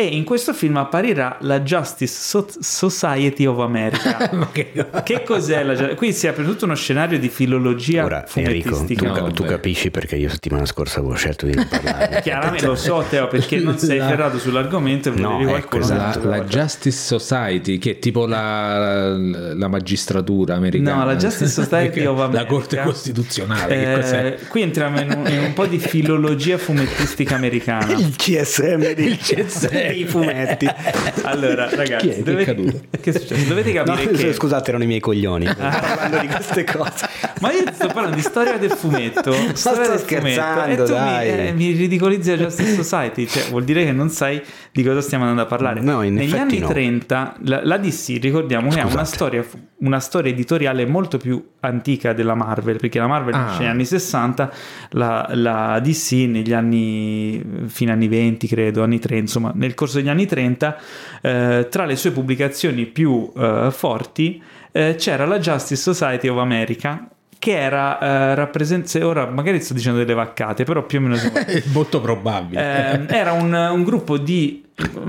[0.00, 4.30] e in questo film apparirà la Justice so- Society of America.
[4.52, 4.70] che...
[5.02, 5.24] che...
[5.24, 9.42] cos'è la Qui si apre tutto uno scenario di filologia Ora, Enrico, tu, no, tu
[9.42, 12.20] capisci perché io settimana scorsa avevo scelto di non parlare.
[12.22, 16.28] Chiaramente lo so Teo perché non sei ferrato sull'argomento e no, ecco, esatto.
[16.28, 20.98] la, la, Justice Society che è tipo la, la magistratura americana.
[20.98, 22.42] No, la Justice Society of America.
[22.42, 24.36] La Corte Costituzionale.
[24.36, 27.94] Eh, qui entriamo in un, in un, po' di filologia fumettistica americana.
[27.94, 28.94] Il CSM.
[28.96, 30.66] Il CSM i fumetti.
[31.22, 32.22] Allora, ragazzi, Chi è?
[32.22, 32.44] Dove...
[32.44, 33.48] Che, che è successo?
[33.48, 34.32] Dovete capire no, che...
[34.32, 35.44] Scusate, erano i miei coglioni.
[35.44, 37.06] parlando di queste cose.
[37.40, 39.32] Ma io sto parlando di storia del fumetto.
[39.54, 40.92] Storia sto del scherzando, fumetto.
[40.92, 41.30] dai.
[41.30, 43.26] Mi, eh, mi ridicolizzi la Justice Society.
[43.26, 45.80] Cioè, vuol dire che non sai di cosa stiamo andando a parlare.
[45.80, 46.68] No, in Negli anni no.
[46.68, 48.86] 30 la, la, DC, ricordiamo Scusate.
[48.86, 49.44] che ha una storia,
[49.78, 53.38] una storia editoriale molto più antica della Marvel, perché la Marvel ah.
[53.38, 54.52] nasce negli anni 60,
[54.90, 60.08] la, la DC negli anni, fine anni 20 credo, anni 30, insomma nel corso degli
[60.08, 60.78] anni 30,
[61.22, 67.08] eh, tra le sue pubblicazioni più eh, forti eh, c'era la Justice Society of America,
[67.38, 71.14] che era eh, rappresentante, ora magari sto dicendo delle vaccate, però più o meno...
[71.32, 73.06] È molto probabile.
[73.08, 74.64] Eh, era un, un, gruppo di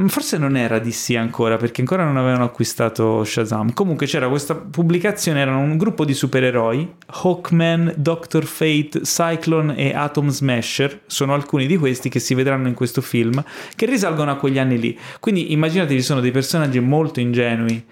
[0.07, 3.74] Forse non era DC ancora perché ancora non avevano acquistato Shazam.
[3.74, 10.30] Comunque c'era questa pubblicazione, erano un gruppo di supereroi, Hawkman, Doctor Fate, Cyclone e Atom
[10.30, 13.43] Smasher, sono alcuni di questi che si vedranno in questo film,
[13.76, 14.97] che risalgono a quegli anni lì.
[15.20, 17.86] Quindi immaginate ci sono dei personaggi molto ingenui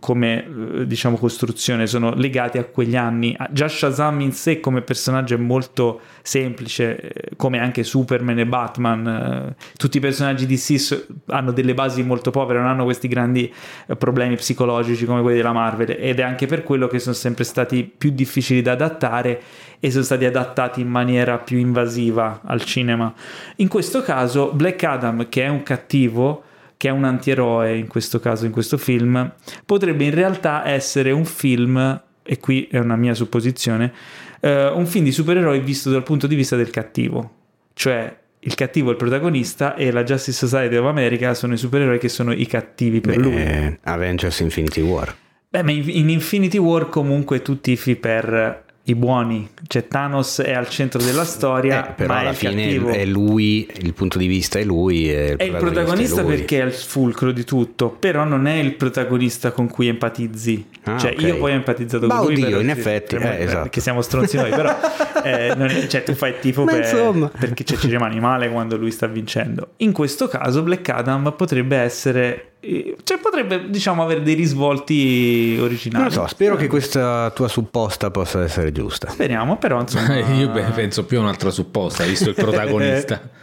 [0.00, 3.36] come eh, diciamo costruzione, sono legati a quegli anni.
[3.50, 9.06] Già Shazam in sé come personaggio è molto semplice, eh, come anche Superman e Batman,
[9.06, 13.50] eh, tutti i personaggi DC hanno delle basi molto povere, non hanno questi grandi
[13.86, 17.44] eh, problemi psicologici come quelli della Marvel ed è anche per quello che sono sempre
[17.44, 19.40] stati più difficili da adattare
[19.80, 23.12] e sono stati adattati in maniera più invasiva al cinema.
[23.56, 26.42] In questo caso Black Adam, che è un cattivo,
[26.76, 29.32] che è un antieroe in questo caso, in questo film,
[29.64, 33.92] potrebbe in realtà essere un film, e qui è una mia supposizione,
[34.40, 37.32] uh, un film di supereroi visto dal punto di vista del cattivo.
[37.72, 41.98] Cioè il cattivo è il protagonista e la Justice Society of America sono i supereroi
[41.98, 43.78] che sono i cattivi per Beh, lui.
[43.82, 45.14] Avengers Infinity War.
[45.48, 50.68] Beh, ma in Infinity War comunque tu tifi per i buoni, cioè Thanos è al
[50.68, 52.88] centro della storia, eh, però alla fine cattivo.
[52.88, 55.10] è lui, il punto di vista è lui.
[55.10, 58.46] È il è protagonista, il protagonista è perché è il fulcro di tutto, però non
[58.46, 60.66] è il protagonista con cui empatizzi.
[60.84, 61.26] Ah, cioè okay.
[61.26, 62.62] io poi ho empatizzato Ma con oddio, lui.
[62.62, 63.62] in effetti, eh, esatto.
[63.62, 64.74] perché siamo stronzi noi, però
[65.22, 69.06] eh, non, cioè, tu fai tifo per, perché cioè, ci rimani male quando lui sta
[69.06, 69.72] vincendo.
[69.78, 76.12] In questo caso Black Adam potrebbe essere cioè potrebbe diciamo avere dei risvolti originali non
[76.12, 81.04] lo so spero che questa tua supposta possa essere giusta speriamo però insomma io penso
[81.04, 83.36] più a un'altra supposta visto il protagonista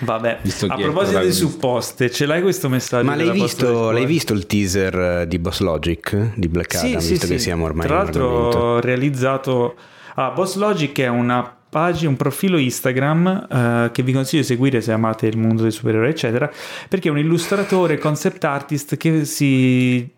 [0.00, 0.38] Vabbè,
[0.68, 3.04] a proposito di supposte, ce l'hai questo messaggio?
[3.04, 6.98] Ma l'hai visto, l'hai visto, il teaser di Boss Logic di Black Adam?
[7.00, 9.74] Sì, visto sì, che siamo ormai Tra l'altro, realizzato.
[10.14, 14.80] Ah, Boss Logic è una pagina, un profilo Instagram uh, che vi consiglio di seguire
[14.80, 16.50] se amate il mondo dei supereroi, eccetera,
[16.88, 20.16] perché è un illustratore, concept artist che si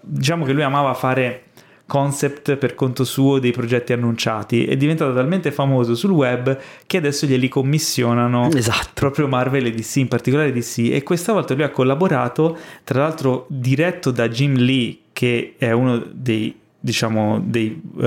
[0.00, 1.44] diciamo che lui amava fare
[1.90, 6.56] concept per conto suo dei progetti annunciati è diventato talmente famoso sul web
[6.86, 8.90] che adesso glieli commissionano esatto.
[8.94, 13.46] proprio Marvel e DC in particolare DC e questa volta lui ha collaborato tra l'altro
[13.48, 18.00] diretto da Jim Lee che è uno dei diciamo, dei, uh,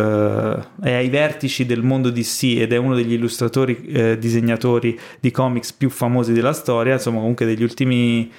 [0.81, 5.71] è ai vertici del mondo DC ed è uno degli illustratori, eh, disegnatori di comics
[5.73, 8.31] più famosi della storia, insomma comunque degli ultimi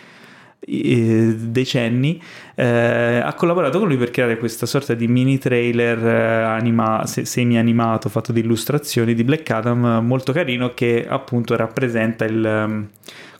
[0.66, 2.20] eh, decenni,
[2.54, 7.24] eh, ha collaborato con lui per creare questa sorta di mini trailer eh, anima, se,
[7.24, 12.88] semi-animato fatto di illustrazioni di Black Adam molto carino che appunto rappresenta il um,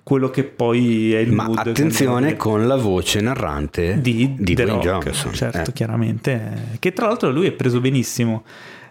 [0.05, 4.79] quello che poi è il Ma mood attenzione con la voce narrante di, di Dwayne
[4.79, 5.33] Johnson.
[5.33, 5.73] Certo, eh.
[5.73, 6.77] chiaramente.
[6.79, 8.45] Che tra l'altro lui è preso benissimo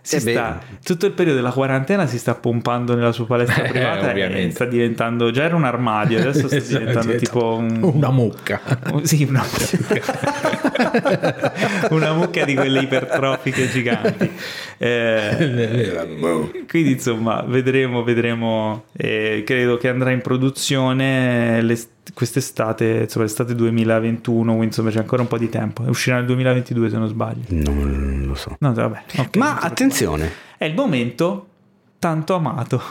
[0.06, 4.11] si sta, tutto il periodo della quarantena si sta pompando nella sua palestra eh, privata
[4.11, 8.60] e sta diventando già era un armadio adesso sta esatto, diventando tipo un, una mucca
[9.03, 10.73] sì una mucca
[11.91, 14.32] una mucca di quelle ipertrofiche giganti
[14.78, 16.08] eh,
[16.68, 21.62] quindi insomma vedremo vedremo eh, credo che andrà in produzione
[22.14, 25.84] quest'estate, insomma, l'estate 2021, quindi insomma c'è ancora un po' di tempo.
[25.84, 27.44] Uscirà nel 2022 se non sbaglio.
[27.48, 28.56] Non lo so.
[28.60, 30.32] No, vabbè, okay, Ma attenzione.
[30.58, 31.48] È il momento
[32.00, 32.82] tanto amato.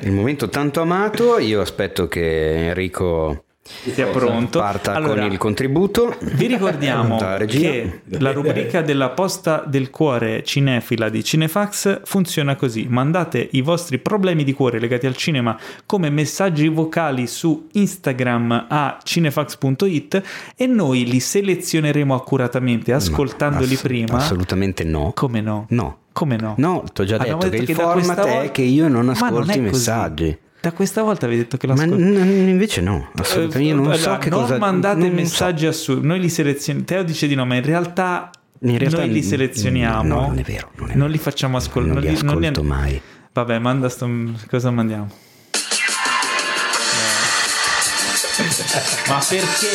[0.00, 4.58] il momento tanto amato, io aspetto che Enrico sia pronto.
[4.58, 6.16] Parta allora, con il contributo.
[6.20, 7.16] Vi ricordiamo
[7.46, 13.98] che la rubrica della posta del cuore cinefila di Cinefax funziona così: mandate i vostri
[13.98, 20.22] problemi di cuore legati al cinema come messaggi vocali su Instagram a cinefax.it
[20.56, 24.16] e noi li selezioneremo accuratamente ascoltandoli ass- prima.
[24.16, 25.12] Assolutamente no.
[25.14, 25.66] Come no?
[25.70, 25.98] No.
[26.12, 26.54] Come no?
[26.58, 28.42] No, ti ho già detto, detto che, che il format volta...
[28.42, 30.24] è che io non ascolto i messaggi.
[30.26, 30.43] Così.
[30.64, 31.94] Da questa volta avevi detto che l'ascolto.
[31.94, 33.68] Ma n- invece no, assolutamente.
[33.68, 34.56] Io non allora, so che non cosa.
[34.56, 35.68] mandate non messaggi so.
[35.68, 36.06] assurdi.
[36.06, 36.86] Noi li selezioniamo.
[36.86, 38.30] Teo dice di no, ma in realtà,
[38.60, 40.08] in realtà noi li selezioniamo.
[40.08, 40.70] No, non è vero.
[40.76, 41.92] Non, è non li facciamo ascoltare.
[41.92, 42.82] Non, non li ascolto non li...
[42.82, 43.00] mai.
[43.30, 44.08] Vabbè, manda sto.
[44.48, 45.10] Cosa mandiamo?
[49.08, 49.68] Ma perché?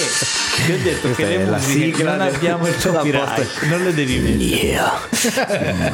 [0.65, 4.17] Ti ho detto Questa che le la sigla non abbiamo il copyright, non le devi
[4.17, 4.43] mettere.
[4.43, 5.01] Yeah.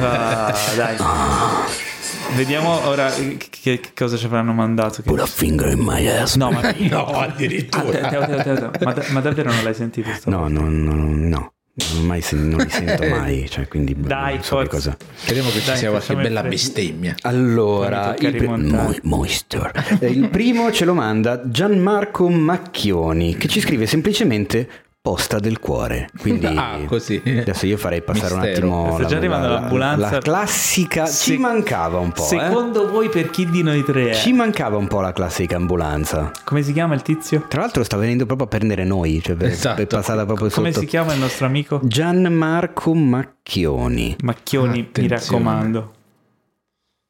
[0.00, 0.96] ah, dai.
[0.98, 1.85] Ah.
[2.34, 5.02] Vediamo ora che, che cosa ci avranno mandato.
[5.02, 6.36] Put a finger in my ass.
[6.36, 6.60] No, ma,
[6.90, 8.08] no addirittura.
[8.08, 10.08] Ah, te, te, te, ma, ma, davvero non l'hai sentito?
[10.24, 11.52] No, no, no, no.
[11.92, 14.96] Non, mai, non li sento mai, cioè, quindi dai, so cosa.
[15.14, 17.14] Speriamo che ci sia qualche bella bestemmia.
[17.22, 19.72] Allora, il, mo- moisture.
[20.00, 26.10] il primo ce lo manda Gianmarco Macchioni che ci scrive semplicemente posta del cuore.
[26.18, 27.22] Quindi ah, così.
[27.24, 28.66] adesso io farei passare Mistero.
[28.66, 28.98] un attimo.
[28.98, 30.10] Sta già arrivando l'ambulanza.
[30.10, 31.06] La classica.
[31.06, 31.30] Se...
[31.30, 32.24] Ci mancava un po'.
[32.24, 32.26] Eh.
[32.26, 32.90] Secondo eh?
[32.90, 34.14] voi, per chi di noi tre è?
[34.14, 36.32] Ci mancava un po' la classica ambulanza.
[36.42, 37.44] Come si chiama il tizio?
[37.46, 39.22] Tra l'altro, sta venendo proprio a prendere noi.
[39.22, 39.76] Cioè per, esatto.
[39.76, 40.80] per passata proprio Come sotto.
[40.80, 41.80] si chiama il nostro amico?
[41.84, 44.16] Gianmarco Macchioni.
[44.22, 45.08] Macchioni, Attenzione.
[45.08, 45.94] mi raccomando.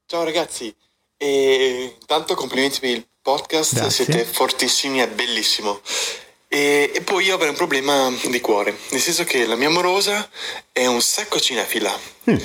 [0.05, 0.73] Ciao ragazzi,
[1.16, 3.74] e tanto complimenti per il podcast.
[3.74, 4.05] Grazie.
[4.05, 5.81] Siete fortissimi, è bellissimo.
[6.56, 10.26] E, e, poi io avrei un problema di cuore, nel senso che la mia amorosa
[10.72, 11.94] è un sacco cinefila.
[12.30, 12.36] Mm.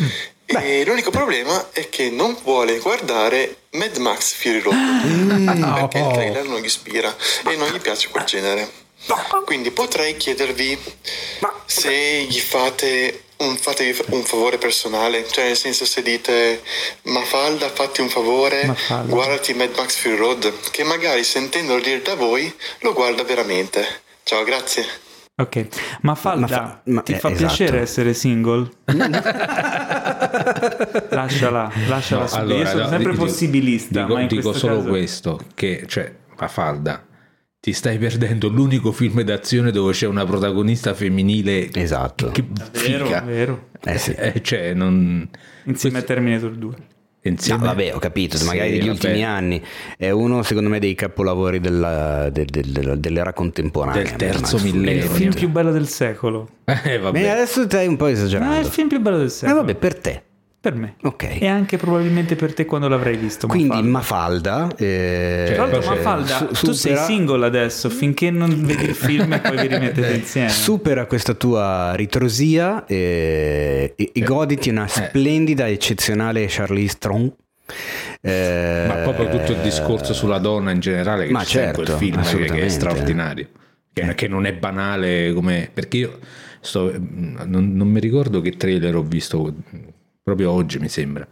[0.46, 0.84] E Beh.
[0.84, 5.64] l'unico problema è che non vuole guardare Mad Max Fury Road mm.
[5.76, 7.16] perché il trailer non gli ispira
[7.48, 8.70] e non gli piace quel genere.
[9.46, 10.78] Quindi potrei chiedervi
[11.66, 16.62] se gli fate un, fatevi un favore personale, cioè nel senso se dite
[17.04, 19.12] Mafalda fatti un favore, Mafalda.
[19.12, 23.86] guardati Mad Max Fury Road, che magari sentendolo dire da voi lo guarda veramente.
[24.24, 24.86] Ciao, grazie.
[25.36, 25.68] Ok,
[26.02, 27.46] Mafalda, ma, fa, ma ti fa esatto.
[27.46, 28.70] piacere essere single?
[31.10, 32.26] lasciala, lasciala.
[32.26, 34.04] No, allora, Io sono no, sempre dico, possibilista.
[34.04, 34.90] Dico, dico solo caso...
[34.90, 37.06] questo, che cioè Mafalda
[37.62, 43.68] ti stai perdendo l'unico film d'azione dove c'è una protagonista femminile esatto che vero, vero.
[43.84, 44.14] Eh, sì.
[44.14, 45.30] eh, cioè, non...
[45.66, 45.98] insieme Questo...
[45.98, 46.76] a Terminator 2
[47.24, 47.60] Insieme...
[47.60, 48.92] No, vabbè, ho capito, sì, magari degli vabbè.
[48.94, 49.62] ultimi anni
[49.96, 54.02] è uno, secondo me, dei capolavori della, del, del, dell'era contemporanea.
[54.02, 54.90] Del terzo millennio.
[54.90, 56.50] È il film più bello del secolo.
[56.84, 57.28] Eh, vabbè.
[57.28, 58.54] adesso stai un po' esagerando.
[58.54, 59.60] Ma è il film più bello del secolo.
[59.60, 60.24] Eh, vabbè, per te.
[60.62, 60.94] Per me.
[61.02, 61.38] Ok.
[61.40, 63.48] E anche probabilmente per te quando l'avrai visto.
[63.48, 64.72] Quindi Mafalda.
[64.78, 69.40] eh, Tra l'altro, Mafalda, su- tu sei single adesso finché non vedi il film e
[69.40, 70.50] poi vi rimettete insieme.
[70.50, 77.34] supera questa tua ritrosia eh, e, e goditi una splendida, eccezionale Charlize Theron.
[78.22, 81.82] Eh, Ma proprio tutto il discorso sulla donna in generale che Ma c'è in certo,
[81.84, 83.48] quel film che- è straordinario.
[83.94, 85.70] Che, che non è banale come...
[85.74, 86.20] Perché io
[86.60, 89.54] sto, non, non mi ricordo che trailer ho visto
[90.22, 91.28] proprio oggi mi sembra.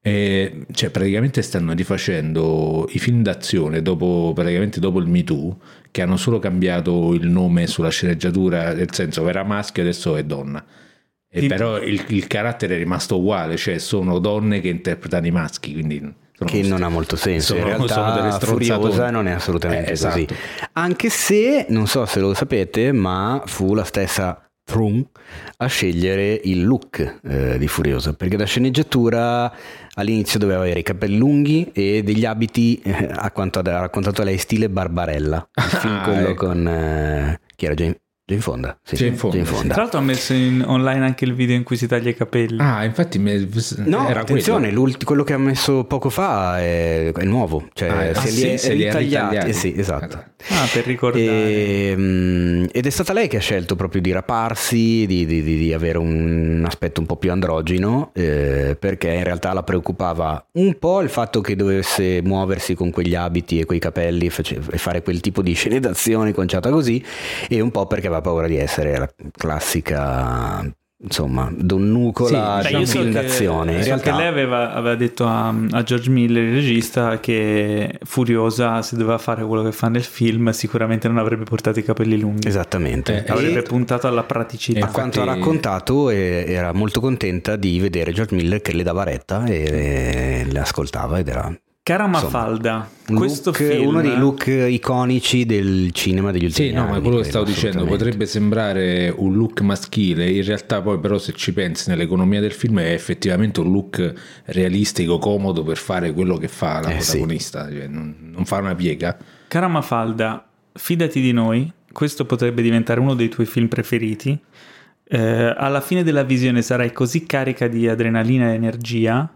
[0.00, 5.56] E, cioè, praticamente stanno rifacendo i film d'azione dopo, praticamente dopo il Me Too,
[5.90, 10.64] che hanno solo cambiato il nome sulla sceneggiatura, nel senso era maschio adesso è donna.
[11.30, 11.46] E Sì.
[11.48, 16.14] Però il, il carattere è rimasto uguale, cioè sono donne che interpretano i maschi, quindi
[16.46, 17.54] che non ha molto senso.
[17.56, 20.24] sono- in realtà Furiosa non è assolutamente Eh, esatto.
[20.24, 20.26] così.
[20.74, 25.02] Anche se, non so se lo sapete, ma fu la stessa Thrun
[25.56, 29.50] a scegliere il look eh, di Furiosa, perché da sceneggiatura
[29.94, 34.36] all'inizio doveva avere i capelli lunghi e degli abiti, eh, a quanto ha raccontato lei,
[34.36, 36.46] stile Barbarella, il film ah, quello ecco.
[36.46, 36.68] con...
[36.68, 37.96] Eh, chi era James?
[38.28, 38.78] Jane Fonda.
[38.82, 39.72] Sì, Jane Fonda, Jane Fonda.
[39.72, 42.58] Tra l'altro ha messo in online anche il video in cui si taglia i capelli.
[42.60, 43.48] Ah, infatti me...
[43.86, 44.70] no, era attenzione,
[45.02, 48.46] quello che ha messo poco fa è, è nuovo, cioè ah, se, ah, li sì,
[48.48, 49.48] è, se li è ritagliati.
[49.48, 50.22] Eh, sì, esatto.
[50.50, 51.24] Ah, per ricordare.
[51.24, 55.56] E, mm, ed è stata lei che ha scelto proprio di raparsi, di, di, di,
[55.56, 60.76] di avere un aspetto un po' più androgino, eh, perché in realtà la preoccupava un
[60.78, 65.20] po' il fatto che dovesse muoversi con quegli abiti e quei capelli e fare quel
[65.20, 67.02] tipo di scenizzazione conciata così,
[67.48, 70.64] e un po' perché aveva aveva paura di essere la classica
[71.00, 73.76] insomma, donnucola sì, di film d'azione.
[73.76, 74.16] In realtà...
[74.16, 79.44] lei aveva, aveva detto a, a, George Miller, il regista, che Furiosa, se doveva fare
[79.44, 82.48] quello che fa nel film, sicuramente non avrebbe portato i capelli lunghi.
[82.48, 83.24] Esattamente.
[83.24, 84.86] Eh, avrebbe e, puntato alla praticità.
[84.86, 89.44] A quanto ha raccontato, era molto contenta di vedere George Miller che le dava retta
[89.44, 91.58] e le ascoltava ed era
[91.88, 93.86] Cara Mafalda, questo look, film...
[93.86, 96.84] Uno dei look iconici del cinema degli ultimi sì, anni.
[96.84, 100.98] Sì, no, ma quello che stavo dicendo potrebbe sembrare un look maschile, in realtà poi
[100.98, 104.12] però se ci pensi nell'economia del film è effettivamente un look
[104.44, 107.76] realistico, comodo per fare quello che fa la eh, protagonista, sì.
[107.76, 109.16] cioè non, non fa una piega.
[109.48, 114.38] Cara Mafalda, fidati di noi, questo potrebbe diventare uno dei tuoi film preferiti.
[115.10, 119.32] Eh, alla fine della visione sarai così carica di adrenalina e energia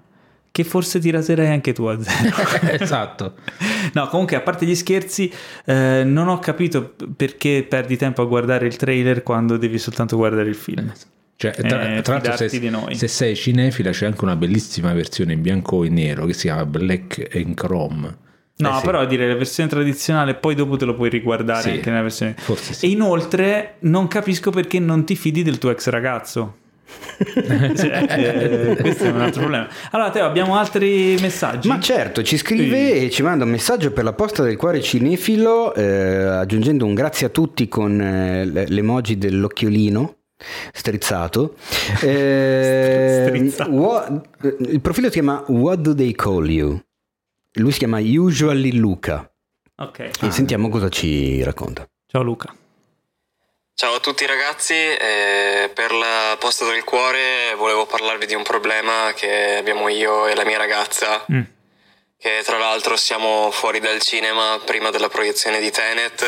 [0.53, 2.37] che forse ti raserai anche tu a zero.
[2.79, 3.35] esatto.
[3.95, 5.31] No, comunque, a parte gli scherzi,
[5.67, 10.49] eh, non ho capito perché perdi tempo a guardare il trailer quando devi soltanto guardare
[10.49, 10.91] il film.
[11.37, 15.43] Cioè, tra, eh, tra l'altro, se, se, sei cinefila, c'è anche una bellissima versione in
[15.43, 18.17] bianco e nero che si chiama Black and Chrome.
[18.57, 18.87] No, eh sì.
[18.87, 22.35] però dire la versione tradizionale, poi dopo te lo puoi riguardare sì, anche nella versione.
[22.39, 22.87] Forse sì.
[22.87, 26.59] E inoltre, non capisco perché non ti fidi del tuo ex ragazzo.
[27.77, 29.69] cioè, eh, questo è un altro problema.
[29.91, 31.69] Allora, Teo, abbiamo altri messaggi?
[31.69, 33.05] Ma certo, ci scrive sì.
[33.05, 37.27] e ci manda un messaggio per la posta del cuore cinefilo, eh, aggiungendo un grazie
[37.27, 40.17] a tutti con eh, l'emoji dell'occhiolino
[40.73, 41.55] strizzato.
[42.03, 43.71] Eh, strizzato.
[43.71, 44.29] What,
[44.69, 46.81] il profilo si chiama What Do They Call You?
[47.55, 49.31] Lui si chiama Usually Luca.
[49.77, 49.99] Ok.
[49.99, 50.31] E ah.
[50.31, 51.87] sentiamo cosa ci racconta.
[52.07, 52.55] Ciao Luca.
[53.75, 59.13] Ciao a tutti ragazzi, eh, per la posta del cuore volevo parlarvi di un problema
[59.15, 61.43] che abbiamo io e la mia ragazza, mm.
[62.19, 66.25] che tra l'altro siamo fuori dal cinema prima della proiezione di Tenet,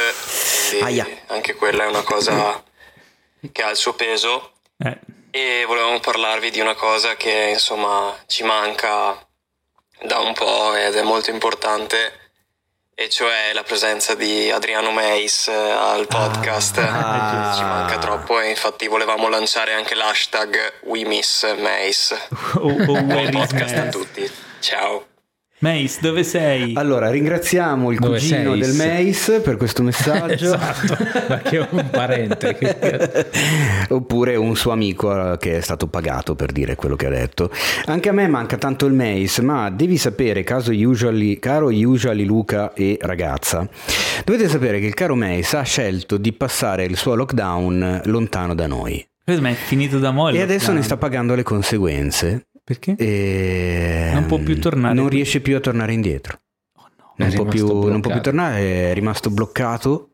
[0.70, 1.06] quindi Aia.
[1.26, 2.64] anche quella è una cosa
[3.52, 4.54] che ha il suo peso.
[4.78, 4.98] Eh.
[5.30, 9.24] E volevamo parlarvi di una cosa che insomma ci manca
[10.00, 12.23] da un po' ed è molto importante
[12.94, 16.78] e cioè la presenza di Adriano Meis eh, al podcast.
[16.78, 22.14] Ah, ci manca troppo e infatti volevamo lanciare anche l'hashtag We Miss Meis.
[22.54, 24.30] Oh, oh, Buon podcast a tutti.
[24.60, 25.06] Ciao
[25.60, 26.72] Mace, dove sei?
[26.74, 28.60] Allora, ringraziamo il dove cugino sei?
[28.60, 30.54] del Mace per questo messaggio.
[30.54, 30.96] esatto,
[31.28, 33.28] ma che è un parente.
[33.88, 37.50] Oppure un suo amico eh, che è stato pagato per dire quello che ha detto.
[37.86, 42.98] Anche a me manca tanto il Mace, ma devi sapere, usually, caro Usually Luca e
[43.00, 43.66] ragazza,
[44.24, 48.66] dovete sapere che il caro Mace ha scelto di passare il suo lockdown lontano da
[48.66, 49.06] noi.
[49.26, 52.48] Ma è finito da mo' E adesso ne sta pagando le conseguenze.
[52.64, 52.94] Perché?
[52.96, 54.10] E...
[54.14, 54.94] Non può più tornare.
[54.94, 56.40] Non riesce più a tornare indietro.
[56.76, 57.12] Oh no.
[57.16, 60.12] Non, può più, non, può più, tornare, è rimasto bloccato,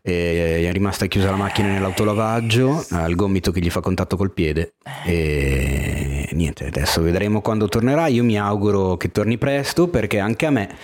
[0.00, 4.76] è rimasta chiusa la macchina nell'autolavaggio, ha il gomito che gli fa contatto col piede
[5.04, 10.50] e niente, adesso vedremo quando tornerà, io mi auguro che torni presto perché anche a
[10.50, 10.74] me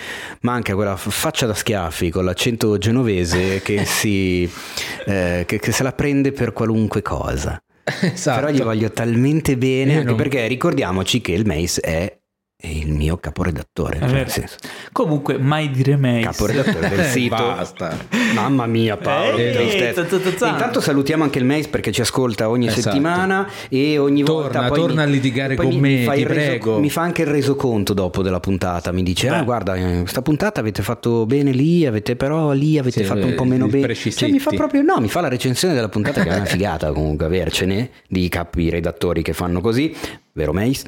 [0.42, 4.48] manca quella faccia da schiaffi con l'accento genovese che, si,
[5.06, 7.60] eh, che, che se la prende per qualunque cosa.
[8.00, 8.40] Esatto.
[8.40, 10.16] Però gli voglio talmente bene, anche non...
[10.16, 12.19] perché ricordiamoci che il Mace è
[12.60, 13.98] è il mio caporedattore.
[14.28, 14.44] Cioè,
[14.92, 16.20] Comunque, mai dire Mace.
[16.20, 17.34] Caporedattore del sito.
[17.36, 17.96] Basta.
[18.34, 19.38] Mamma mia, Paolo.
[19.38, 22.82] Ehi, Intanto salutiamo anche il Mace perché ci ascolta ogni esatto.
[22.82, 24.74] settimana e ogni torna, volta.
[24.74, 26.78] torna mi, a litigare con me, mi, ti prego.
[26.78, 28.92] mi fa anche il resoconto dopo della puntata.
[28.92, 29.36] Mi dice: Beh.
[29.36, 33.24] Ah, guarda, eh, questa puntata avete fatto bene lì, avete però lì avete sì, fatto
[33.24, 33.94] un po' meno bene.
[33.94, 34.82] Cioè, mi fa proprio.
[34.82, 38.68] No, mi fa la recensione della puntata che è una figata comunque avercene di capi
[38.68, 39.94] redattori che fanno così
[40.32, 40.84] vero Mace,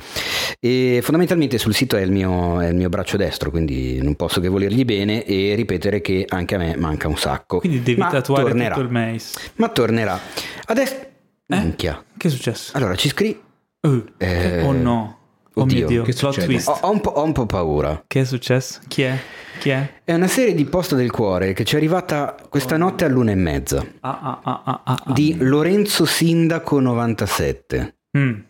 [0.60, 4.40] e fondamentalmente sul sito è il, mio, è il, mio, braccio destro, quindi non posso
[4.40, 7.58] che volergli bene e ripetere che anche a me manca un sacco.
[7.58, 8.74] Quindi devi Ma tatuare tornerà.
[8.74, 9.38] tutto il Mace.
[9.56, 10.20] Ma tornerà.
[10.66, 10.94] Adesso...
[10.94, 11.56] Eh?
[11.56, 12.04] Minchia.
[12.16, 12.76] Che è successo?
[12.76, 13.40] Allora, ci scrivi...
[13.80, 14.62] Uh, eh...
[14.62, 15.18] Oh no.
[15.54, 16.68] Oh Oddio, mio Dio, che plot twist.
[16.68, 18.04] Ho, ho, un ho, un po', paura.
[18.06, 18.80] Che è successo?
[18.88, 19.18] Chi è?
[19.58, 20.00] Chi è?
[20.02, 23.34] È una serie di Posta del Cuore che ci è arrivata questa notte all'una e
[23.34, 23.84] mezza.
[24.00, 25.12] Ah, ah, ah, ah, ah.
[25.12, 27.96] Di Lorenzo Sindaco 97.
[28.16, 28.40] Mm.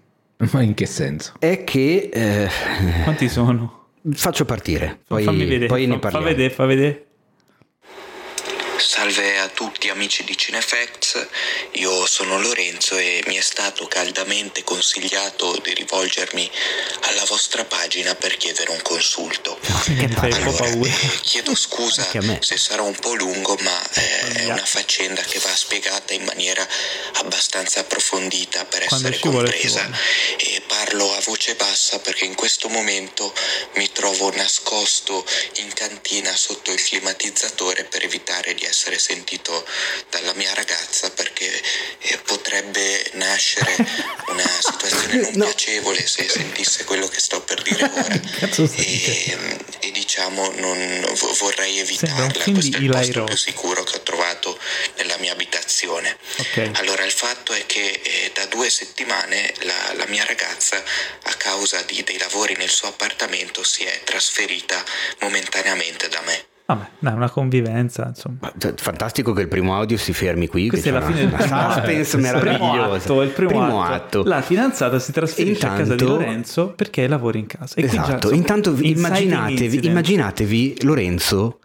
[0.53, 1.35] Ma in che senso?
[1.39, 2.11] È che...
[2.13, 2.49] Eh,
[3.05, 3.81] Quanti sono?
[4.11, 6.25] Faccio partire, poi, Fammi vedere, poi ne parliamo.
[6.27, 7.07] fa vedere, fa vedere.
[8.85, 11.27] Salve a tutti amici di Cinefacts,
[11.75, 16.51] io sono Lorenzo e mi è stato caldamente consigliato di rivolgermi
[17.03, 19.59] alla vostra pagina per chiedere un consulto.
[20.13, 22.07] Po' Allora, eh, chiedo scusa
[22.41, 26.67] se sarò un po' lungo, ma eh, è una faccenda che va spiegata in maniera
[27.15, 29.89] abbastanza approfondita per Quando essere vuole, compresa.
[30.37, 33.33] E parlo a voce bassa perché in questo momento
[33.75, 35.25] mi trovo nascosto
[35.57, 39.67] in cantina sotto il climatizzatore per evitare di essere sentito
[40.11, 41.63] dalla mia ragazza perché
[41.99, 43.75] eh, potrebbe nascere
[44.29, 45.45] una situazione non No.
[45.47, 48.21] piacevole se sentisse quello che sto per dire ora.
[48.77, 49.39] E,
[49.81, 52.33] e diciamo non vo- vorrei evitarla.
[52.45, 54.59] Questo è il posto più sicuro che ho trovato
[54.97, 56.17] nella mia abitazione.
[56.39, 56.71] Ok.
[56.75, 60.83] Allora, il fatto è che eh, da due settimane la, la mia ragazza,
[61.23, 64.85] a causa di- dei lavori nel suo appartamento, si è trasferita
[65.21, 66.47] momentaneamente da me.
[66.75, 68.37] Vabbè, dai, una convivenza, insomma.
[68.41, 70.69] Ma, cioè, Fantastico che il primo audio si fermi qui.
[70.69, 72.41] Questa è la fine del suspense Il primo
[72.73, 72.97] meravigliosa.
[73.05, 73.93] atto, il primo, atto.
[74.21, 74.23] atto.
[74.25, 77.75] La fidanzata si trasferisce a casa di Intanto- Lorenzo perché lavora in casa.
[77.77, 81.59] E Esatto, intanto immaginatevi, immaginatevi Lorenzo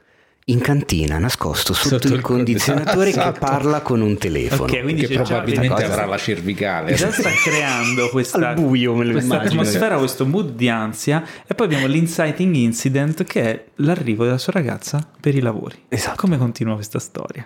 [0.50, 3.40] in cantina nascosto sotto, Sotto il il condizionatore che esatto.
[3.40, 4.72] parla con un telefono.
[4.72, 6.94] Ok, quindi Che probabilmente avrà la cervicale.
[6.94, 9.62] Già sta creando questa, Al buio me lo questa immagino.
[9.62, 11.22] atmosfera, questo mood di ansia.
[11.46, 15.84] E poi abbiamo l'inciting incident che è l'arrivo della sua ragazza per i lavori.
[15.90, 16.16] Esatto.
[16.16, 17.46] Come continua questa storia?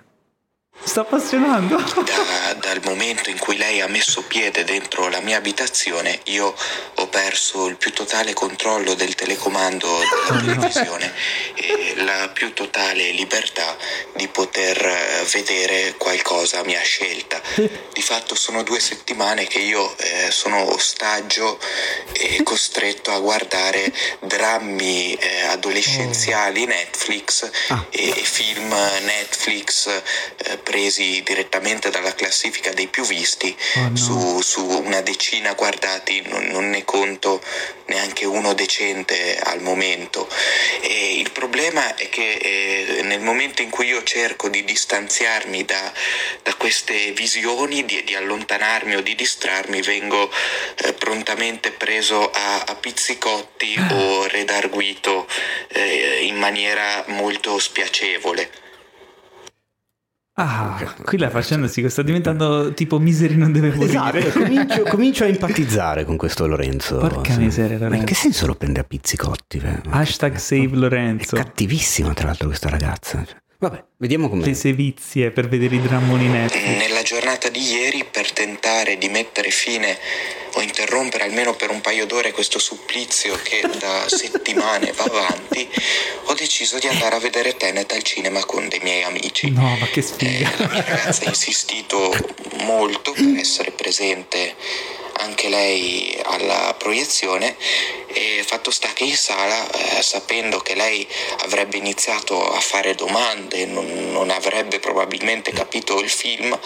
[0.83, 1.75] Sta appassionando.
[1.77, 6.53] Da- dal momento in cui lei ha messo piede dentro la mia abitazione, io
[6.95, 11.13] ho perso il più totale controllo del telecomando della televisione
[11.55, 13.77] e la più totale libertà
[14.15, 17.39] di poter eh, vedere qualcosa a mia scelta.
[17.55, 21.59] Di fatto sono due settimane che io eh, sono ostaggio
[22.13, 27.85] e costretto a guardare drammi eh, adolescenziali Netflix Ah.
[27.91, 29.87] e, e film Netflix
[30.37, 33.95] eh, presi direttamente dalla classifica dei più visti Oh, no.
[33.95, 37.41] su, su una decina guardati, non, non ne conto
[37.85, 40.27] neanche uno decente al momento.
[40.81, 45.91] E il problema è che eh, nel momento in cui io cerco di distanziarmi da,
[46.43, 50.29] da queste visioni, di, di allontanarmi o di distrarmi, vengo
[50.77, 55.27] eh, prontamente preso a, a pizzicotti o redarguito
[55.69, 58.69] eh, in maniera molto spiacevole.
[60.43, 64.19] Ah, qui la faccenda si sta diventando tipo Misery non deve morire.
[64.25, 66.97] Esatto, comincio, comincio a empatizzare con questo Lorenzo.
[66.97, 68.05] Porca miseria, Ma in Lorenzo.
[68.05, 69.59] che senso lo prende a pizzicotti?
[69.59, 69.81] beh?
[69.89, 71.35] Hashtag save Lorenzo.
[71.35, 73.23] È cattivissima tra l'altro questa ragazza.
[73.23, 74.43] Cioè, Vabbè, vediamo come...
[74.43, 76.63] Le sevizie per vedere i drammoni Netflix.
[76.79, 79.99] Nella giornata di ieri, per tentare di mettere fine
[80.55, 85.69] o interrompere almeno per un paio d'ore questo supplizio che da settimane va avanti,
[86.23, 89.51] ho deciso di andare a vedere Tenet al cinema con dei miei amici.
[89.51, 90.51] No, ma che Eh, sfiga.
[90.57, 92.11] la mia ragazza ha insistito
[92.63, 94.55] molto per essere presente
[95.13, 97.55] anche lei alla proiezione
[98.07, 101.07] e fatto sta che in sala, eh, sapendo che lei
[101.43, 106.57] avrebbe iniziato a fare domande, non, non avrebbe probabilmente capito il film,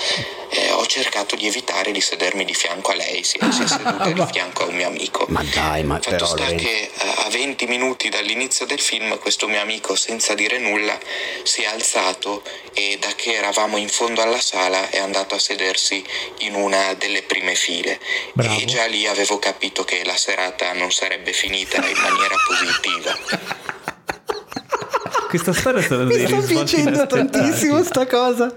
[0.49, 4.09] eh, ho cercato di evitare di sedermi di fianco a lei, si, si è seduta
[4.09, 5.25] di fianco a un mio amico.
[5.29, 6.25] Ma dai, ma Fatto però...
[6.25, 10.57] sta Lorenzo- che eh, a 20 minuti dall'inizio del film questo mio amico senza dire
[10.57, 10.97] nulla
[11.43, 12.41] si è alzato
[12.73, 16.03] e da che eravamo in fondo alla sala è andato a sedersi
[16.39, 17.99] in una delle prime file
[18.35, 18.59] Bravo.
[18.59, 23.15] e già lì avevo capito che la serata non sarebbe finita in maniera positiva.
[25.29, 28.53] Questa storia è stata Mi sta piacendo tantissimo sta cosa.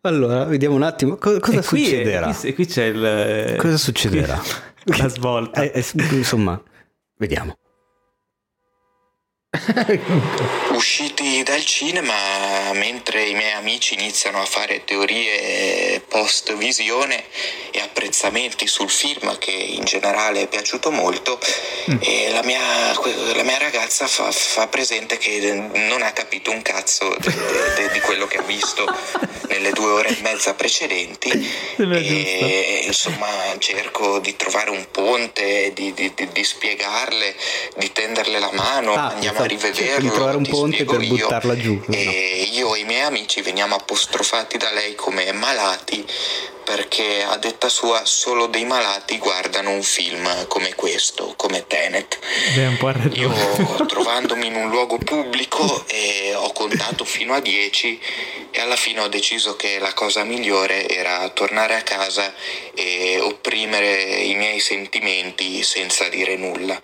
[0.00, 2.34] Allora, vediamo un attimo co- cosa E qui, succederà.
[2.34, 3.54] qui- qui c'è il...
[3.58, 4.42] Cosa succederà?
[4.84, 5.62] qui- la svolta.
[5.62, 6.60] Eh, eh, insomma,
[7.18, 7.56] vediamo.
[10.74, 12.12] Usciti dal cinema,
[12.74, 17.24] mentre i miei amici iniziano a fare teorie post visione
[17.70, 21.38] e apprezzamenti sul film che in generale è piaciuto molto,
[22.00, 22.60] e la, mia,
[23.34, 27.90] la mia ragazza fa, fa presente che non ha capito un cazzo de- de- de-
[27.92, 28.84] di quello che ha visto
[29.48, 31.30] nelle due ore e mezza precedenti
[31.76, 33.28] e insomma
[33.58, 37.34] cerco di trovare un ponte, di, di- di- di spiegarle,
[37.76, 40.08] di tenderle la mano, Ah, andiamo a rivederlo.
[40.08, 41.08] di trovare un ponte per io.
[41.16, 41.80] buttarla giù.
[41.86, 41.94] No.
[41.94, 46.04] E io e i miei amici veniamo apostrofati da lei come malati
[46.64, 52.18] perché a detta sua solo dei malati guardano un film come questo, come Tenet.
[53.18, 58.00] Io trovandomi in un luogo pubblico e ho contato fino a 10
[58.50, 62.34] e alla fine ho deciso che la cosa migliore era tornare a casa
[62.74, 66.80] e opprimere i miei sentimenti senza dire nulla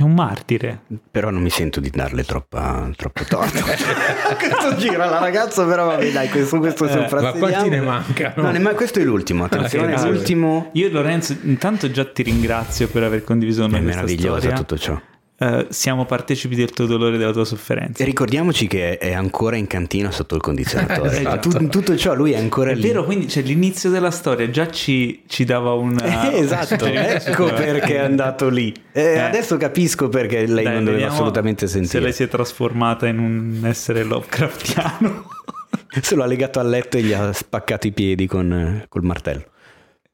[0.00, 0.80] è un martire.
[1.10, 3.60] Però non mi sento di darle troppa, troppo torto.
[3.62, 8.50] questo gira la ragazza, però vabbè dai, questo, questo eh, Ma quanti ne mancano?
[8.50, 10.70] No, ma questo è l'ultimo, attenzione, okay, l'ultimo.
[10.72, 15.00] Io Lorenzo, intanto già ti ringrazio per aver condiviso con noi È meraviglioso tutto ciò.
[15.40, 18.02] Uh, siamo partecipi del tuo dolore e della tua sofferenza.
[18.02, 21.16] E ricordiamoci che è ancora in cantina sotto il condizionatore.
[21.16, 21.48] esatto.
[21.48, 22.82] Tut- tutto ciò lui è ancora è lì.
[22.82, 25.98] È vero, quindi cioè, l'inizio della storia già ci, ci dava un...
[25.98, 28.70] Eh, esatto, ecco perché è andato lì.
[28.92, 29.18] Eh, eh.
[29.18, 31.92] Adesso capisco perché lei Dai, non doveva assolutamente sentire.
[31.92, 35.24] Se lei si è trasformata in un essere Lovecraftiano.
[36.02, 39.44] se lo ha legato al letto e gli ha spaccato i piedi con, col martello.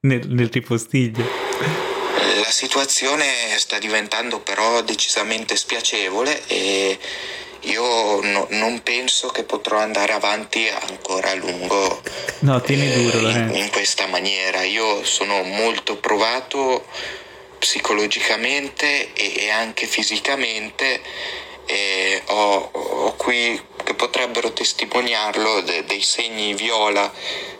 [0.02, 1.85] Nel, nel ripostiglio
[2.50, 3.26] situazione
[3.58, 6.98] sta diventando però decisamente spiacevole e
[7.60, 12.02] io no, non penso che potrò andare avanti ancora a lungo
[12.40, 14.62] no, duro, eh, in, in questa maniera.
[14.62, 16.84] Io sono molto provato
[17.58, 21.00] psicologicamente e, e anche fisicamente
[21.66, 27.10] e ho, ho qui che potrebbero testimoniarlo de, dei segni viola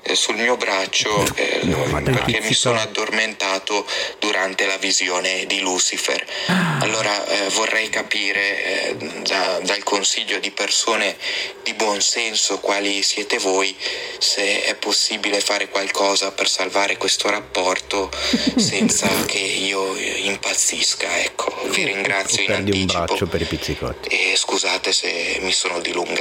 [0.03, 1.61] eh, sul mio braccio eh,
[2.03, 3.87] perché mi sono addormentato
[4.19, 6.25] durante la visione di Lucifer.
[6.47, 6.79] Ah.
[6.81, 11.17] Allora eh, vorrei capire eh, da, dal consiglio di persone
[11.63, 13.75] di buon senso quali siete voi
[14.19, 18.11] se è possibile fare qualcosa per salvare questo rapporto
[18.57, 21.19] senza che io impazzisca.
[21.21, 22.99] Ecco, vi ringrazio in anticipo.
[22.99, 24.09] un braccio per i pizzicotti.
[24.09, 26.16] E scusate se mi sono dilungato.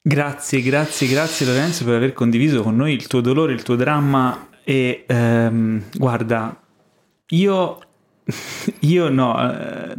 [0.00, 4.48] Grazie, grazie, grazie Lorenzo per aver condiviso con noi il tuo dolore, il tuo dramma
[4.64, 6.58] e ehm, guarda,
[7.28, 7.78] io,
[8.80, 9.94] io no, eh,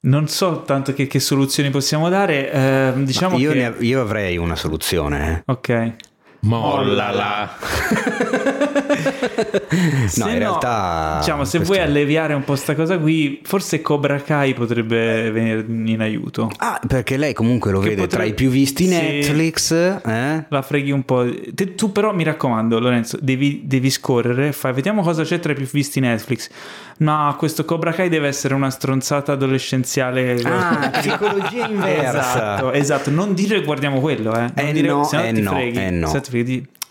[0.00, 3.58] non so tanto che, che soluzioni possiamo dare, eh, diciamo io, che...
[3.58, 5.44] ne, io avrei una soluzione.
[5.46, 5.52] Eh.
[5.52, 5.92] Ok.
[6.40, 7.56] Mollala.
[10.16, 11.16] no, in realtà.
[11.20, 16.00] Diciamo, se vuoi alleviare un po' sta cosa qui, forse Cobra Kai potrebbe venire in
[16.00, 16.50] aiuto.
[16.58, 18.24] Ah, perché lei comunque lo che vede potrebbe...
[18.24, 19.72] tra i più visti Netflix.
[19.72, 20.44] Eh?
[20.48, 21.26] La freghi un po'.
[21.54, 24.52] Te, tu, però, mi raccomando, Lorenzo, devi, devi scorrere.
[24.52, 26.48] Fai, vediamo cosa c'è tra i più visti Netflix.
[26.98, 30.40] No, questo Cobra Kai deve essere una stronzata adolescenziale.
[30.44, 32.08] Ah, psicologia inversa.
[32.08, 33.10] Esatto, esatto.
[33.10, 34.40] Non dire guardiamo quello, eh.
[34.40, 35.78] Non eh dire, no, se no eh ti no, freghi.
[35.78, 36.12] Eh no.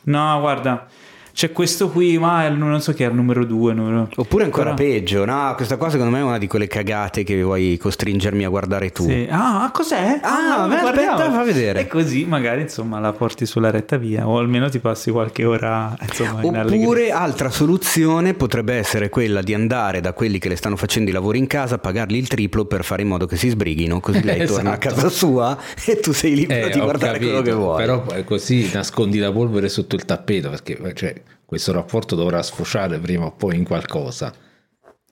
[0.03, 0.87] no, guarda
[1.33, 3.73] c'è questo qui, ma non so che è il numero due.
[3.73, 4.07] Numero...
[4.15, 4.89] Oppure ancora Però...
[4.89, 5.53] peggio, no?
[5.55, 9.05] Questa cosa secondo me è una di quelle cagate che vuoi costringermi a guardare tu.
[9.05, 9.27] Sì.
[9.29, 10.19] Ah, cos'è?
[10.21, 11.79] Ah, ah beh, aspetta, fa vedere.
[11.81, 15.95] E così magari insomma la porti sulla retta via o almeno ti passi qualche ora
[16.01, 21.09] insomma Oppure altra soluzione potrebbe essere quella di andare da quelli che le stanno facendo
[21.09, 24.23] i lavori in casa, pagargli il triplo per fare in modo che si sbrighino, così
[24.23, 24.53] lei esatto.
[24.61, 24.95] torna a esatto.
[24.95, 27.77] casa sua e tu sei libero eh, di guardare capito, quello che vuoi.
[27.77, 31.22] Però così nascondi la polvere sotto il tappeto perché cioè,
[31.53, 34.33] questo rapporto dovrà sfociare prima o poi in qualcosa.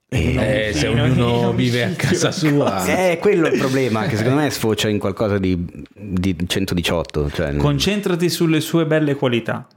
[0.09, 4.07] Eh, eh, se ognuno vive a casa sua, è quello il problema.
[4.07, 5.63] Che secondo me sfocia in qualcosa di,
[5.93, 7.29] di 118.
[7.29, 7.55] Cioè...
[7.57, 9.67] Concentrati sulle sue belle qualità.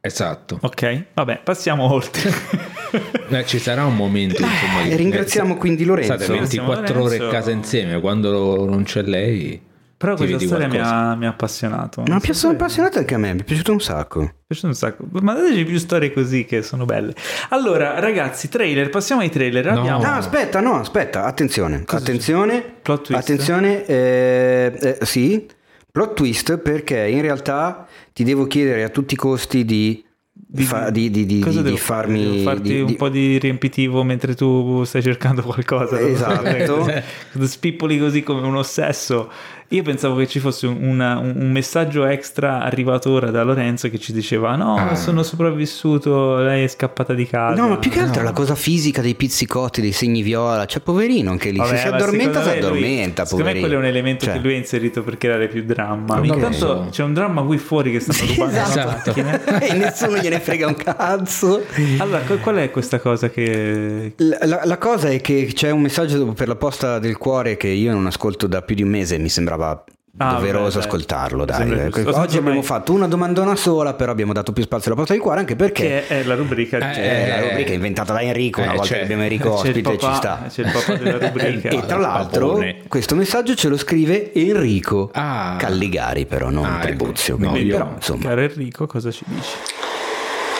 [0.00, 0.58] Esatto.
[0.62, 2.32] Ok, vabbè, passiamo oltre.
[3.28, 4.40] Beh, ci sarà un momento.
[4.40, 6.14] Insomma, eh, ringraziamo quindi Lorenzo.
[6.16, 7.02] State 24 Lorenzo.
[7.02, 9.60] ore a casa insieme quando non c'è lei.
[9.98, 12.02] Però questa storia mi ha, mi ha, appassionato.
[12.02, 14.20] Mi ha so appassionato anche a me, mi è piaciuto un sacco.
[14.20, 15.04] Mi è piaciuto un sacco.
[15.22, 17.14] Ma dateci più storie così che sono belle.
[17.48, 19.72] Allora, ragazzi, trailer, passiamo ai trailer.
[19.72, 20.02] No, Abbiamo...
[20.02, 21.84] no aspetta, no, aspetta, attenzione.
[21.84, 22.60] Cosa attenzione.
[22.60, 22.72] C'è?
[22.82, 23.20] Plot twist.
[23.22, 25.46] Attenzione, eh, eh, sì,
[25.90, 30.04] plot twist perché in realtà ti devo chiedere a tutti i costi di
[30.38, 35.02] di, fa, di, di, di, di farmi farti un po' di riempitivo mentre tu stai
[35.02, 36.86] cercando qualcosa esatto
[37.46, 39.30] spippoli così come un ossesso
[39.68, 43.98] io pensavo che ci fosse una, un, un, messaggio extra arrivato ora da Lorenzo che
[43.98, 44.94] ci diceva: No, ah.
[44.94, 47.60] sono sopravvissuto, lei è scappata di casa.
[47.60, 48.28] No, ma più che altro no.
[48.28, 50.66] la cosa fisica dei pizzicotti, dei segni viola.
[50.66, 51.58] Cioè, poverino, anche lì.
[51.58, 53.22] Vabbè, se si addormenta, si addormenta.
[53.22, 54.34] Lui, secondo me quello è un elemento cioè.
[54.34, 56.20] che lui ha inserito per creare più dramma.
[56.22, 59.14] Intanto c'è un dramma qui fuori che stanno rubando esatto.
[59.60, 61.64] e nessuno gliene frega un cazzo.
[61.98, 64.12] Allora, qual è questa cosa che.
[64.18, 67.68] La, la, la cosa è che c'è un messaggio per la posta del cuore che
[67.68, 69.84] io non ascolto da più di un mese, mi sembra sembrava
[70.18, 71.44] ah, doveroso beh, ascoltarlo.
[71.44, 71.90] Dai.
[72.04, 75.40] Oggi abbiamo fatto una domandona sola, però abbiamo dato più spazio alla porta di cuore,
[75.40, 78.60] anche perché che è la rubrica, eh, è la rubrica inventata da Enrico.
[78.60, 80.44] Una eh, volta che abbiamo Enrico ospite, papà, ci sta.
[80.48, 81.68] C'è il papà della rubrica.
[81.70, 82.82] e tra l'altro, Papone.
[82.88, 85.56] questo messaggio ce lo scrive Enrico ah.
[85.58, 87.36] Calligari, però non ah, Tribuzio.
[87.36, 87.44] Ecco.
[87.44, 88.22] No, però, insomma.
[88.22, 89.50] Caro Enrico, cosa ci dici?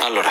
[0.06, 0.30] Allora,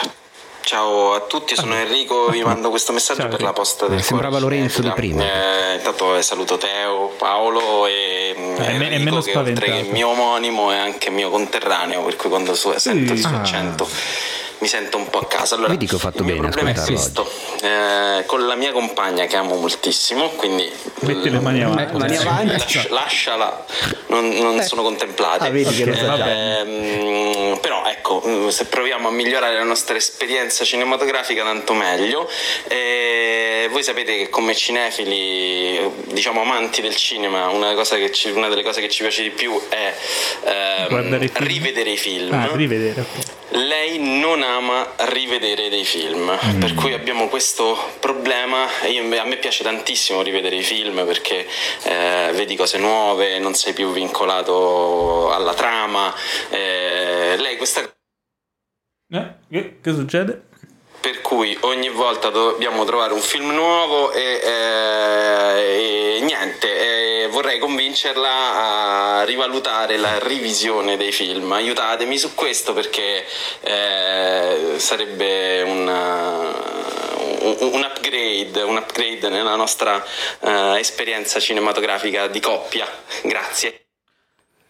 [0.65, 4.39] Ciao a tutti, sono Enrico, vi mando questo messaggio Ciao, per la posta del Sembrava
[4.39, 5.21] Lorenzo di prima.
[5.21, 11.11] Eh, intanto saluto Teo, Paolo e eh, Enrico, che oltre che mio omonimo è anche
[11.11, 13.83] mio conterraneo, per cui quando sento il suo accento...
[13.83, 15.55] Ah mi sento un po' a casa.
[15.55, 16.47] Allora, Vedi che ho fatto il bene.
[16.47, 17.29] Il problema è questo:
[17.61, 20.71] eh, con la mia compagna che amo moltissimo, quindi
[21.01, 22.51] metti le mani avanti, ecco, mani avanti.
[22.51, 23.65] Lascia, lasciala,
[24.07, 24.63] non, non eh.
[24.63, 25.47] sono contemplate.
[25.47, 32.29] Ah, eh, però ecco, se proviamo a migliorare la nostra esperienza cinematografica, tanto meglio.
[32.67, 37.73] E voi sapete che come cinefili, diciamo amanti del cinema, una,
[38.11, 39.93] ci, una delle cose che ci piace di più è
[40.43, 42.33] ehm, rivedere i film.
[42.33, 43.05] Ah, rivedere.
[43.49, 46.59] Lei non ama rivedere dei film, mm.
[46.59, 48.67] per cui abbiamo questo problema.
[48.87, 51.47] Io, a me piace tantissimo rivedere i film perché
[51.83, 56.13] eh, vedi cose nuove, non sei più vincolato alla trama.
[56.49, 57.81] Eh, lei questa...
[57.81, 60.47] Eh, che, che succede?
[61.05, 67.59] Per cui ogni volta dobbiamo trovare un film nuovo e, eh, e niente, e vorrei
[67.59, 71.51] convincerla a rivalutare la rivisione dei film.
[71.51, 73.23] Aiutatemi su questo perché
[73.61, 80.03] eh, sarebbe una, un, un, upgrade, un, upgrade, nella nostra
[80.39, 82.87] eh, esperienza cinematografica di coppia.
[83.21, 83.81] Grazie.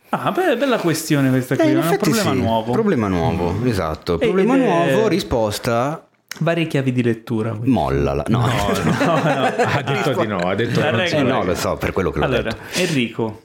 [0.09, 2.71] Ah, beh, bella questione questa qui, eh, è un problema sì, nuovo.
[2.73, 4.17] Problema nuovo, esatto.
[4.17, 6.04] Problema nuovo, risposta
[6.39, 7.51] Varie chiavi di lettura.
[7.51, 7.69] Quindi.
[7.69, 8.23] Mollala.
[8.27, 9.13] No, no, no, no.
[9.63, 10.37] ha detto di no.
[10.37, 12.57] Ha detto non eh, no, lo so, per quello che l'ho allora, detto.
[12.73, 13.41] Enrico,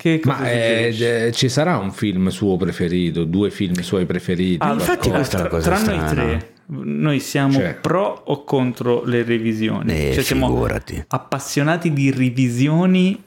[0.00, 4.56] che Ma eh, ci sarà un film suo preferito, due film suoi preferiti?
[4.60, 6.02] Ah, infatti questa è la cosa Tra strana.
[6.02, 7.74] noi tre, noi siamo cioè.
[7.74, 9.92] pro o contro le revisioni?
[9.92, 10.66] Eh, cioè siamo
[11.06, 13.22] appassionati di revisioni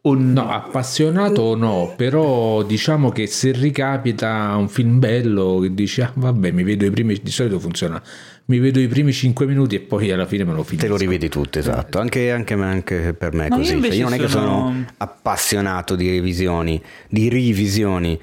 [0.00, 0.42] o no?
[0.42, 0.50] no?
[0.50, 6.50] appassionato o no, però diciamo che se ricapita un film bello che dici ah vabbè
[6.50, 8.02] mi vedo i primi, di solito funziona
[8.46, 10.86] mi vedo i primi 5 minuti e poi alla fine me lo finisco.
[10.86, 11.98] Te lo rivedi tutto, esatto.
[11.98, 13.74] Anche, anche, anche per me è così.
[13.74, 18.18] Io, cioè, io non è che sono appassionato di revisioni, di rivisioni.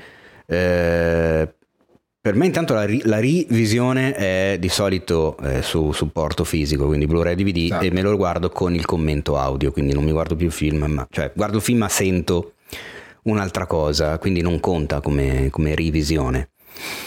[0.45, 1.53] Eh,
[2.21, 7.05] per me intanto la, ri- la, rivisione è di solito eh, su supporto fisico, quindi
[7.05, 7.83] Blu-ray DVD esatto.
[7.83, 10.85] e me lo guardo con il commento audio, quindi non mi guardo più il film,
[10.85, 12.53] ma, cioè guardo il film ma sento
[13.23, 16.51] un'altra cosa, quindi non conta come, come rivisione.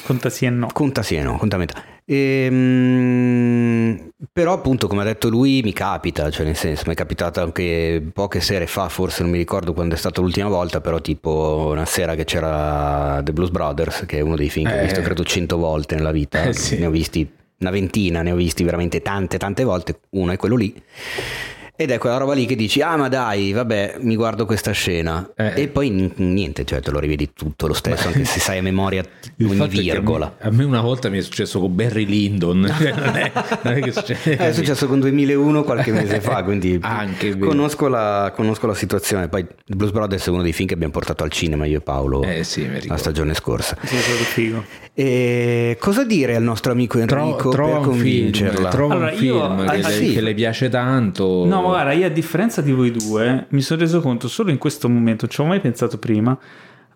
[0.05, 0.68] Conta sì e no.
[0.70, 1.95] Conta sì e no, conta metà.
[2.08, 6.96] E, mh, però appunto come ha detto lui mi capita, cioè nel senso mi è
[6.96, 11.00] capitato anche poche sere fa, forse non mi ricordo quando è stata l'ultima volta, però
[11.00, 14.82] tipo una sera che c'era The Blues Brothers, che è uno dei film che ho
[14.82, 15.02] visto eh.
[15.02, 16.78] credo cento volte nella vita, eh, sì.
[16.78, 17.28] ne ho visti
[17.58, 20.80] una ventina, ne ho visti veramente tante tante volte, uno è quello lì
[21.76, 25.30] ed è quella roba lì che dici, ah ma dai, vabbè, mi guardo questa scena.
[25.36, 25.52] Eh.
[25.62, 28.14] E poi niente, cioè te lo rivedi tutto lo stesso, Beh.
[28.14, 29.04] anche se sai a memoria
[29.46, 30.36] ogni virgola.
[30.38, 32.64] A me, a me, una volta mi è successo con Barry Lyndon.
[32.86, 33.32] Cioè, non, è,
[33.62, 34.36] non è che succede.
[34.36, 39.28] È successo con 2001 qualche mese fa, quindi anche conosco la, conosco la, situazione.
[39.28, 42.22] Poi Blues Brothers è uno dei film che abbiamo portato al cinema io e Paolo
[42.22, 43.76] eh, sì, la stagione scorsa.
[43.82, 44.64] Sì, figo.
[44.98, 48.54] E cosa dire al nostro amico Enrico Tro, per convincerla?
[48.54, 50.12] Film, trova allora, un film io, che, ah, le, sì.
[50.14, 51.44] che, le, piace tanto.
[51.44, 54.59] No, ma guarda, io a differenza di voi due mi sono reso conto solo in
[54.59, 56.36] questo momento, non ci ho mai pensato prima,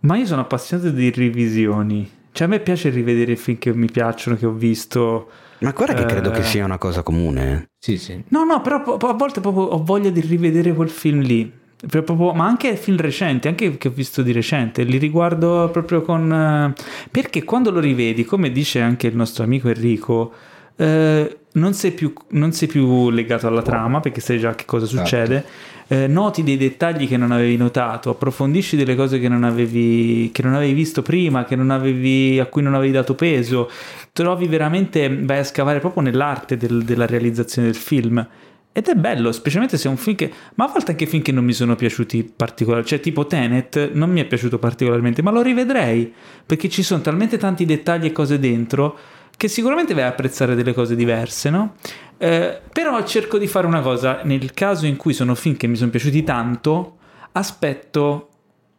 [0.00, 2.10] ma io sono appassionato di revisioni.
[2.32, 5.28] Cioè a me piace rivedere i film che mi piacciono, che ho visto.
[5.58, 7.70] Ma guarda che credo che eh, sia una cosa comune.
[7.78, 8.22] Sì, sì.
[8.28, 11.52] No, no, però a volte proprio ho voglia di rivedere quel film lì.
[11.86, 16.30] Proprio, ma anche film recenti, anche che ho visto di recente, li riguardo proprio con...
[16.30, 20.32] Eh, perché quando lo rivedi, come dice anche il nostro amico Enrico,
[20.76, 24.86] eh, non, sei più, non, sei più, legato alla trama perché sai già che cosa
[24.86, 25.04] certo.
[25.04, 25.44] succede,
[25.88, 30.42] eh, noti dei dettagli che non avevi notato, approfondisci delle cose che non avevi, che
[30.42, 33.68] non avevi visto prima, non avevi, a cui non avevi dato peso,
[34.12, 38.24] trovi veramente, vai a scavare proprio nell'arte del, della realizzazione del film.
[38.72, 40.32] Ed è bello, specialmente se è un film che...
[40.54, 42.94] Ma a volte anche film che non mi sono piaciuti particolarmente.
[42.94, 46.12] Cioè, tipo Tenet non mi è piaciuto particolarmente, ma lo rivedrei.
[46.46, 48.96] Perché ci sono talmente tanti dettagli e cose dentro
[49.40, 51.76] che sicuramente vai a apprezzare delle cose diverse, no?
[52.18, 54.20] Eh, però cerco di fare una cosa.
[54.22, 56.98] Nel caso in cui sono film che mi sono piaciuti tanto,
[57.32, 58.28] aspetto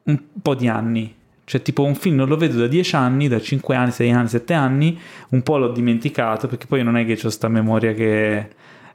[0.03, 1.15] un po' di anni.
[1.45, 4.27] Cioè, tipo un film non lo vedo da 10 anni, da 5 anni, 6 anni,
[4.27, 8.49] 7 anni, un po' l'ho dimenticato, perché poi non è che ho sta memoria che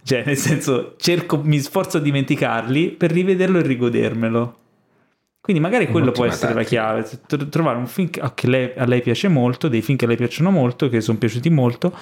[0.05, 4.59] cioè, nel senso, cerco, mi sforzo a dimenticarli per rivederlo e rigodermelo.
[5.47, 6.93] Quindi magari quello può essere tattica.
[6.93, 10.09] la chiave, trovare un film che lei, a lei piace molto, dei film che a
[10.09, 11.97] lei piacciono molto, che sono piaciuti molto.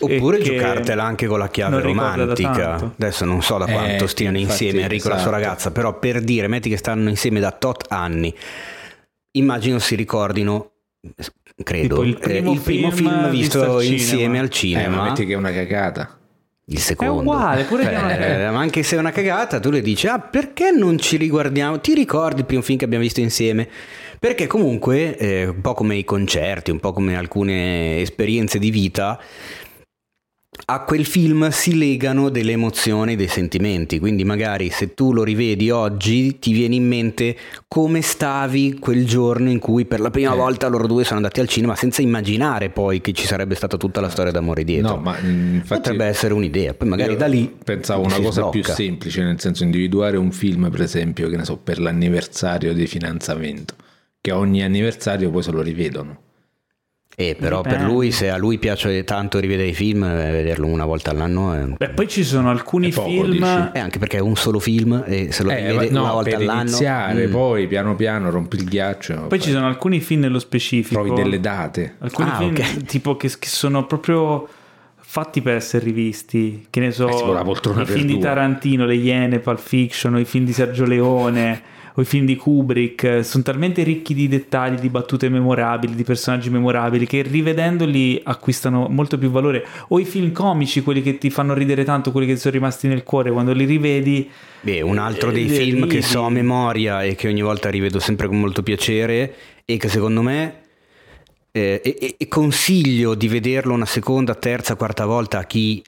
[0.00, 2.74] Oppure giocartela anche con la chiave romantica.
[2.74, 5.06] Adesso non so da eh, quanto eh, stiano insieme Enrico esatto.
[5.06, 5.44] e la sua esatto.
[5.44, 8.34] ragazza, però per dire, metti che stanno insieme da tot anni,
[9.36, 10.72] immagino si ricordino
[11.62, 14.84] credo il primo, eh, il primo film, film, visto, visto insieme al cinema.
[14.84, 16.19] Eh, ma metti che è una cagata
[16.70, 17.14] il secondo.
[17.14, 20.70] È uguale, pure eh, ma anche se è una cagata, tu le dici, ah, perché
[20.70, 21.80] non ci riguardiamo?
[21.80, 23.68] Ti ricordi il primo film che abbiamo visto insieme?
[24.18, 29.18] Perché comunque, eh, un po' come i concerti, un po' come alcune esperienze di vita,
[30.66, 35.70] a quel film si legano delle emozioni, dei sentimenti, quindi magari se tu lo rivedi
[35.70, 40.36] oggi ti viene in mente come stavi quel giorno in cui per la prima eh.
[40.36, 44.00] volta loro due sono andati al cinema senza immaginare poi che ci sarebbe stata tutta
[44.00, 44.96] la storia d'amore dietro.
[44.96, 48.50] No, ma infatti potrebbe essere un'idea, poi magari da lì pensavo una cosa sblocca.
[48.50, 52.86] più semplice, nel senso individuare un film per esempio, che ne so, per l'anniversario di
[52.86, 53.74] finanziamento,
[54.20, 56.28] che ogni anniversario poi se lo rivedono.
[57.20, 57.84] Eh, però Dipende.
[57.84, 61.52] per lui, se a lui piace tanto rivedere i film, eh, vederlo una volta all'anno
[61.52, 61.64] è...
[61.76, 63.70] Beh, poi ci sono alcuni poco, film...
[63.74, 66.30] Eh, anche perché è un solo film e se lo eh, rivede no, una volta
[66.30, 66.60] per all'anno...
[66.62, 67.30] iniziare, mm.
[67.30, 69.14] poi piano piano rompi il ghiaccio.
[69.14, 71.02] Poi, poi, ci sono alcuni film nello specifico...
[71.02, 71.96] Trovi delle date.
[71.98, 72.82] Alcuni ah, film okay.
[72.84, 74.48] tipo che, che sono proprio
[74.96, 76.68] fatti per essere rivisti.
[76.70, 80.86] Che ne so, i film di Tarantino, Le Iene, Pulp Fiction, i film di Sergio
[80.86, 86.02] Leone o i film di Kubrick sono talmente ricchi di dettagli, di battute memorabili, di
[86.02, 89.64] personaggi memorabili che rivedendoli acquistano molto più valore.
[89.88, 93.02] O i film comici, quelli che ti fanno ridere tanto, quelli che sono rimasti nel
[93.02, 94.28] cuore, quando li rivedi.
[94.62, 95.96] Beh, un altro dei eh, film ridi.
[95.96, 99.88] che so a memoria e che ogni volta rivedo sempre con molto piacere e che
[99.88, 100.60] secondo me
[101.52, 105.82] eh, e, e, consiglio di vederlo una seconda, terza, quarta volta a chi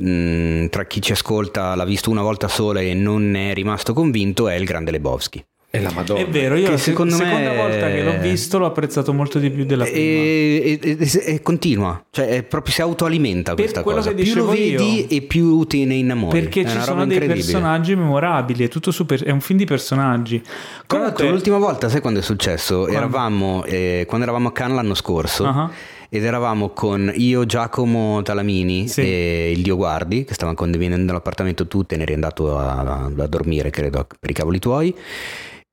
[0.00, 4.48] mm, tra chi ci ascolta l'ha visto una volta sola e non è rimasto convinto
[4.48, 5.44] è il grande Lebowski.
[5.76, 6.20] È la Madonna.
[6.20, 7.56] È vero, io la secondo seconda me...
[7.56, 9.98] volta che l'ho visto l'ho apprezzato molto di più della prima.
[9.98, 14.12] E, e, e, e continua, cioè proprio si autoalimenta per questa cosa.
[14.12, 16.38] Più lo vedi io, e più te ne innamori.
[16.38, 20.42] Perché è ci sono dei personaggi memorabili, è tutto super, è un film di personaggi.
[20.86, 22.80] Comunque, l'ultima volta, sai quando è successo?
[22.80, 22.96] Quando?
[22.96, 25.44] Eravamo, eh, quando eravamo a Cannes l'anno scorso.
[25.44, 25.70] Uh-huh
[26.08, 29.00] ed eravamo con io, Giacomo Talamini sì.
[29.00, 33.26] e il Dio Guardi che stavano condividendo l'appartamento tu te ne eri andato a, a
[33.26, 34.94] dormire credo per i cavoli tuoi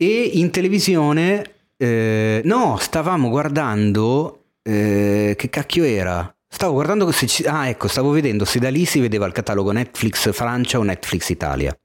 [0.04, 1.44] e in televisione
[1.78, 8.12] eh, no stavamo guardando eh, che cacchio era stavo guardando se ci, ah ecco stavo
[8.12, 11.78] vedendo se da lì si vedeva il catalogo Netflix Francia o Netflix Italia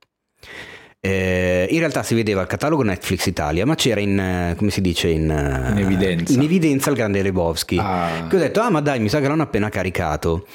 [1.01, 4.81] eh, in realtà si vedeva il catalogo Netflix Italia, ma c'era in, eh, come si
[4.81, 6.33] dice, in, eh, in evidenza.
[6.33, 7.79] in evidenza il grande Lebowski.
[7.79, 8.27] Ah.
[8.29, 10.47] Che ho detto, ah ma dai, mi sa che l'hanno appena caricato.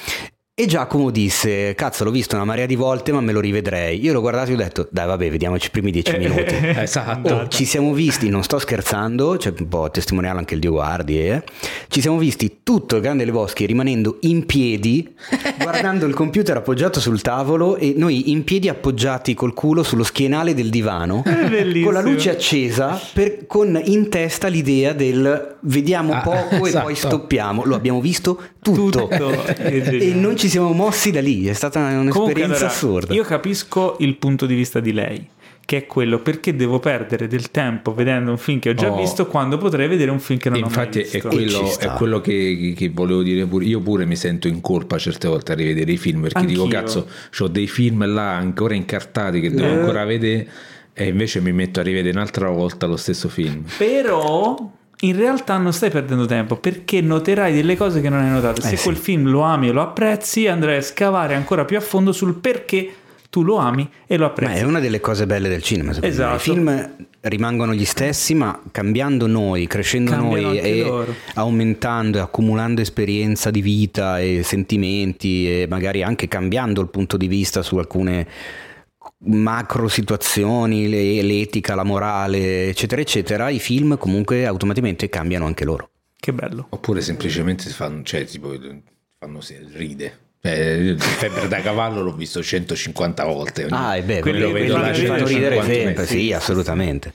[0.55, 3.99] E Giacomo disse, cazzo l'ho visto una marea di volte ma me lo rivedrei.
[3.99, 6.53] Io l'ho guardato e ho detto, dai vabbè vediamoci i primi dieci minuti.
[6.77, 7.33] esatto.
[7.33, 11.19] Oh, ci siamo visti, non sto scherzando, c'è un po' testimoniale anche il Dio Guardi,
[11.27, 11.43] eh.
[11.87, 15.15] ci siamo visti tutto il Grande Leboschi rimanendo in piedi,
[15.59, 20.53] guardando il computer appoggiato sul tavolo e noi in piedi appoggiati col culo sullo schienale
[20.53, 21.23] del divano,
[21.83, 26.77] con la luce accesa, per, con in testa l'idea del vediamo ah, poco esatto.
[26.77, 27.63] e poi stoppiamo.
[27.65, 29.07] Lo abbiamo visto tutto.
[29.07, 29.45] tutto.
[29.57, 33.13] e non ci siamo mossi da lì, è stata un'esperienza Comunque, allora, assurda.
[33.13, 35.27] Io capisco il punto di vista di lei
[35.65, 38.97] che è quello perché devo perdere del tempo vedendo un film che ho già oh.
[38.97, 41.61] visto quando potrei vedere un film che non Infatti ho mai visto.
[41.61, 43.63] Infatti è, è quello, che, che, volevo dire pure.
[43.65, 46.63] Io pure mi sento in colpa certe volte a rivedere i film perché Anch'io.
[46.63, 47.07] dico cazzo,
[47.39, 49.79] ho dei film là ancora incartati che devo eh.
[49.79, 50.47] ancora vedere
[50.93, 53.63] e invece mi metto a rivedere un'altra volta lo stesso film.
[53.77, 54.71] Però
[55.03, 58.61] in realtà non stai perdendo tempo perché noterai delle cose che non hai notato.
[58.61, 58.83] Se eh sì.
[58.83, 62.35] quel film lo ami e lo apprezzi, andrai a scavare ancora più a fondo sul
[62.35, 62.93] perché
[63.29, 64.53] tu lo ami e lo apprezzi.
[64.53, 65.91] Ma è una delle cose belle del cinema.
[65.99, 66.29] Esatto.
[66.29, 66.35] Me.
[66.35, 71.15] I film rimangono gli stessi, ma cambiando noi, crescendo Cambiano noi e loro.
[71.35, 77.27] aumentando e accumulando esperienza di vita e sentimenti e magari anche cambiando il punto di
[77.27, 78.27] vista su alcune
[79.25, 85.89] macro situazioni, l'etica, la morale, eccetera, eccetera, i film comunque automaticamente cambiano anche loro.
[86.19, 86.67] Che bello.
[86.69, 88.53] Oppure semplicemente fanno, cioè, tipo,
[89.19, 89.39] fanno
[89.73, 90.19] ride.
[90.45, 93.67] Eh, Febbre da cavallo l'ho visto 150 volte.
[93.69, 97.13] Ah, è beh, quello, quello, quello lo vedo ridere sempre, sì, assolutamente.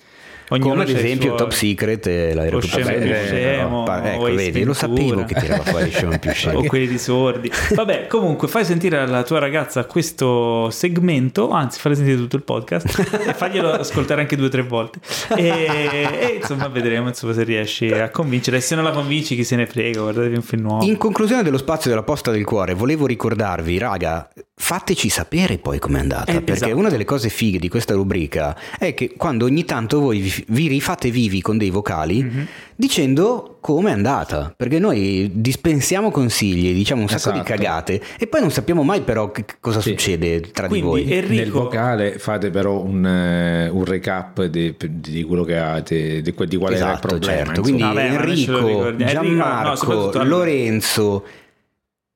[0.51, 5.63] Ognuno Come ad esempio Top Secret e l'aeroporto scemo, ecco, vedi, lo sapevo che tirava
[5.63, 6.59] fuori scemo più scemo.
[6.61, 7.51] o quelli di sordi.
[7.75, 12.99] Vabbè, comunque fai sentire alla tua ragazza questo segmento, anzi fai sentire tutto il podcast
[13.27, 15.01] e faglielo ascoltare anche due o tre volte.
[15.37, 18.57] E, e, insomma vedremo insomma, se riesci a convincere.
[18.57, 20.85] E se non la convinci chi se ne frega, guardatevi un film nuovo.
[20.85, 24.29] In conclusione dello spazio della posta del cuore, volevo ricordarvi, raga,
[24.59, 26.77] fateci sapere poi com'è andata, eh, perché esatto.
[26.77, 30.67] una delle cose fighe di questa rubrica è che quando ogni tanto voi vi, vi
[30.67, 32.45] rifate vivi con dei vocali mm-hmm.
[32.75, 37.39] dicendo com'è andata, perché noi dispensiamo consigli, diciamo un sacco esatto.
[37.39, 39.91] di cagate e poi non sappiamo mai però che cosa sì.
[39.91, 41.13] succede tra Quindi, di voi.
[41.13, 41.35] Enrico...
[41.35, 46.57] Nel vocale fate però un, uh, un recap di, di, quello che avete, di, di
[46.57, 47.45] qual esatto, era il esatto, problema.
[47.45, 47.61] Certo.
[47.63, 51.25] Quindi Vabbè, Enrico, Gianmarco, no, Lorenzo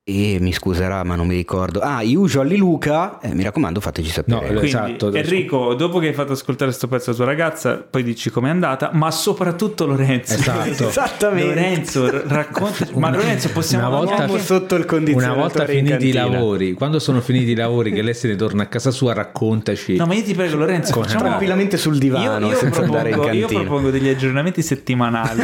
[0.05, 1.79] e mi scuserà ma non mi ricordo.
[1.79, 3.19] Ah Usually Luca?
[3.21, 4.35] Eh, mi raccomando fateci sapere.
[4.35, 8.03] No, Quindi, esatto, Enrico dopo che hai fatto ascoltare questo pezzo alla tua ragazza poi
[8.03, 10.33] dici com'è andata ma soprattutto Lorenzo.
[10.33, 10.87] Esatto.
[10.89, 11.47] esattamente.
[11.47, 14.39] Lorenzo racconta ma Lorenzo possiamo una volta anche...
[14.39, 18.13] sotto il condizionatore una volta finiti i lavori quando sono finiti i lavori che lei
[18.13, 21.23] se ne torna a casa sua raccontaci no ma io ti prego Lorenzo facciamo...
[21.23, 25.41] tranquillamente sul divano io, io senza propongo, andare in cantina io propongo degli aggiornamenti settimanali.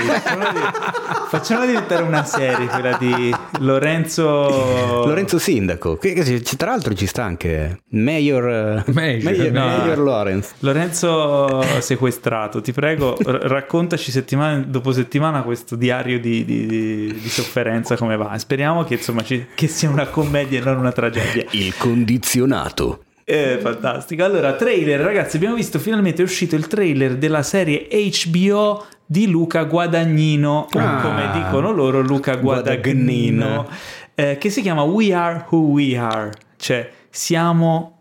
[1.30, 7.82] Facciamo diventare una serie quella di Lorenzo Lorenzo Sindaco, che, tra l'altro ci sta anche
[7.90, 9.66] Mayor, Mayor, Mayor, no.
[9.66, 10.54] Mayor Lorenzo.
[10.60, 17.30] Lorenzo sequestrato, ti prego, r- raccontaci settimana dopo settimana questo diario di, di, di, di
[17.30, 18.38] sofferenza come va.
[18.38, 21.46] Speriamo che, insomma, ci, che sia una commedia e non una tragedia.
[21.52, 23.04] Il condizionato.
[23.24, 24.24] Eh, fantastico.
[24.24, 29.64] Allora, trailer, ragazzi, abbiamo visto finalmente è uscito il trailer della serie HBO di Luca
[29.64, 33.46] Guadagnino, ah, come dicono loro, Luca Guadagnino.
[33.46, 38.00] Guadagnino eh, che si chiama We Are Who We Are, cioè siamo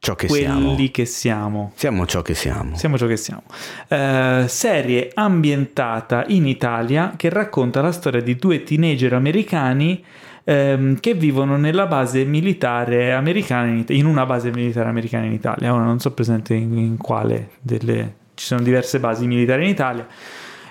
[0.00, 0.88] ciò che quelli siamo.
[0.90, 1.72] che siamo.
[1.76, 2.76] Siamo ciò che siamo.
[2.76, 3.42] Siamo ciò che siamo.
[3.86, 10.04] Eh, serie ambientata in Italia che racconta la storia di due teenager americani
[10.42, 15.72] ehm, che vivono nella base militare americana in, in, una base militare americana in Italia.
[15.72, 18.16] Ora non so presente in, in quale delle...
[18.34, 20.06] Ci sono diverse basi militari in Italia.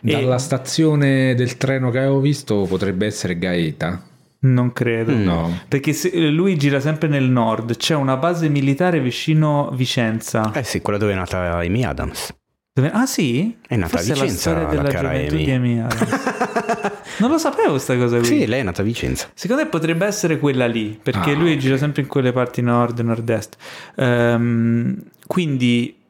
[0.01, 0.39] Dalla e...
[0.39, 4.09] stazione del treno che avevo visto potrebbe essere Gaeta.
[4.43, 5.13] Non credo.
[5.13, 5.59] No.
[5.67, 7.77] Perché eh, lui gira sempre nel nord.
[7.77, 10.51] C'è una base militare vicino Vicenza.
[10.53, 12.33] Eh sì, quella dove è nata Amy Adams.
[12.73, 12.89] Dove...
[12.89, 13.57] Ah sì?
[13.67, 15.43] È nata Forse a Vicenza la, la cara Amy.
[15.43, 15.75] Di Amy
[17.19, 18.25] non lo sapevo questa cosa qui.
[18.25, 19.29] Sì, lei è nata a Vicenza.
[19.33, 22.97] Secondo me potrebbe essere quella lì, perché ah, lui gira sempre in quelle parti nord
[22.97, 23.57] e nord-est.
[23.97, 24.95] Um,
[25.27, 26.00] quindi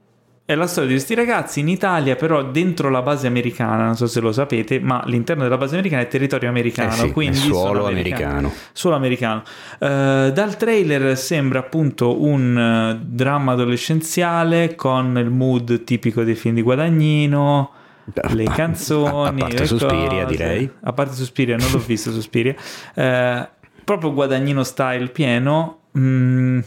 [0.51, 4.07] è la storia di questi ragazzi in Italia, però dentro la base americana, non so
[4.07, 7.85] se lo sapete, ma l'interno della base americana è territorio americano, eh sì, quindi suolo
[7.85, 8.29] americano.
[8.29, 8.53] americano.
[8.73, 9.43] Solo americano.
[9.79, 16.55] Uh, dal trailer sembra appunto un uh, dramma adolescenziale con il mood tipico dei film
[16.55, 17.71] di Guadagnino
[18.33, 20.25] le canzoni, a, parte Suspiria cose.
[20.25, 20.71] direi.
[20.81, 22.55] A parte Suspiria, non l'ho visto Suspiria.
[22.93, 23.47] Uh,
[23.83, 25.79] proprio Guadagnino style pieno.
[25.97, 26.59] Mm,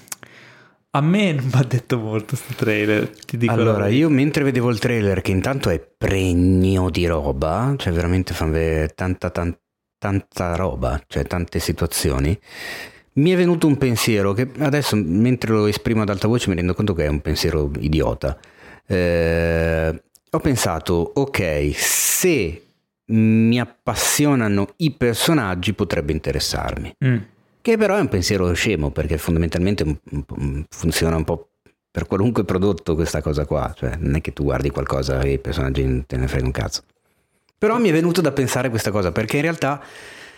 [0.96, 3.08] a me non mi ha detto molto questo trailer.
[3.08, 7.92] Ti dico allora, io mentre vedevo il trailer, che intanto è pregno di roba, cioè
[7.92, 9.58] veramente fa vedere tanta, tanta,
[9.98, 12.38] tanta roba, cioè tante situazioni,
[13.14, 16.74] mi è venuto un pensiero che adesso, mentre lo esprimo ad alta voce, mi rendo
[16.74, 18.38] conto che è un pensiero idiota.
[18.86, 22.62] Eh, ho pensato, ok, se
[23.06, 26.94] mi appassionano i personaggi potrebbe interessarmi.
[27.04, 27.16] Mm
[27.64, 30.00] che però è un pensiero scemo perché fondamentalmente
[30.68, 31.48] funziona un po'
[31.90, 35.38] per qualunque prodotto questa cosa qua, cioè non è che tu guardi qualcosa e i
[35.38, 36.82] personaggi te ne frega un cazzo.
[37.56, 39.82] Però mi è venuto da pensare questa cosa perché in realtà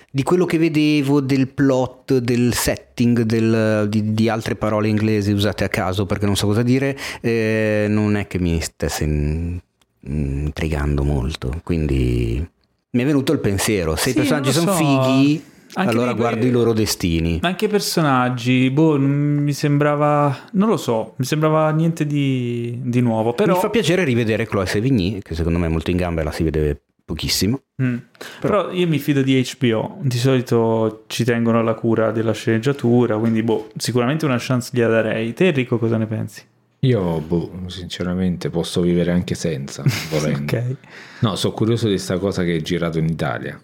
[0.08, 5.64] di quello che vedevo del plot, del setting, del, di, di, altre parole inglesi usate
[5.64, 9.58] a caso perché non so cosa dire, eh, non è che mi stesse in,
[10.02, 11.60] intrigando molto.
[11.64, 12.48] Quindi
[12.90, 14.76] mi è venuto il pensiero, se sì, i personaggi sono so.
[14.76, 17.38] fighi anche allora guardi i loro destini.
[17.42, 23.34] Anche i personaggi, boh, mi sembrava, non lo so, mi sembrava niente di, di nuovo.
[23.34, 23.54] Però...
[23.54, 26.32] Mi fa piacere rivedere Chloe Sevigny, che secondo me è molto in gamba e la
[26.32, 27.60] si vede pochissimo.
[27.82, 27.96] Mm.
[28.40, 28.64] Però...
[28.64, 28.72] Però...
[28.72, 33.68] io mi fido di HBO, di solito ci tengono la cura della sceneggiatura, quindi boh,
[33.76, 35.34] sicuramente una chance gliela darei.
[35.34, 36.42] Te Enrico cosa ne pensi?
[36.80, 40.56] Io, boh, sinceramente, posso vivere anche senza, volendo.
[40.56, 40.76] ok.
[41.20, 43.60] No, sono curioso di questa cosa che è girato in Italia,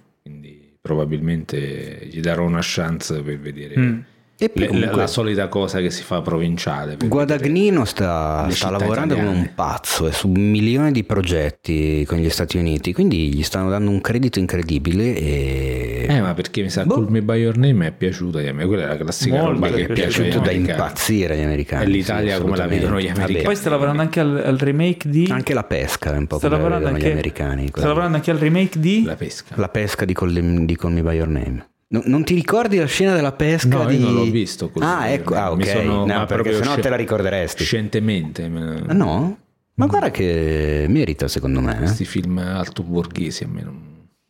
[0.83, 4.01] probabilmente gli darò una chance per vedere mm.
[4.43, 6.97] E poi comunque, la, solita cosa che si fa provinciale.
[7.05, 9.37] Guadagnino sta, sta lavorando italiane.
[9.37, 13.71] come un pazzo, è su milioni di progetti con gli Stati Uniti, quindi gli stanno
[13.71, 15.15] dando un credito incredibile.
[15.15, 16.07] E...
[16.09, 16.95] Eh, ma perché mi sa boh.
[16.95, 19.71] Call Me By Your Name è piaciuta a me, quella è la classica Molto roba
[19.71, 21.85] che è piaciuta da impazzire agli americani.
[21.85, 23.33] E l'Italia sì, come la vedono gli americani.
[23.35, 23.45] Vabbè.
[23.45, 25.29] Poi sta lavorando anche al, al, remake di...
[25.31, 27.07] Anche la pesca è un po' sta come la vedono anche...
[27.07, 27.69] gli americani.
[27.69, 29.05] Sta lavorando anche al remake di...
[29.05, 29.55] La pesca.
[29.57, 31.71] La pesca di Call, di Call Me By Your Name.
[31.93, 33.69] No, non ti ricordi la scena della pesca?
[33.69, 33.97] No, di...
[33.97, 34.85] io non l'ho visto così.
[34.85, 35.67] Ah, ecco, ah, ok.
[35.67, 37.65] Sono, no, perché sennò te la ricorderesti.
[37.65, 38.45] Scientemente.
[38.45, 39.37] Ah, no?
[39.75, 41.77] Ma guarda che merita secondo me.
[41.77, 42.07] Questi eh?
[42.07, 43.79] film alto borghesi a me non,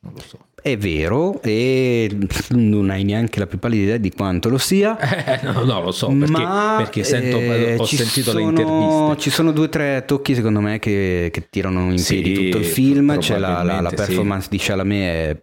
[0.01, 0.39] non lo so.
[0.61, 2.11] È vero, e
[2.51, 4.99] non hai neanche la più pallida idea di quanto lo sia.
[5.33, 9.23] Eh, no, no, lo so, perché, ma, perché sento, eh, ho sentito sono, le interviste.
[9.23, 12.59] Ci sono due o tre tocchi, secondo me, che, che tirano in sì, piedi tutto
[12.59, 13.17] il film.
[13.19, 14.49] C'è la, la, la performance sì.
[14.51, 15.41] di Chalamet è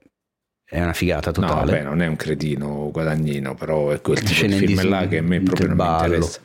[0.69, 1.71] è una figata totale.
[1.71, 5.17] No, beh, non è un cretino guadagnino, però è quel tipo di film là che
[5.17, 6.07] a me proprio non ballo.
[6.07, 6.39] mi interessa.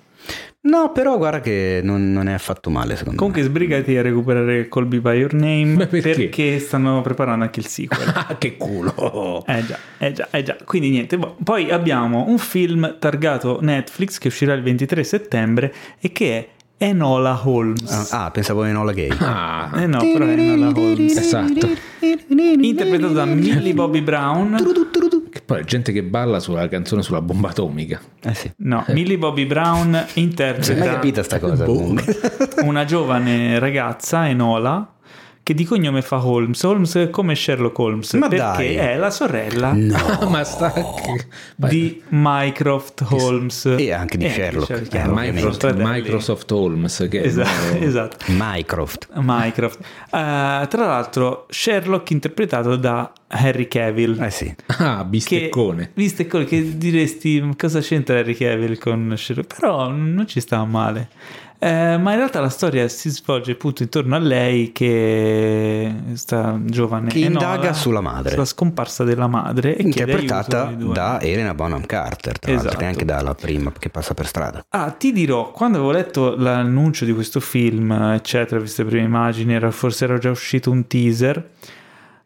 [0.62, 3.48] No, però guarda che non, non, è affatto male secondo Comunque me.
[3.48, 6.14] sbrigati a recuperare Colby by Your Name perché?
[6.14, 6.58] perché?
[6.58, 8.12] stanno preparando anche il sequel.
[8.16, 9.44] Ah, che culo!
[9.46, 10.56] Eh già, eh già, eh già.
[10.64, 11.36] Quindi niente, boh.
[11.44, 17.40] poi abbiamo un film targato Netflix che uscirà il 23 settembre e che è Enola
[17.42, 18.10] Holmes.
[18.12, 19.10] Ah, ah pensavo Enola Gay.
[19.18, 21.16] Ah, eh no, però è Enola Holmes.
[21.16, 21.68] Esatto.
[22.00, 24.56] Interpretato da Millie Bobby Brown.
[25.30, 28.00] Che poi è gente che balla sulla canzone sulla bomba atomica.
[28.22, 28.50] Eh sì.
[28.58, 30.72] No, Millie Bobby Brown interpreta.
[30.74, 31.94] Non hai capito sta cosa boh.
[32.62, 34.93] una giovane ragazza, Enola,
[35.44, 36.62] che di cognome fa Holmes.
[36.62, 38.14] Holmes come Sherlock Holmes.
[38.14, 38.74] Ma perché dai.
[38.76, 39.96] è la sorella no.
[40.28, 40.72] Ma sta...
[41.54, 43.66] di Mycroft Holmes.
[43.76, 44.66] E anche di e Sherlock.
[44.66, 44.94] Sherlock.
[44.94, 47.06] Eh, Microsoft, Microsoft, Holmes.
[47.10, 48.16] Che esatto, è esatto.
[48.28, 49.08] Mycroft.
[49.16, 49.78] Mycroft.
[49.80, 54.18] Uh, tra l'altro Sherlock interpretato da Harry Cavill.
[54.22, 54.54] Eh sì.
[54.78, 55.84] Ah, bisteccone.
[55.84, 59.60] Che, bisteccone, che diresti cosa c'entra Harry Cavill con Sherlock?
[59.60, 61.10] Però non ci sta male.
[61.58, 67.08] Eh, ma in realtà la storia si svolge appunto intorno a lei che sta giovane
[67.08, 68.32] che indaga sulla madre.
[68.32, 72.66] sulla scomparsa della madre interpretata da Elena Bonham Carter tra esatto.
[72.66, 74.64] l'altro neanche dalla prima che passa per strada.
[74.68, 79.54] Ah ti dirò quando avevo letto l'annuncio di questo film eccetera viste le prime immagini
[79.54, 81.50] era, forse era già uscito un teaser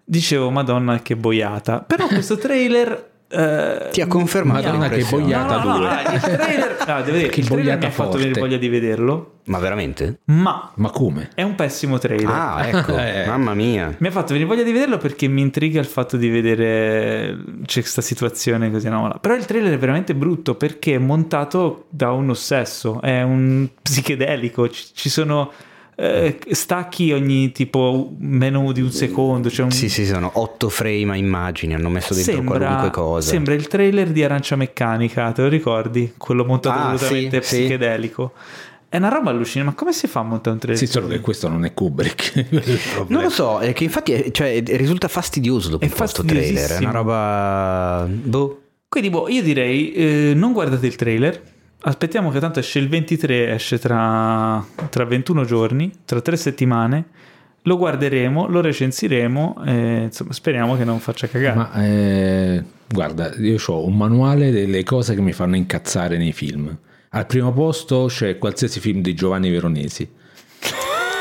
[0.09, 1.81] dicevo madonna che boiata.
[1.81, 6.85] Però questo trailer Uh, Ti ha confermato Madonna che boiata no, no, no, il trailer,
[6.87, 9.41] no, devo dire, che il trailer mi ha fatto venire voglia di vederlo.
[9.45, 10.21] Ma veramente?
[10.25, 11.29] Ma, Ma come?
[11.35, 12.27] È un pessimo trailer.
[12.27, 13.27] Ah, ecco, eh.
[13.27, 13.95] mamma mia.
[13.99, 17.37] Mi ha fatto venire voglia di vederlo perché mi intriga il fatto di vedere
[17.67, 19.19] c'è questa situazione così anomala.
[19.19, 24.71] Però il trailer è veramente brutto perché è montato da un ossesso, è un psichedelico,
[24.71, 25.53] ci, ci sono
[26.01, 29.51] eh, stacchi ogni tipo meno di un secondo.
[29.51, 29.73] Cioè un...
[29.73, 33.31] Sì, sì, sono otto frame a immagini, hanno messo dentro sembra, qualunque cosa.
[33.31, 36.15] Sembra il trailer di Arancia Meccanica, te lo ricordi?
[36.17, 38.33] Quello montato ah, assolutamente sì, psichedelico.
[38.37, 38.67] Sì.
[38.91, 40.87] È una roba allucinante, ma come si fa a montare un trailer?
[40.87, 42.45] Sì, solo che questo non è Kubrick.
[43.09, 46.71] non lo so, è che infatti è, cioè, risulta fastidioso dopo è questo trailer.
[46.71, 48.09] È una roba.
[48.09, 48.63] Boh.
[48.89, 51.43] Quindi, boh, io direi: eh, non guardate il trailer
[51.81, 57.05] aspettiamo che tanto esce il 23, esce tra, tra 21 giorni, tra tre settimane.
[57.63, 61.57] Lo guarderemo, lo recensiremo e insomma speriamo che non faccia cagare.
[61.57, 66.75] Ma eh, guarda, io ho un manuale delle cose che mi fanno incazzare nei film.
[67.11, 70.09] Al primo posto c'è qualsiasi film di Giovanni Veronesi.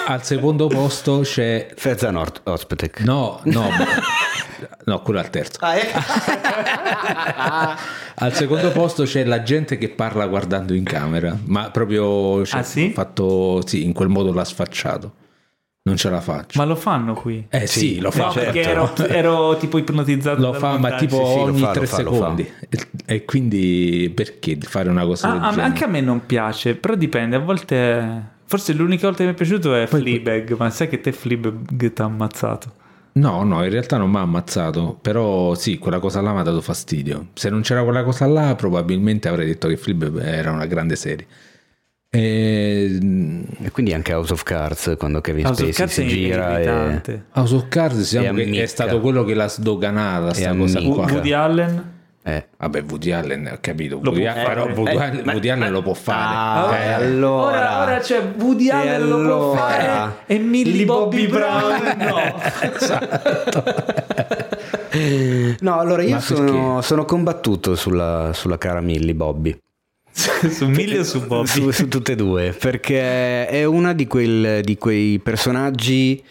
[0.09, 3.01] Al secondo posto c'è Fezza Nord Ospitec.
[3.01, 3.69] No, no,
[4.85, 5.59] no, quello al terzo.
[5.61, 5.99] Ah, ecco.
[8.15, 12.91] al secondo posto c'è la gente che parla guardando in camera, ma proprio ah, sì?
[12.91, 15.13] fatto sì, in quel modo l'ha sfacciato.
[15.83, 16.59] Non ce la faccio.
[16.59, 17.45] Ma lo fanno qui?
[17.49, 18.25] Eh sì, sì lo fanno.
[18.25, 18.51] No, certo.
[18.51, 20.41] perché ero, ero, tipo ipnotizzato.
[20.41, 22.51] Lo fa, ma tipo sì, ogni fa, tre fa, secondi.
[23.05, 25.61] E quindi perché fare una cosa ah, del genere?
[25.61, 27.37] Anche a me non piace, però dipende.
[27.37, 31.01] A volte Forse l'unica volta che mi è piaciuto è Poi, Fleabag, ma sai che
[31.01, 32.71] te Fleabag ti ha ammazzato?
[33.17, 36.43] No, no, in realtà non mi ha ammazzato, però sì, quella cosa là mi ha
[36.43, 37.27] dato fastidio.
[37.33, 41.25] Se non c'era quella cosa là, probabilmente avrei detto che Fleabag era una grande serie.
[42.09, 42.97] E...
[43.61, 47.21] e, quindi anche House of Cards quando Kevin House Spacey si gira e...
[47.33, 51.05] House of Cards diciamo che è stato quello che l'ha sdoganata sta cosa qua.
[51.05, 51.95] Woody Allen
[52.27, 52.45] eh.
[52.57, 54.01] Vabbè, Woody Allen, ho capito.
[54.03, 56.35] Woody, Allen, però Woody, eh, Allen, Woody Allen lo può fare.
[56.35, 56.91] Ah, eh.
[56.91, 57.45] allora.
[57.47, 59.27] Ora, ora c'è Woody Allen allora.
[59.27, 62.41] lo può fare e Millie Bobby, Bobby Brown, Brown no.
[62.75, 63.63] esatto.
[65.61, 69.57] no, allora io sono, sono, combattuto sulla, sulla cara Millie Bobby.
[70.11, 71.47] su Millie o su Bobby?
[71.47, 76.21] Su, su, tutte e due, perché è una di, quel, di quei personaggi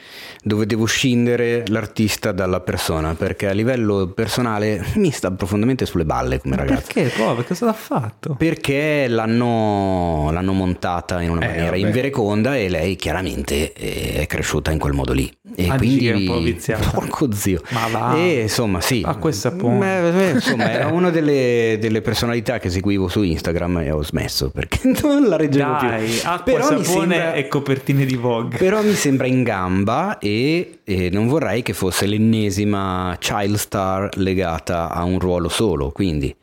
[0.46, 6.38] dove devo scindere l'artista dalla persona, perché a livello personale mi sta profondamente sulle balle
[6.38, 6.92] come ragazzo.
[6.94, 7.10] Perché?
[7.20, 8.34] Poi, cosa l'ha fatto?
[8.34, 11.78] Perché l'hanno, l'hanno montata in una eh, maniera vabbè.
[11.78, 15.28] invereconda e lei chiaramente è cresciuta in quel modo lì.
[15.56, 16.90] E ah, quindi è un po' viziata.
[16.90, 17.62] Porco zio.
[17.70, 18.16] Ma va.
[18.16, 19.02] E insomma, sì.
[19.04, 19.78] A questo punto.
[19.78, 24.92] Beh, insomma, era una delle, delle, personalità che seguivo su Instagram e ho smesso perché
[25.02, 26.20] non la reggevo Dai, più.
[26.22, 28.58] Acqua, però sapone sembra, e copertine di Vogue.
[28.58, 30.35] Però mi sembra in gamba e
[30.84, 36.34] e, non vorrei che fosse l'ennesima child star legata a un ruolo solo, quindi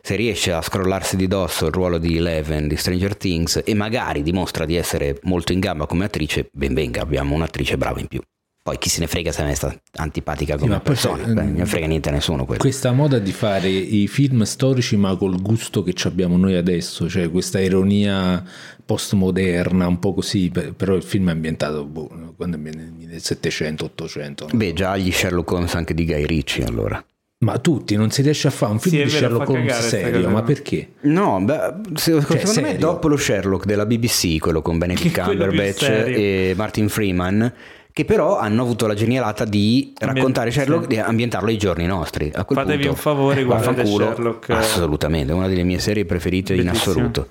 [0.00, 4.22] se riesce a scrollarsi di dosso il ruolo di Eleven di Stranger Things e magari
[4.22, 8.20] dimostra di essere molto in gamba come attrice, ben venga, abbiamo un'attrice brava in più.
[8.66, 11.52] Poi chi se ne frega se ne sta antipatica come sì, persona, poi, Beh, non
[11.52, 12.44] ne frega niente a nessuno.
[12.44, 12.60] Quello.
[12.60, 17.30] Questa moda di fare i film storici ma col gusto che abbiamo noi adesso, cioè
[17.30, 18.42] questa ironia
[18.84, 24.48] postmoderna, un po' così, però il film è ambientato boh, quando nel 1700, 800.
[24.50, 24.58] No?
[24.58, 27.04] Beh, già gli Sherlock Holmes anche di Guy Ritchie allora.
[27.38, 30.28] Ma tutti non si riesce a fare un film sì, di vero, Sherlock Holmes serio,
[30.28, 30.88] ma perché?
[31.02, 35.82] No, beh, se, cioè, secondo me dopo lo Sherlock della BBC, quello con Benedict Cumberbatch
[35.88, 37.52] e Martin Freeman,
[37.96, 40.88] che però hanno avuto la genialata di raccontare Sherlock, sì.
[40.88, 42.30] di ambientarlo ai giorni nostri.
[42.34, 44.50] A quel Fatevi punto, un favore, guardate Sherlock.
[44.50, 46.74] Assolutamente, una delle mie serie preferite Bellissimo.
[46.74, 47.28] in assoluto.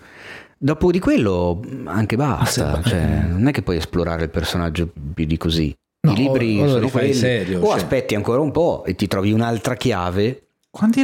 [0.57, 5.37] Dopo di quello anche basta, cioè, non è che puoi esplorare il personaggio più di
[5.37, 5.71] così.
[5.99, 7.75] No, I libri o, sono quelli, serio, o cioè.
[7.75, 10.47] aspetti ancora un po' e ti trovi un'altra chiave.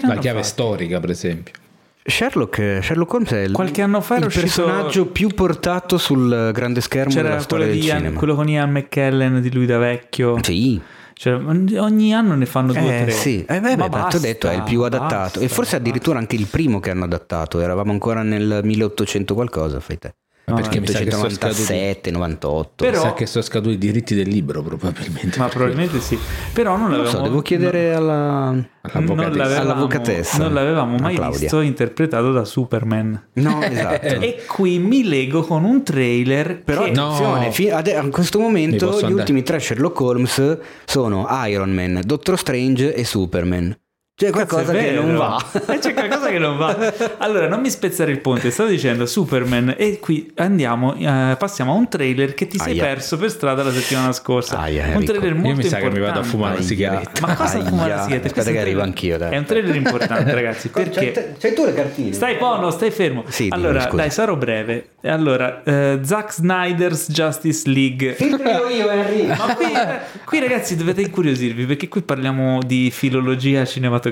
[0.01, 0.43] La chiave fatti?
[0.43, 1.53] storica, per esempio.
[2.03, 7.13] Sherlock, Sherlock Holmes è il, Qualche anno fa il personaggio più portato sul grande schermo
[7.13, 8.17] C'era della storia del Ian, cinema.
[8.17, 10.37] quello con Ian McKellen di lui da vecchio.
[10.41, 10.81] Sì.
[11.13, 13.11] Cioè, ogni anno ne fanno due o eh, tre.
[13.11, 15.15] Sì, eh, beh, beh, basta, detto, è il più adattato.
[15.15, 16.33] Basta, e forse addirittura basta.
[16.33, 17.59] anche il primo che hanno adattato.
[17.59, 20.15] Eravamo ancora nel 1800 qualcosa, fai te.
[20.43, 22.83] No, perché mi 197, 98.
[22.83, 25.37] Però, sa che sono scaduti i diritti del libro, probabilmente.
[25.37, 26.17] Ma probabilmente sì.
[26.51, 29.61] Però non, non lo so, devo chiedere no, alla, all'avvocatessa.
[29.61, 30.37] all'avvocatessa.
[30.39, 33.27] Non l'avevamo mai visto interpretato da Superman.
[33.33, 34.05] No, esatto.
[34.05, 36.63] e qui mi lego con un trailer.
[36.63, 36.91] Però che...
[36.91, 37.99] attenzione, no.
[37.99, 39.13] a questo momento gli andare.
[39.13, 43.77] ultimi tre Sherlock Holmes sono Iron Man, Doctor Strange e Superman.
[44.21, 45.43] C'è qualcosa che non va.
[45.67, 46.93] Eh, c'è qualcosa che non va.
[47.17, 48.51] Allora, non mi spezzare il ponte.
[48.51, 52.83] Stavo dicendo Superman e qui andiamo, eh, passiamo a un trailer che ti sei Aia.
[52.83, 54.59] perso per strada la settimana scorsa.
[54.59, 57.25] Aia, un trailer molto Io mi sa che mi vado a fumare una sigaretta.
[57.25, 58.27] Ma cosa fumare la sigaretta?
[58.27, 59.17] Aspetta che arrivo anch'io.
[59.17, 59.33] Dai.
[59.33, 60.69] È un trailer importante, ragazzi.
[60.69, 61.11] Perché?
[61.11, 62.13] C'hai, c'hai tu le cartine?
[62.13, 63.23] Stai buono, stai fermo.
[63.27, 64.89] Sì, allora, dimmi, dai, sarò breve.
[65.01, 68.13] Allora, uh, Zack Snyder's Justice League.
[68.13, 69.25] Filtro io, Henry.
[69.25, 74.09] Ma qui, eh, qui, ragazzi, dovete incuriosirvi perché qui parliamo di filologia cinematografica.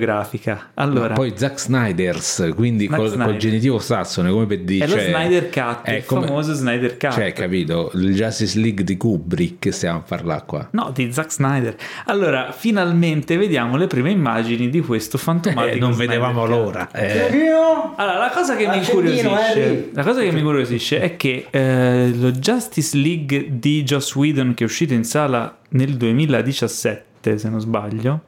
[0.75, 3.25] Allora, Ma poi Zack Snyder's, quindi col, Snyder.
[3.27, 4.85] col, genitivo sassone, come per dire.
[4.85, 7.11] È cioè, lo Snyder Cut, è il come, famoso Snyder Cut.
[7.11, 7.91] Cioè, capito?
[7.93, 10.67] Il Justice League di Kubrick stiamo a parlare qua.
[10.71, 11.75] No, di Zack Snyder.
[12.05, 15.75] Allora, finalmente vediamo le prime immagini di questo fantomatico.
[15.75, 16.49] Eh, non Snyder vedevamo Cut.
[16.49, 16.91] l'ora.
[16.91, 17.49] Eh.
[17.95, 22.31] Allora, la cosa che mi incuriosisce, la cosa che mi incuriosisce è che eh, lo
[22.31, 28.21] Justice League di Joss Whedon, che è uscito in sala nel 2017, se non sbaglio,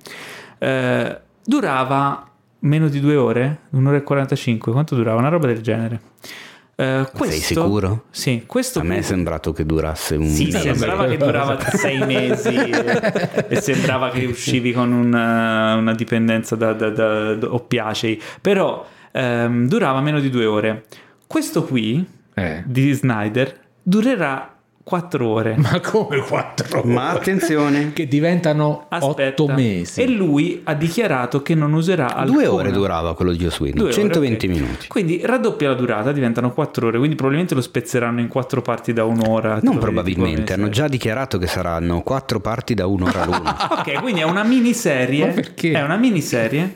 [0.60, 5.19] eh, durava meno di due ore, un'ora e 45, quanto durava?
[5.19, 6.01] Una roba del genere.
[6.76, 8.05] Uh, questo, Sei sicuro?
[8.09, 12.55] Sì, questo a me è sembrato che durasse un Sì, sembrava che durava sei mesi
[12.55, 18.84] e, e, sembrava che uscivi con una, una dipendenza da, da, da, da oppiacei, però
[19.11, 20.85] um, durava meno di due ore.
[21.27, 22.03] Questo qui
[22.34, 22.63] eh.
[22.65, 25.55] di Snyder durerà 4 ore.
[25.57, 26.87] Ma come 4 ore?
[26.87, 29.43] Ma attenzione, che diventano Aspetta.
[29.43, 30.01] 8 mesi.
[30.01, 32.41] E lui ha dichiarato che non userà alcuna.
[32.41, 34.63] Due ore durava quello di Joss Whedon, 120 ore, okay.
[34.65, 34.87] minuti.
[34.87, 39.03] Quindi raddoppia la durata, diventano 4 ore, quindi probabilmente lo spezzeranno in 4 parti da
[39.05, 39.59] un'ora.
[39.61, 43.67] Non probabilmente, hanno già dichiarato che saranno 4 parti da un'ora l'una.
[43.79, 45.27] ok, quindi è una miniserie.
[45.27, 45.71] Ma perché?
[45.71, 46.75] È una miniserie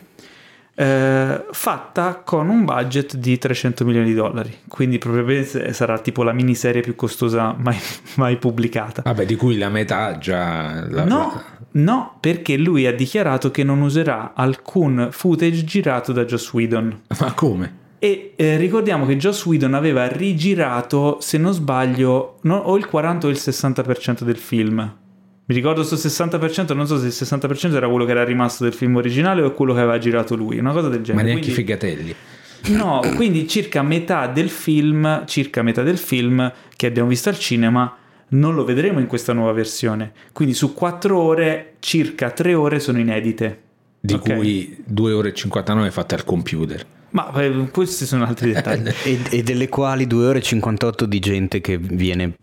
[0.76, 4.54] eh, fatta con un budget di 300 milioni di dollari.
[4.68, 7.78] Quindi probabilmente sarà tipo la miniserie più costosa mai,
[8.16, 9.02] mai pubblicata.
[9.04, 10.86] Vabbè, di cui la metà già...
[10.90, 11.06] La...
[11.06, 11.42] No,
[11.72, 17.02] no, perché lui ha dichiarato che non userà alcun footage girato da Joss Whedon.
[17.20, 17.84] Ma come?
[17.98, 23.28] E eh, ricordiamo che Joss Whedon aveva rigirato, se non sbaglio, no, o il 40
[23.28, 25.04] o il 60% del film.
[25.48, 28.74] Mi ricordo questo 60%, non so se il 60% era quello che era rimasto del
[28.74, 31.24] film originale o quello che aveva girato lui, una cosa del genere.
[31.24, 32.16] Ma neanche quindi, figatelli.
[32.70, 37.96] No, quindi circa metà del film, circa metà del film che abbiamo visto al cinema
[38.28, 40.12] non lo vedremo in questa nuova versione.
[40.32, 43.62] Quindi su 4 ore, circa 3 ore sono inedite.
[44.00, 44.36] Di okay.
[44.36, 46.86] cui 2 ore e 59 fatte al computer.
[47.16, 48.88] Ma eh, questi sono altri dettagli.
[49.04, 52.34] e, e, delle quali 2 ore e 58 di gente che viene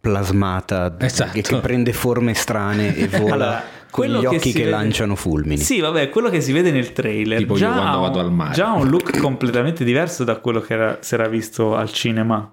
[0.00, 1.32] plasmata, esatto.
[1.32, 3.32] che, che, prende forme strane e vola.
[3.32, 4.70] Allora, con gli occhi che, che vede...
[4.70, 5.58] lanciano fulmini.
[5.58, 8.54] Sì, vabbè, quello che si vede nel trailer tipo già, io quando vado al mare.
[8.54, 12.52] già ha un look completamente diverso da quello che era, si era visto al cinema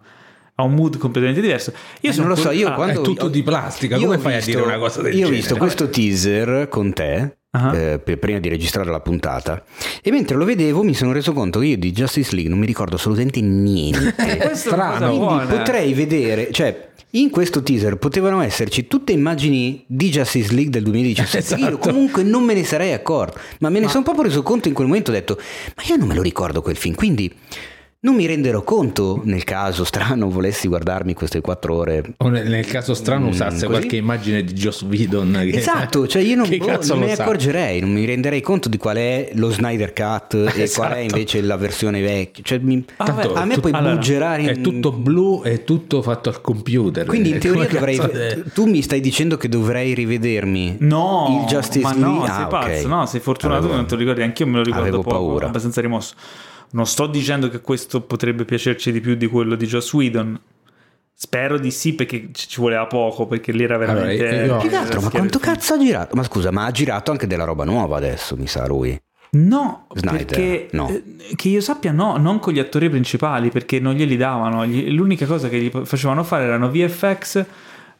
[0.59, 1.71] ha un mood completamente diverso.
[2.01, 4.49] Io eh, non lo so, io ah, quando è tutto di plastica, come fai visto,
[4.49, 5.35] a dire una cosa del io genere?
[5.35, 7.75] Io ho visto questo teaser con te uh-huh.
[7.75, 9.63] eh, prima di registrare la puntata
[10.01, 12.65] e mentre lo vedevo mi sono reso conto che io di Justice League non mi
[12.65, 14.13] ricordo assolutamente niente.
[14.37, 15.17] Questo Strano.
[15.17, 20.83] Quindi potrei vedere, cioè in questo teaser potevano esserci tutte immagini di Justice League del
[20.83, 21.37] 2017.
[21.37, 21.71] Esatto.
[21.71, 23.91] Io comunque non me ne sarei accorto, ma me ne ma...
[23.91, 25.11] sono proprio reso conto in quel momento.
[25.11, 25.39] Ho detto,
[25.75, 26.95] ma io non me lo ricordo quel film.
[26.95, 27.33] Quindi
[27.99, 32.03] non mi renderò conto nel caso strano volessi guardarmi queste quattro ore.
[32.17, 33.67] O nel, caso strano mm, usasse così?
[33.67, 35.31] qualche immagine di Joss Whedon.
[35.49, 38.77] Che, esatto, cioè io non, boh, non me ne accorgerei, non mi renderei conto di
[38.77, 40.59] qual è lo Snyder Cut esatto.
[40.59, 41.15] e qual è esatto.
[41.15, 42.43] invece la versione vecchia.
[42.43, 44.49] Cioè, mi, Tanto, a me tu, poi allora, buggerare in...
[44.49, 47.07] È tutto blu, è tutto fatto al computer.
[47.07, 47.97] Quindi in teoria dovrei...
[47.97, 48.43] De...
[48.53, 51.99] Tu mi stai dicendo che dovrei rivedermi no, il Justice League?
[51.99, 52.85] No, ah, sei pazzo, okay.
[52.85, 55.47] no, sei fortunato allora, non te lo ricordi, anch'io me lo ricordo Avevo poco, paura.
[55.47, 56.13] abbastanza rimosso.
[56.71, 60.39] Non sto dicendo che questo potrebbe piacerci di più di quello di Joss Whedon.
[61.13, 64.27] Spero di sì perché ci voleva poco perché lì era veramente...
[64.27, 64.57] Allora, io...
[64.57, 66.15] Più che altro, ma quanto cazzo ha girato?
[66.15, 68.99] Ma scusa, ma ha girato anche della roba nuova adesso, mi sa lui.
[69.29, 70.87] No, Snyder, perché no.
[70.89, 75.25] Eh, che io sappia no, non con gli attori principali perché non glieli davano, l'unica
[75.25, 77.45] cosa che gli facevano fare erano VFX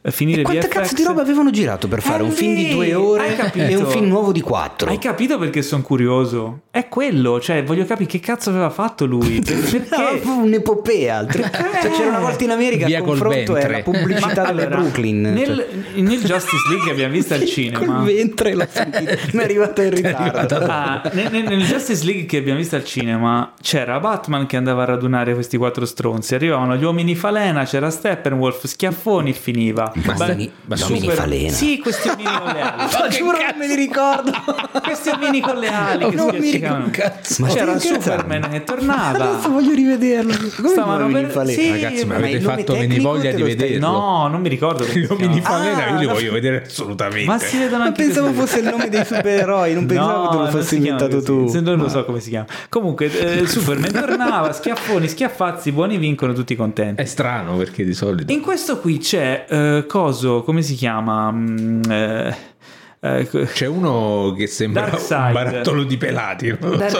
[0.02, 0.72] finire e quanta VFX.
[0.72, 3.86] cazzo di roba avevano girato per fare eh, un film di due ore e un
[3.86, 4.88] film nuovo di quattro?
[4.88, 6.60] Hai capito perché sono curioso?
[6.70, 9.40] È quello, cioè voglio capire che cazzo aveva fatto lui.
[9.48, 10.22] Perché?
[10.24, 11.26] no, un'epopea.
[11.26, 11.50] Cioè,
[11.90, 15.20] c'era una volta in America Via il confronto era pubblicità delle allora, Brooklyn.
[15.20, 16.00] Nel, cioè.
[16.02, 17.78] nel, Justice League che abbiamo visto al cinema.
[17.78, 19.16] Col ventre l'ho sentito.
[19.32, 20.56] Mi è arrivato in ritardo.
[20.56, 24.86] Ah, nel, nel, Justice League che abbiamo visto al cinema c'era Batman che andava a
[24.86, 26.34] radunare questi quattro stronzi.
[26.34, 29.87] Arrivavano gli uomini falena, c'era Steppenwolf, schiaffoni e finiva.
[29.94, 31.16] Bastoni, bastoni super...
[31.16, 31.50] falena.
[31.50, 32.82] Sì, questi omini con le ali.
[32.98, 34.32] Ma giuro non me li ricordo.
[34.82, 37.42] questi omini con le ali che non mi cazzo.
[37.42, 39.30] Ma c'era Superman che tornava.
[39.30, 40.34] Adesso voglio rivederlo.
[40.56, 41.30] Come Stavano per...
[41.30, 41.60] falena?
[41.60, 43.90] Sì, Ragazzi, ma avete fatto venire voglia di vederlo.
[43.90, 44.84] No, non mi ricordo.
[44.84, 47.26] Gli omini falena io li voglio vedere assolutamente.
[47.26, 50.50] Ma si vedono anche pensavo fosse il nome dei supereroi, non pensavo che te lo
[50.50, 51.48] fossi inventato tu.
[51.48, 52.46] Se non lo so come si chiama.
[52.68, 57.00] Comunque eh, Superman tornava, schiaffoni, schiaffazzi, buoni vincono tutti contenti.
[57.02, 58.32] È strano perché di solito.
[58.32, 61.30] In questo qui c'è eh, coso, come si chiama?
[61.30, 62.36] Mm, eh,
[63.00, 66.56] eh, C'è uno che sembra un barattolo di pelati.
[66.58, 66.98] Darkseid,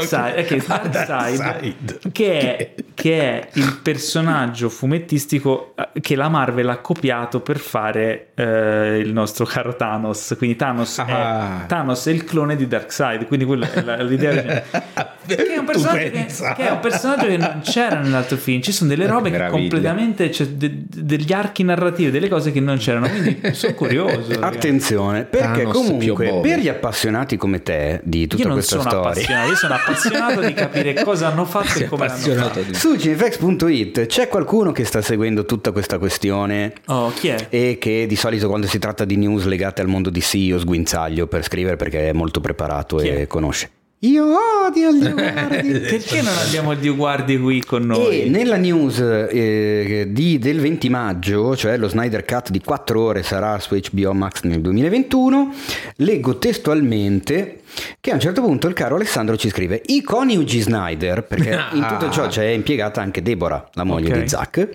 [2.00, 2.38] so che...
[2.38, 8.30] Ah, è, che è il personaggio fumettistico eh, che la Marvel ha copiato per fare
[8.34, 10.34] eh, il nostro caro Thanos.
[10.36, 11.62] Quindi Thanos, ah.
[11.62, 14.64] è, Thanos è il clone di Darkseid, quindi quella è la, l'idea.
[15.24, 16.26] che, è un personaggio che,
[16.56, 18.60] che, è un personaggio che non c'era nell'altro film.
[18.62, 22.78] Ci sono delle robe che completamente, cioè, de, degli archi narrativi, delle cose che non
[22.78, 23.08] c'erano.
[23.08, 24.32] Quindi sono curioso.
[24.42, 29.44] Attenzione, perché Thanos comunque per gli appassionati come te di tutta questa storia.
[29.44, 32.62] io sono appassionato di capire cosa hanno fatto e come l'hanno fatto.
[32.62, 32.74] di...
[32.74, 36.72] su cinefx.it c'è qualcuno che sta seguendo tutta questa questione?
[36.86, 37.46] Oh chi è?
[37.48, 40.58] e che di solito quando si tratta di news legate al mondo di sì io
[40.58, 43.26] sguinzaglio per scrivere perché è molto preparato chi e è?
[43.26, 43.70] conosce
[44.00, 44.26] io
[44.66, 45.70] odio il Dio Guardi.
[45.70, 48.22] Perché non abbiamo il Dio Guardi qui con noi?
[48.22, 53.22] E nella news eh, di, del 20 maggio, cioè lo Snyder Cut di 4 ore
[53.24, 55.52] sarà su HBO Max nel 2021,
[55.96, 57.62] leggo testualmente
[58.00, 61.86] che a un certo punto il caro Alessandro ci scrive i coniugi Snyder, perché in
[61.86, 64.22] tutto ciò c'è impiegata anche Deborah, la moglie okay.
[64.22, 64.68] di Zack,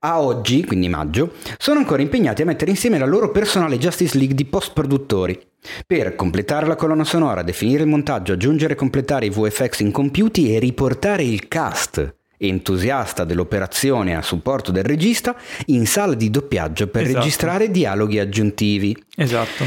[0.00, 4.34] a oggi, quindi maggio, sono ancora impegnati a mettere insieme la loro personale Justice League
[4.34, 5.38] di post-produttori
[5.86, 10.58] per completare la colonna sonora, definire il montaggio, aggiungere e completare i VFX incompiuti e
[10.58, 15.36] riportare il cast entusiasta dell'operazione a supporto del regista
[15.66, 17.18] in sala di doppiaggio per esatto.
[17.18, 19.04] registrare dialoghi aggiuntivi.
[19.16, 19.64] Esatto.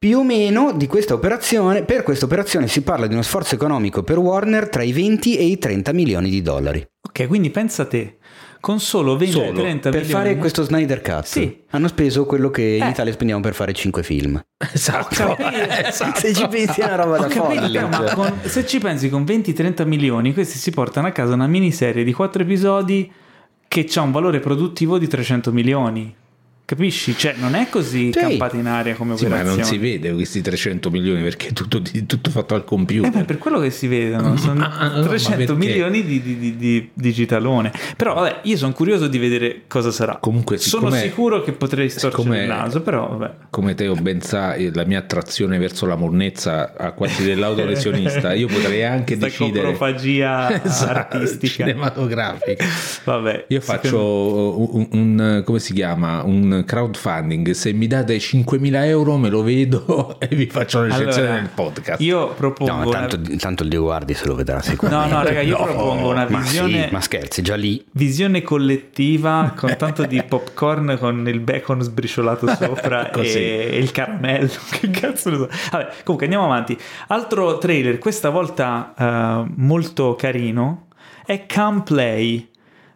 [0.00, 4.04] Più o meno di questa operazione, per questa operazione si parla di uno sforzo economico
[4.04, 6.86] per Warner tra i 20 e i 30 milioni di dollari.
[7.08, 8.18] Ok, quindi pensa a te,
[8.60, 10.22] con solo 20 solo, 30 per milioni.
[10.22, 11.64] fare questo Snyder Cut sì.
[11.70, 12.90] hanno speso quello che in eh.
[12.90, 14.40] Italia spendiamo per fare 5 film
[14.72, 15.36] esatto,
[15.84, 16.20] esatto.
[16.20, 18.14] se ci pensi è una roba da folle cioè.
[18.14, 22.12] con, se ci pensi con 20-30 milioni questi si portano a casa una miniserie di
[22.12, 23.10] 4 episodi
[23.66, 26.14] che ha un valore produttivo di 300 milioni
[26.68, 27.16] Capisci?
[27.16, 28.18] Cioè, non è così sì.
[28.18, 29.56] campata in aria come sì, operazione.
[29.56, 33.22] ma non si vede questi 300 milioni perché è tutto, tutto fatto al computer.
[33.22, 37.72] Eh, per quello che si vedono, sono ah, 300 milioni di, di, di, di, digitalone.
[37.96, 40.18] Però, vabbè, io sono curioso di vedere cosa sarà.
[40.20, 43.34] Comunque, sono sicuro che potrei storcere il naso, però, vabbè.
[43.48, 48.34] Come Teo ben sa, la mia attrazione verso la monnezza ha quasi dell'autolesionista.
[48.34, 49.72] Io potrei anche Questa decidere.
[49.72, 51.64] coprofagia esatto, artistica.
[51.64, 52.62] Cinematografica.
[53.04, 53.46] Vabbè.
[53.48, 56.22] Io faccio un, un, come si chiama?
[56.24, 61.28] Un crowdfunding, se mi date 5.000 euro me lo vedo e vi faccio la recensione
[61.28, 62.00] allora, nel podcast.
[62.00, 62.84] Io propongo...
[62.84, 63.36] No, tanto, una...
[63.36, 65.12] tanto il Dio Guardi se lo vedrà sicuramente.
[65.12, 66.78] No, no, raga, io no, propongo una visione...
[66.78, 67.84] Ma, sì, ma scherzi, già lì.
[67.92, 74.50] Visione collettiva con tanto di popcorn con il bacon sbriciolato sopra e, e, il caramello.
[74.70, 75.48] Che cazzo ne so.
[75.70, 76.78] Vabbè, comunque andiamo avanti.
[77.08, 80.86] Altro trailer, questa volta uh, molto carino,
[81.24, 82.48] è Come Play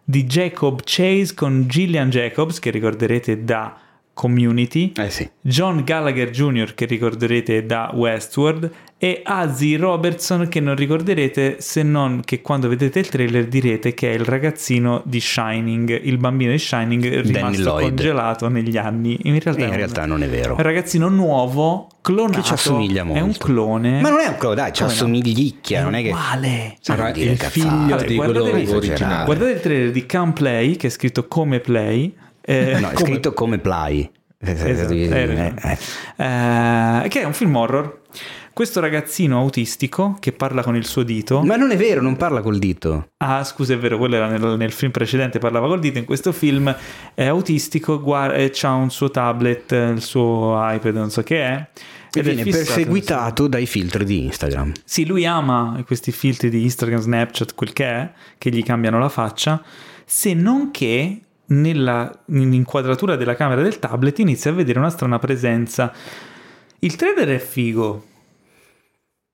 [0.03, 3.77] di Jacob Chase con Gillian Jacobs, che ricorderete da
[4.13, 5.27] Community, eh sì.
[5.41, 6.75] John Gallagher Jr.
[6.75, 12.99] che ricorderete da Westworld e Azzy Robertson che non ricorderete se non che quando vedete
[12.99, 18.47] il trailer direte che è il ragazzino di Shining, il bambino di Shining rimasto congelato
[18.47, 19.19] negli anni.
[19.23, 20.55] In realtà, in realtà non è vero.
[20.55, 22.39] È un ragazzino nuovo, clonato.
[22.39, 23.19] Che ci assomiglia molto.
[23.19, 24.01] È un clone.
[24.01, 26.09] Ma non è un clone, dai, ci assomiglicchia, è non è che...
[26.09, 26.75] Uguale.
[26.79, 29.25] Sarà il figlio di quello originale.
[29.25, 32.15] Guardate il trailer di Can Play che è scritto come Play
[32.45, 33.09] eh, no, è come...
[33.09, 34.09] scritto come Play.
[34.45, 35.77] Esatto, eh, eh.
[36.17, 38.01] Eh, che è un film horror.
[38.53, 41.41] Questo ragazzino autistico che parla con il suo dito.
[41.41, 43.09] Ma non è vero, non parla col dito.
[43.17, 45.97] Ah, scusa, è vero, quello era nel, nel film precedente, parlava col dito.
[45.97, 46.73] In questo film
[47.15, 51.67] è autistico, guarda, ha un suo tablet, il suo iPad, non so che è.
[52.13, 54.71] E viene perseguitato dai filtri di Instagram.
[54.85, 59.09] Sì, lui ama questi filtri di Instagram, Snapchat, quel che è, che gli cambiano la
[59.09, 59.63] faccia,
[60.05, 65.91] se non che nell'inquadratura della camera del tablet inizia a vedere una strana presenza.
[66.79, 68.11] Il trailer è figo,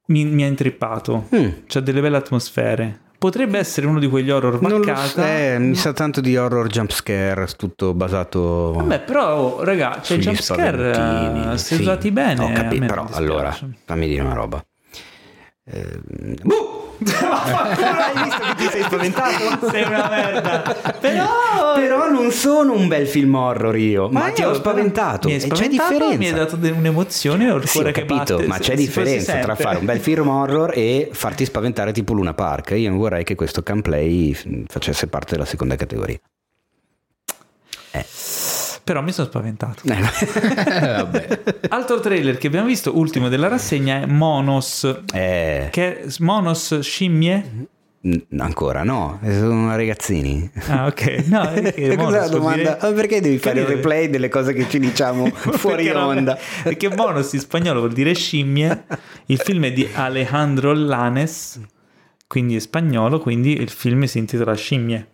[0.10, 1.48] mi, mi ha intrippato, mm.
[1.66, 3.00] c'ha delle belle atmosfere.
[3.20, 5.28] Potrebbe essere uno di quegli horror vaccata.
[5.28, 8.72] Eh, mi sa tanto di horror jumpscare, tutto basato.
[8.72, 11.82] Vabbè, però, oh, raga, cioè, jumpscare se sì.
[11.82, 12.44] usati bene.
[12.46, 13.54] Ho capito, però allora
[13.86, 14.66] fammi dire una roba.
[15.66, 16.00] Eh,
[16.44, 16.89] boh!
[17.06, 19.70] Hai visto che ti sei spaventato?
[19.70, 20.76] Sei una merda.
[21.00, 21.28] Però...
[21.76, 24.10] Però non sono un bel film horror io.
[24.10, 25.28] Ma, ma ti ho spaventato.
[25.28, 26.18] Mi spaventato, c'è differenza.
[26.18, 27.52] Mi hai dato un'emozione.
[27.52, 31.46] Ho sì, capito, batte, ma c'è differenza tra fare un bel film horror e farti
[31.46, 32.72] spaventare tipo Luna Park.
[32.72, 34.36] Io non vorrei che questo camplay
[34.68, 36.20] facesse parte della seconda categoria.
[38.80, 38.82] Eh.
[38.84, 39.84] Però mi sono spaventato.
[39.86, 41.40] Eh,
[41.70, 45.02] Altro trailer che abbiamo visto, ultimo della rassegna, è Monos.
[45.14, 45.68] Eh.
[45.72, 47.68] Che è Monos scimmie?
[48.38, 50.50] Ancora no, sono ragazzini.
[50.68, 51.26] Ah, ok.
[51.26, 52.78] No, è la domanda.
[52.80, 52.94] Dire...
[52.94, 56.34] perché devi fare il replay delle cose che ci diciamo fuori perché onda?
[56.34, 56.64] Non...
[56.64, 58.86] Perché monos in spagnolo vuol dire scimmie.
[59.26, 61.60] Il film è di Alejandro Lanes,
[62.26, 65.08] quindi è spagnolo, quindi il film si intitola Scimmie.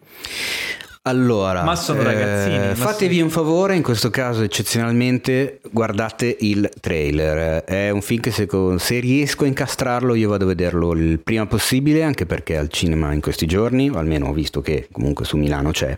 [1.07, 2.72] Allora, ma sono ragazzini.
[2.72, 7.64] Eh, fatevi un favore, in questo caso eccezionalmente guardate il trailer.
[7.64, 11.45] È un film che se, se, riesco a incastrarlo io vado a vederlo il prima
[11.45, 15.38] possibile, anche perché al cinema in questi giorni, o almeno ho visto che comunque su
[15.38, 15.95] Milano c'è.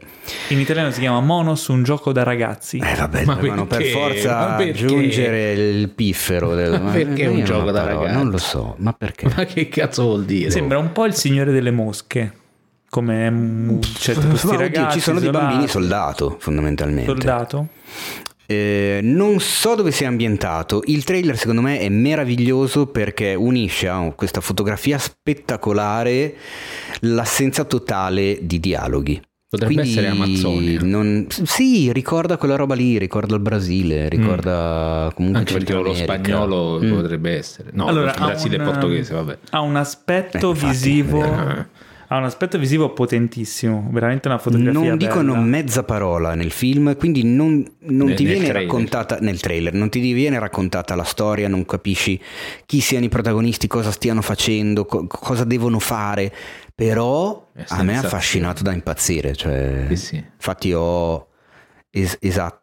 [0.50, 2.78] In italiano si chiama Monos, un gioco da ragazzi.
[2.80, 6.54] Eh vabbè, ma devono per forza aggiungere il piffero.
[6.54, 6.82] Del...
[6.82, 8.14] Ma perché è un gioco da ragazzi?
[8.14, 9.32] Non lo so, ma perché?
[9.34, 10.52] Ma che cazzo vuol dire?
[10.52, 12.46] Sembra un po' il Signore delle Mosche
[12.90, 15.38] come cioè, questi Oddio, ragazzi ci sono isolati.
[15.38, 17.68] dei bambini soldato fondamentalmente soldato
[18.50, 24.12] eh, non so dove sia ambientato il trailer secondo me è meraviglioso perché unisce a
[24.16, 26.36] questa fotografia spettacolare
[27.02, 30.82] l'assenza totale di dialoghi Potrebbe Quindi essere Amazzonia.
[30.84, 31.26] Non...
[31.30, 35.16] Sì, ricorda quella roba lì, ricorda il Brasile, ricorda mm.
[35.16, 36.94] comunque Anche perché lo spagnolo mm.
[36.94, 37.70] potrebbe essere.
[37.72, 39.38] No, allora, il Brasile un, e portoghese, vabbè.
[39.52, 41.66] Ha un aspetto eh, visivo eh
[42.10, 44.72] ha un aspetto visivo potentissimo, veramente una fotografia.
[44.72, 44.96] Non bella.
[44.96, 48.64] dicono mezza parola nel film, quindi non, non ti viene trailer.
[48.64, 52.20] raccontata nel trailer, non ti viene raccontata la storia, non capisci
[52.66, 56.34] chi siano i protagonisti, cosa stiano facendo, co- cosa devono fare.
[56.74, 59.36] Però a me ha affascinato da impazzire.
[59.36, 60.16] Cioè, sì, sì.
[60.16, 61.28] Infatti ho
[61.90, 62.62] es- esatto,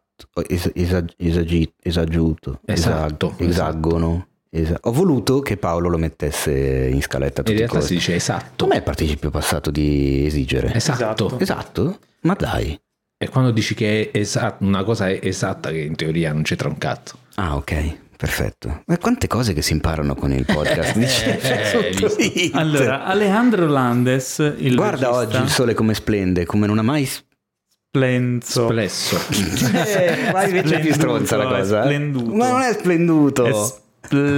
[0.49, 4.29] es- esag- esag- esagiuto, esatto, esagono.
[4.57, 4.89] Esatto.
[4.89, 7.43] Ho voluto che Paolo lo mettesse in scaletta.
[7.45, 8.65] In realtà si dice esatto.
[8.65, 10.73] Com'è il participio passato di esigere?
[10.73, 11.39] Esatto.
[11.41, 11.99] Esatto?
[12.21, 12.79] Ma dai.
[13.17, 16.69] E quando dici che è esatto, una cosa è esatta, che in teoria non c'entra
[16.69, 17.19] un cazzo.
[17.35, 18.03] Ah, ok.
[18.17, 18.83] Perfetto.
[18.87, 20.97] Ma quante cose che si imparano con il podcast?
[20.97, 21.41] Dice,
[22.17, 26.83] eh, allora, Alejandro Landes, il Guarda regista, oggi il sole come splende, come non ha
[26.83, 28.67] mai splenso.
[28.67, 29.19] Splesso.
[29.85, 31.81] eh, ma invece è più stronza la cosa.
[31.81, 32.35] È splenduto.
[32.35, 33.47] Ma non è splenduto.
[33.47, 33.83] È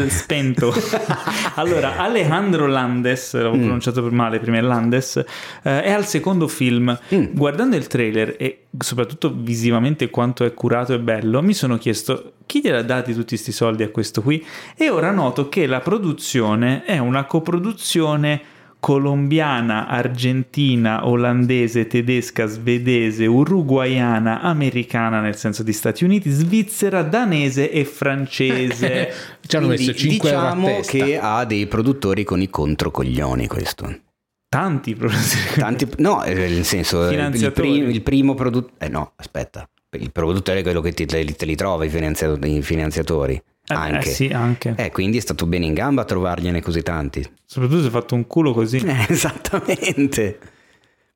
[0.08, 0.72] spento.
[1.56, 3.60] allora, Alejandro Landes, l'avevo mm.
[3.60, 5.16] pronunciato per male prima, Landes,
[5.62, 6.98] eh, è al secondo film.
[7.14, 7.24] Mm.
[7.32, 12.60] Guardando il trailer e soprattutto visivamente quanto è curato e bello, mi sono chiesto chi
[12.60, 14.44] gliela ha dati tutti questi soldi a questo qui
[14.76, 18.54] e ora noto che la produzione è una coproduzione
[18.86, 27.84] colombiana, argentina, olandese, tedesca, svedese, uruguaiana, americana nel senso di Stati Uniti, svizzera, danese e
[27.84, 29.12] francese.
[29.44, 34.02] Ci hanno messo 5 diciamo euro che ha dei produttori con i controcoglioni questo.
[34.48, 35.58] Tanti produttori.
[35.58, 38.74] Tanti, no, eh, nel senso il, prim, il primo produttore...
[38.78, 39.68] Eh no, aspetta.
[39.98, 43.42] Il produttore è quello che te, te li trova, i, finanziatori.
[43.66, 43.92] Finanziatori.
[43.92, 44.08] Eh, anche.
[44.08, 44.74] Eh, sì, anche.
[44.76, 47.28] Eh, quindi è stato bene in gamba a trovargliene così tanti.
[47.44, 48.78] Soprattutto se hai fatto un culo così.
[48.78, 50.38] Eh, esattamente.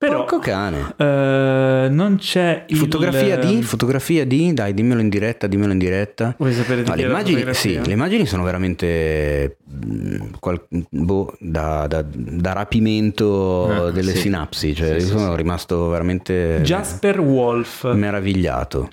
[0.01, 0.95] Però, Porco cane.
[0.97, 2.77] Eh, non c'è il...
[2.79, 3.61] Fotografia di?
[3.61, 4.55] Fotografia di?
[4.55, 6.35] Dai, dimmelo in diretta, dimmelo in diretta.
[6.39, 11.87] Vuoi sapere di no, le, immagini, sì, le immagini sono veramente mm, qual, boh, da,
[11.87, 14.21] da, da, rapimento ah, delle sì.
[14.21, 14.75] sinapsi.
[14.75, 16.61] Cioè, sì, sono rimasto veramente...
[16.63, 17.93] Jasper Wolf.
[17.93, 18.89] Meravigliato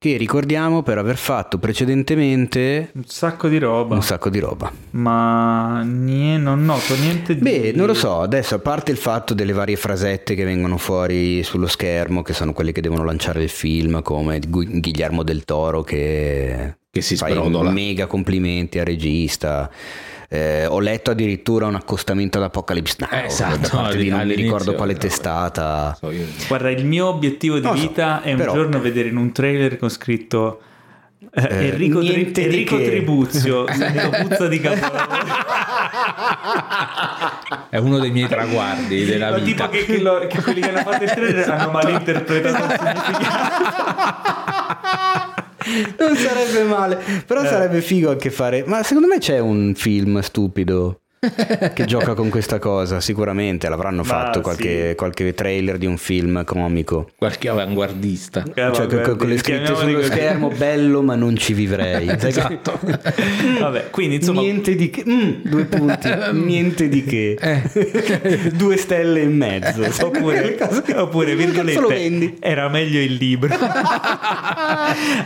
[0.00, 3.96] che ricordiamo per aver fatto precedentemente un sacco di roba.
[3.96, 4.72] Un sacco di roba.
[4.90, 7.40] Ma niente, non noto niente di...
[7.40, 11.42] Beh, non lo so, adesso a parte il fatto delle varie frasette che vengono fuori
[11.42, 16.76] sullo schermo, che sono quelle che devono lanciare il film, come Guillermo del Toro che,
[16.88, 17.68] che si sbrodola.
[17.68, 19.68] mega complimenti al regista.
[20.30, 24.26] Eh, ho letto addirittura un accostamento ad Apocalypse Now eh, esatto, da parte di non
[24.26, 25.96] mi ricordo quale testata.
[25.98, 26.12] So
[26.46, 28.52] Guarda, il mio obiettivo di vita so, è un però...
[28.52, 30.60] giorno vedere in un trailer con scritto
[31.32, 35.26] eh, eh Enrico, Tri- Enrico Tribuzio puzza di capolavoro.
[37.70, 39.66] È uno dei miei traguardi della Ma vita.
[39.66, 43.36] tipo che, che, lo, che quelli che hanno fatto il trailer hanno malinterpretato il significato
[45.98, 47.46] non sarebbe male, però eh.
[47.46, 48.64] sarebbe figo anche fare.
[48.66, 54.40] Ma secondo me c'è un film stupido che gioca con questa cosa, sicuramente l'avranno fatto
[54.40, 54.94] qualche, sì.
[54.94, 57.10] qualche, trailer di un film comico.
[57.16, 58.44] Qualche avanguardista.
[58.54, 62.08] Cioè, con, con le scritte sullo schermo, bello ma non ci vivrei.
[62.22, 62.78] esatto.
[63.58, 64.42] Vabbè, quindi insomma...
[64.42, 65.04] Niente di che.
[65.08, 66.08] Mm, due punti.
[66.32, 67.36] Niente di che.
[67.40, 68.52] Eh.
[68.52, 70.06] due stelle e mezzo.
[70.06, 70.56] Oppure,
[70.94, 73.56] oppure virgolette, era meglio il libro.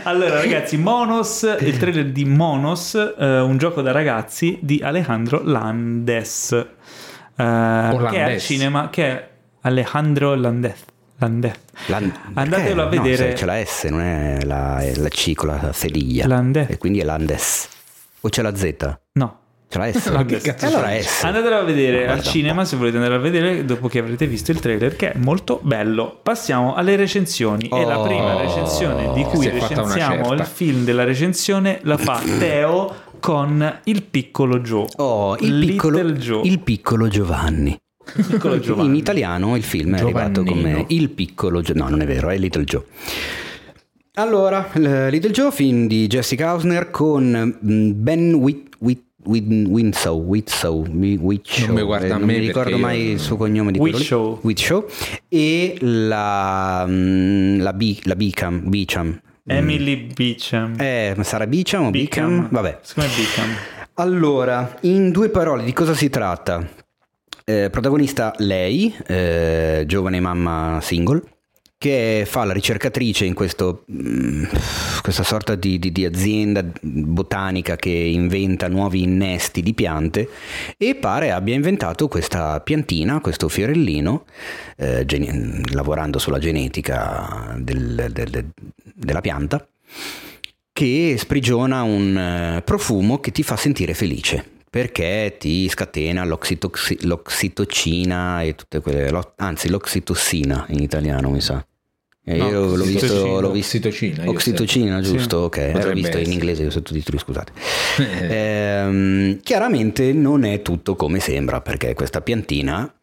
[0.03, 5.82] allora ragazzi, Monos, il trailer di Monos, eh, un gioco da ragazzi di Alejandro Lan
[5.83, 9.29] Landes, uh, che è al cinema, che è
[9.61, 10.85] Alejandro Landes.
[11.17, 11.55] Landez.
[11.87, 13.29] Land- Andatelo a vedere.
[13.29, 16.27] No, c'è la S, non è la, è la C con la sediglia.
[16.27, 16.69] Landez.
[16.69, 17.67] E quindi è Landes.
[18.21, 18.97] O c'è la Z?
[19.13, 19.39] No.
[19.69, 20.07] C'è la S?
[20.11, 21.23] No, che cazzo allora S.
[21.23, 24.59] Andatelo a vedere al cinema se volete andare a vedere dopo che avrete visto il
[24.59, 26.19] trailer che è molto bello.
[26.21, 31.79] Passiamo alle recensioni oh, e la prima recensione di cui recensiamo il film della recensione
[31.83, 34.85] la fa Teo con il piccolo Joe.
[34.97, 36.45] Oh, il piccolo, Joe.
[36.45, 37.79] il piccolo Giovanni.
[38.27, 38.89] Piccolo Giovanni.
[38.89, 41.77] In italiano il film è arrivato come Il piccolo Joe.
[41.77, 42.83] No, non è vero, è Little Joe.
[44.15, 50.85] Allora, Little Joe, film di Jessica Hausner con mm, Ben Whit, Whit, Win, Winslow, Winslow,
[50.85, 54.39] Winslow, non mi, guarda eh, non mi ricordo mai il suo cognome di quello Winslow.
[54.41, 54.85] Winslow
[55.29, 60.75] e la, mm, la, B, la Beecham, Beecham Emily Beecham.
[60.79, 62.29] Eh, sarà Beecham o Beecham?
[62.29, 62.49] Beecham?
[62.49, 62.79] Vabbè.
[62.81, 63.49] Secondo me Beecham.
[63.95, 66.65] Allora, in due parole, di cosa si tratta?
[67.43, 71.21] Eh, protagonista lei, eh, giovane mamma single,
[71.83, 74.45] che fa la ricercatrice in questo, mm,
[75.01, 80.29] questa sorta di, di, di, azienda botanica che inventa nuovi innesti di piante
[80.77, 84.23] e pare abbia inventato questa piantina, questo fiorellino,
[84.77, 88.45] eh, gen- lavorando sulla genetica del, del,
[88.95, 89.67] della pianta,
[90.71, 98.55] che sprigiona un eh, profumo che ti fa sentire felice perché ti scatena l'oxitocina e
[98.55, 101.63] tutte quelle, anzi l'oxitossina in italiano mi sa.
[102.25, 105.61] Eh, no, io l'ho visto, l'ho visto oxitocina, oxitocina giusto, sì.
[105.61, 107.51] ok, l'ho visto in inglese, sottotitoli, scusate.
[108.29, 112.93] ehm, chiaramente non è tutto come sembra, perché questa piantina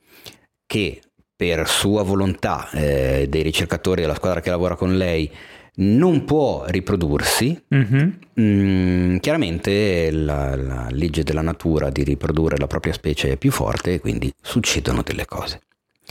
[0.66, 1.02] che
[1.36, 5.30] per sua volontà eh, dei ricercatori della squadra che lavora con lei
[5.76, 8.10] non può riprodursi, mm-hmm.
[8.40, 13.94] mm, chiaramente la, la legge della natura di riprodurre la propria specie è più forte
[13.94, 15.60] e quindi succedono delle cose.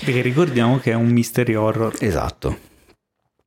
[0.03, 1.95] Perché ricordiamo che è un mystery horror.
[1.99, 2.68] Esatto.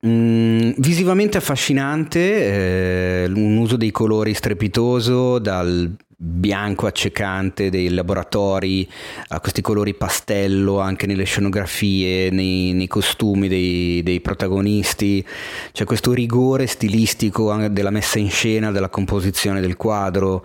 [0.05, 8.89] Mm, visivamente affascinante, eh, un uso dei colori strepitoso, dal bianco accecante dei laboratori
[9.29, 15.25] a questi colori pastello anche nelle scenografie, nei, nei costumi dei, dei, protagonisti,
[15.71, 20.45] c'è questo rigore stilistico della messa in scena, della composizione del quadro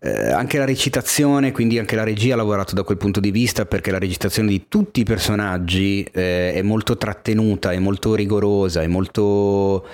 [0.00, 3.66] eh, anche la recitazione, quindi anche la regia ha lavorato da quel punto di vista
[3.66, 8.86] perché la recitazione di tutti i personaggi eh, è molto trattenuta, è molto rigorosa, è
[8.86, 9.86] molto...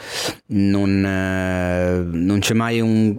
[0.47, 3.19] non, eh, non c'è mai un,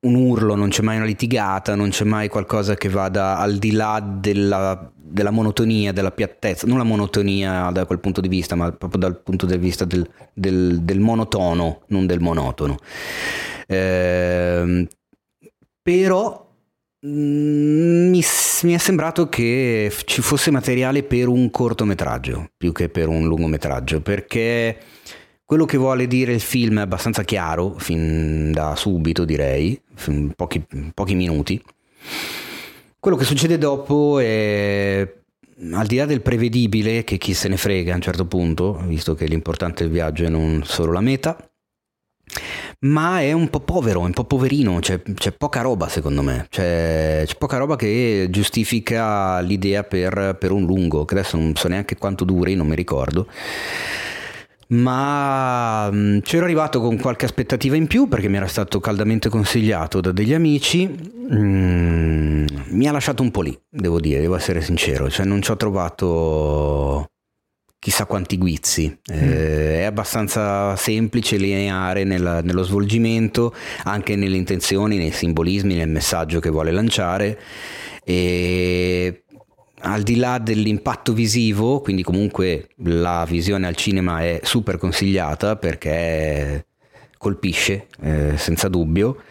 [0.00, 3.72] un urlo, non c'è mai una litigata, non c'è mai qualcosa che vada al di
[3.72, 8.70] là della, della monotonia, della piattezza, non la monotonia da quel punto di vista, ma
[8.70, 12.76] proprio dal punto di vista del, del, del monotono, non del monotono.
[13.66, 14.86] Eh,
[15.82, 16.48] però
[17.06, 18.22] mm, mi,
[18.62, 24.00] mi, è sembrato che ci fosse materiale per un cortometraggio più che per un lungometraggio,
[24.00, 24.78] perché
[25.44, 29.80] quello che vuole dire il film è abbastanza chiaro, fin da subito direi,
[30.36, 31.60] pochi, pochi minuti.
[33.00, 35.18] Quello che succede dopo è
[35.72, 39.14] al di là del prevedibile, che chi se ne frega a un certo punto, visto
[39.14, 41.36] che l'importante del viaggio è non solo la meta,
[42.82, 47.24] ma è un po' povero, un po' poverino, c'è, c'è poca roba secondo me, c'è,
[47.26, 51.96] c'è, poca roba che giustifica l'idea per, per, un lungo, che adesso non so neanche
[51.96, 53.26] quanto duri, non mi ricordo.
[54.68, 60.00] Ma mm, c'ero arrivato con qualche aspettativa in più perché mi era stato caldamente consigliato
[60.00, 60.88] da degli amici.
[61.32, 65.10] Mm, mi ha lasciato un po' lì, devo dire, devo essere sincero.
[65.10, 67.08] Cioè, non ci ho trovato
[67.80, 68.86] chissà quanti guizzi.
[69.12, 69.16] Mm.
[69.16, 73.52] Eh, è abbastanza semplice, lineare nella, nello svolgimento,
[73.84, 77.40] anche nelle intenzioni, nei simbolismi, nel messaggio che vuole lanciare.
[78.04, 79.24] E
[79.82, 86.66] al di là dell'impatto visivo, quindi comunque la visione al cinema è super consigliata perché
[87.16, 89.22] colpisce eh, senza dubbio,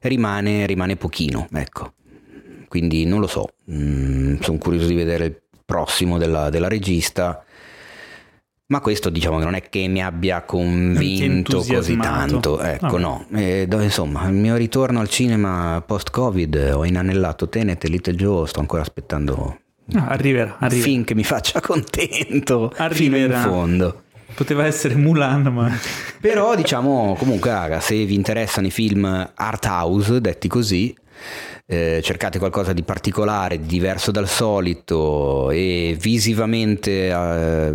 [0.00, 1.94] rimane, rimane pochino, ecco.
[2.68, 7.45] Quindi non lo so, mm, sono curioso di vedere il prossimo della, della regista
[8.68, 13.26] ma questo diciamo che non è che mi abbia convinto così tanto, ecco no.
[13.32, 18.58] E, insomma, il mio ritorno al cinema post-Covid ho inanellato Tenet e Little Joe, sto
[18.60, 19.58] ancora aspettando
[19.94, 20.88] ah, arriverà, arriverà.
[20.88, 22.94] Finché mi faccia contento arriverà.
[22.94, 24.02] fino in fondo.
[24.34, 25.70] Poteva essere Mulan, ma...
[26.20, 30.94] Però diciamo comunque raga, se vi interessano i film art house, detti così,
[31.66, 37.74] eh, cercate qualcosa di particolare, di diverso dal solito e visivamente eh,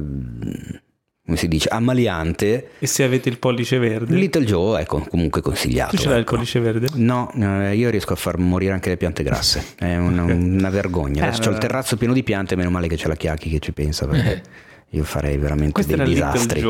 [1.32, 2.72] come si dice, ammaliante.
[2.80, 4.14] E se avete il pollice verde?
[4.16, 5.96] Little Joe è comunque consigliato.
[5.96, 6.32] Tu ce l'hai ecco.
[6.32, 6.88] il pollice verde?
[6.96, 7.32] No,
[7.74, 9.64] io riesco a far morire anche le piante grasse.
[9.78, 11.28] È una, una vergogna.
[11.28, 13.60] Adesso eh, ho il terrazzo pieno di piante, meno male che c'è la Chiacchi che
[13.60, 14.08] ci pensa.
[14.08, 14.42] Perché...
[14.92, 14.98] Eh.
[14.98, 16.64] Io farei veramente Questo dei disastri.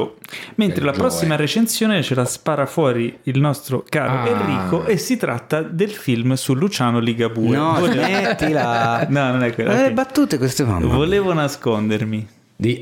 [0.56, 4.28] Mentre la prossima recensione ce la spara fuori il nostro caro ah.
[4.28, 7.56] Enrico e si tratta del film su Luciano Ligabue.
[7.56, 9.08] No, smettila.
[9.10, 9.72] no, non è quello.
[9.72, 9.84] Okay.
[9.84, 10.88] Le battute queste fanno.
[10.88, 12.28] Volevo nascondermi.
[12.56, 12.80] Di,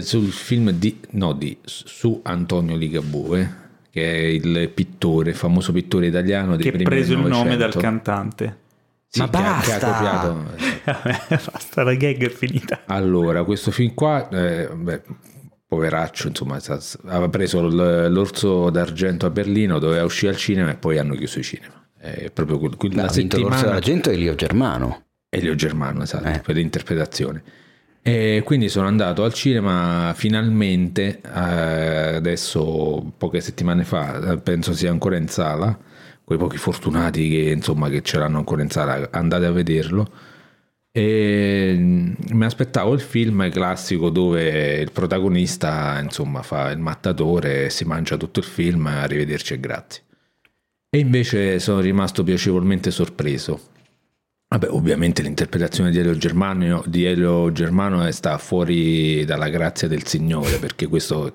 [0.00, 3.60] sul film di, no, di, su Antonio Ligabue,
[3.90, 8.60] che è il pittore, famoso pittore italiano che ha preso il nome dal cantante.
[9.14, 9.78] Sì, Ma basta!
[9.78, 11.44] Che ha, copiato.
[11.52, 12.84] basta, la gag è finita.
[12.86, 15.02] Allora, questo film qua, eh, beh,
[15.66, 16.58] poveraccio, insomma,
[17.08, 21.42] aveva preso l'orso d'argento a Berlino, doveva uscire al cinema e poi hanno chiuso i
[21.42, 21.74] cinema.
[21.94, 23.50] È proprio quella settimana...
[23.50, 25.04] L'orso d'argento è Elio Germano.
[25.28, 26.40] Elio Germano, esatto, eh.
[26.40, 27.42] per l'interpretazione.
[28.00, 35.18] E quindi sono andato al cinema finalmente, eh, adesso poche settimane fa, penso sia ancora
[35.18, 35.78] in sala,
[36.36, 40.10] quei pochi fortunati che, insomma, che ce l'hanno ancora in sala, andate a vederlo.
[40.90, 47.84] E mm, mi aspettavo il film classico dove il protagonista insomma fa il mattatore, si
[47.84, 50.02] mangia tutto il film, arrivederci e grazie.
[50.90, 53.70] E invece sono rimasto piacevolmente sorpreso
[54.52, 60.58] Vabbè, ovviamente l'interpretazione di Elio Germano, di Elio Germano sta fuori dalla grazia del Signore,
[60.58, 61.32] perché questo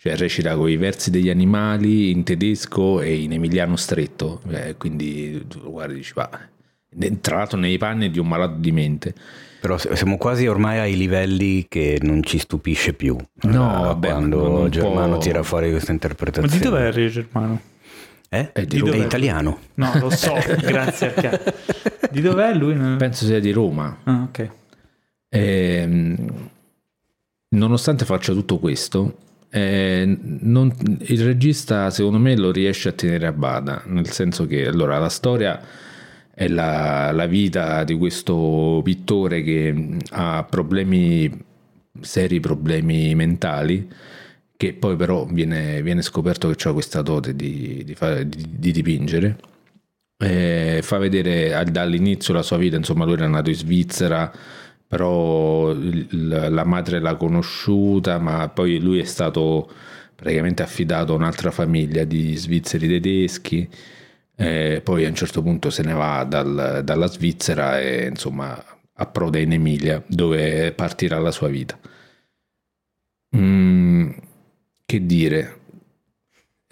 [0.00, 5.46] cioè, recita con i versi degli animali in tedesco e in emiliano stretto, eh, quindi
[5.46, 6.30] tu lo guardi e dici, va,
[7.20, 9.14] tra l'altro nei panni di un malato di mente.
[9.60, 13.14] Però siamo quasi ormai ai livelli che non ci stupisce più.
[13.42, 16.48] No, eh, vabbè, quando Germano tira fuori questa interpretazione.
[16.48, 17.60] Ma di dov'è Elio Germano?
[18.30, 18.52] Eh?
[18.52, 19.58] È, di di è italiano.
[19.74, 20.32] No, lo so,
[20.64, 21.54] grazie a te.
[22.10, 22.74] Di dov'è lui?
[22.96, 23.98] Penso sia di Roma.
[24.04, 24.50] Ah, ok.
[25.28, 26.48] E, ehm,
[27.50, 33.32] nonostante faccia tutto questo, eh, non, il regista secondo me lo riesce a tenere a
[33.32, 35.60] bada, nel senso che allora la storia
[36.32, 41.30] è la, la vita di questo pittore che ha problemi,
[42.00, 43.88] seri problemi mentali
[44.60, 48.72] che poi però viene, viene scoperto che ha questa dote di, di, fare, di, di
[48.72, 49.38] dipingere.
[50.18, 54.30] E fa vedere dall'inizio la sua vita, insomma lui era nato in Svizzera,
[54.90, 59.70] però la madre l'ha conosciuta, ma poi lui è stato
[60.16, 63.68] praticamente affidato a un'altra famiglia di svizzeri tedeschi,
[64.34, 68.60] e poi a un certo punto se ne va dal, dalla Svizzera e insomma
[68.94, 71.78] approda in Emilia dove partirà la sua vita.
[73.36, 74.10] Mm,
[74.84, 75.59] che dire,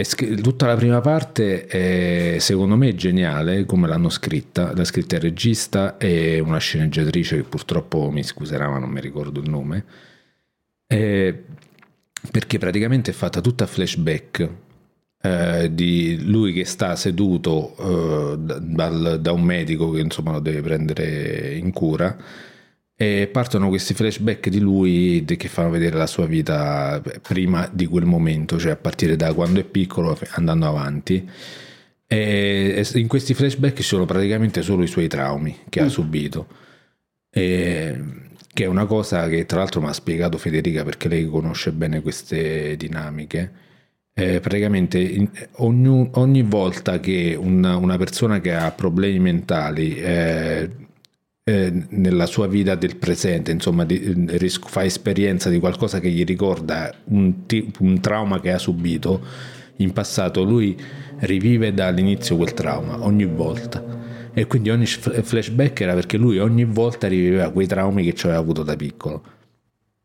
[0.04, 5.96] tutta la prima parte è secondo me geniale come l'hanno scritta, l'ha scritta il regista
[5.96, 9.84] e una sceneggiatrice che purtroppo mi scuserà ma non mi ricordo il nome,
[10.86, 11.42] eh,
[12.30, 14.48] perché praticamente è fatta tutta flashback
[15.20, 20.60] eh, di lui che sta seduto eh, da, da, un medico che insomma lo deve
[20.62, 22.16] prendere in cura
[23.00, 28.04] e partono questi flashback di lui che fanno vedere la sua vita prima di quel
[28.04, 31.30] momento, cioè a partire da quando è piccolo andando avanti.
[32.08, 35.84] E in questi flashback ci sono praticamente solo i suoi traumi che mm.
[35.84, 36.46] ha subito.
[37.30, 38.00] E
[38.52, 42.02] che è una cosa che tra l'altro mi ha spiegato Federica perché lei conosce bene
[42.02, 43.52] queste dinamiche.
[44.12, 50.87] Eh, praticamente in, ogni, ogni, volta che una, una, persona che ha problemi mentali eh,
[51.48, 53.98] eh, nella sua vita del presente, insomma, di,
[54.66, 57.32] fa esperienza di qualcosa che gli ricorda un,
[57.78, 59.24] un trauma che ha subito
[59.76, 60.76] in passato, lui
[61.20, 63.82] rivive dall'inizio quel trauma ogni volta
[64.34, 68.40] e quindi ogni flashback era perché lui ogni volta riviveva quei traumi che ci aveva
[68.40, 69.22] avuto da piccolo.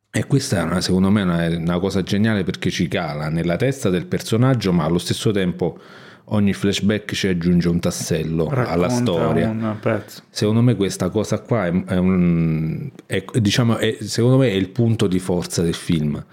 [0.10, 3.90] E questa è una, secondo me una, una cosa geniale perché ci cala nella testa
[3.90, 5.78] del personaggio, ma allo stesso tempo
[6.26, 9.48] ogni flashback ci aggiunge un tassello Racconta alla storia.
[10.30, 14.70] Secondo me questa cosa qua è, è un, è, diciamo, è, secondo me è il
[14.70, 16.24] punto di forza del film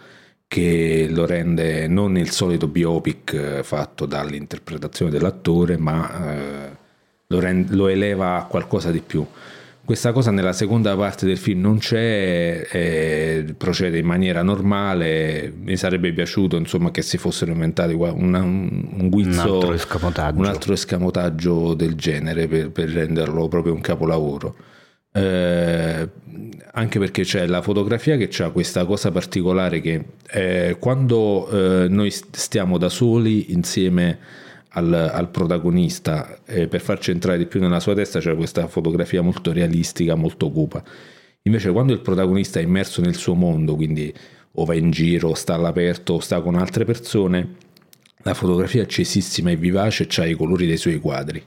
[0.47, 6.77] che lo rende non il solito biopic eh, fatto dall'interpretazione dell'attore, ma eh,
[7.29, 9.25] lo, rend- lo eleva a qualcosa di più.
[9.85, 15.53] Questa cosa nella seconda parte del film non c'è, eh, procede in maniera normale.
[15.57, 20.45] Mi sarebbe piaciuto insomma, che si fossero inventati un, un guizzo, un altro escamotaggio, un
[20.45, 24.55] altro escamotaggio del genere per, per, renderlo proprio un capolavoro.
[25.13, 26.09] Eh,
[26.73, 32.11] anche perché c'è la fotografia che ha questa cosa particolare che eh, quando eh, noi
[32.11, 34.19] stiamo da soli insieme
[34.71, 39.23] al, al protagonista eh, per farci entrare di più nella sua testa c'è questa fotografia
[39.23, 40.83] molto realistica, molto cupa.
[41.43, 44.13] Invece quando il protagonista è immerso nel suo mondo, quindi
[44.53, 47.57] o va in giro, o sta all'aperto, o sta con altre persone,
[48.23, 51.43] la fotografia è accesissima e vivace e ha i colori dei suoi quadri.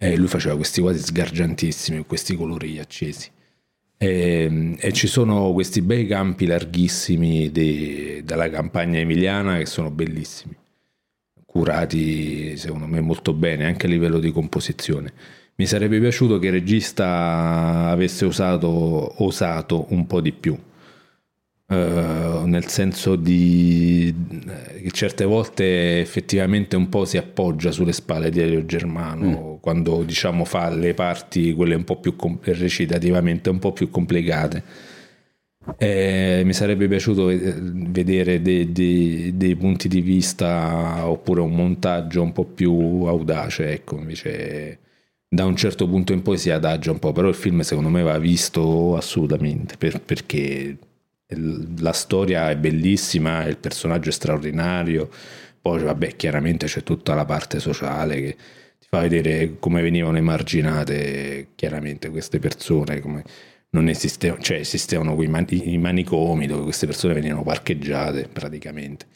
[0.00, 3.28] E lui faceva questi quadri sgargiantissimi, questi colori accesi.
[4.00, 10.56] E, e, ci sono questi bei campi larghissimi di, della campagna emiliana che sono bellissimi
[11.58, 15.12] curati secondo me molto bene anche a livello di composizione.
[15.56, 22.66] Mi sarebbe piaciuto che il regista avesse usato, osato un po' di più, uh, nel
[22.66, 28.64] senso di eh, che certe volte effettivamente un po' si appoggia sulle spalle di Elio
[28.64, 29.60] Germano mm.
[29.60, 34.62] quando diciamo fa le parti, quelle un po' più recitativamente un po' più complicate
[35.76, 42.32] eh, mi sarebbe piaciuto vedere dei, dei, dei, punti di vista oppure un montaggio un
[42.32, 44.78] po' più audace, ecco, invece
[45.28, 48.02] da un certo punto in poi si adagia un po', però il film secondo me
[48.02, 50.78] va visto assolutamente per, perché
[51.78, 55.10] la storia è bellissima, il personaggio è straordinario,
[55.60, 58.36] poi vabbè chiaramente c'è tutta la parte sociale che
[58.78, 63.22] ti fa vedere come venivano emarginate chiaramente queste persone, come
[63.70, 69.06] non esistevano, cioè esistevano quei man- i manicomi dove queste persone venivano parcheggiate praticamente.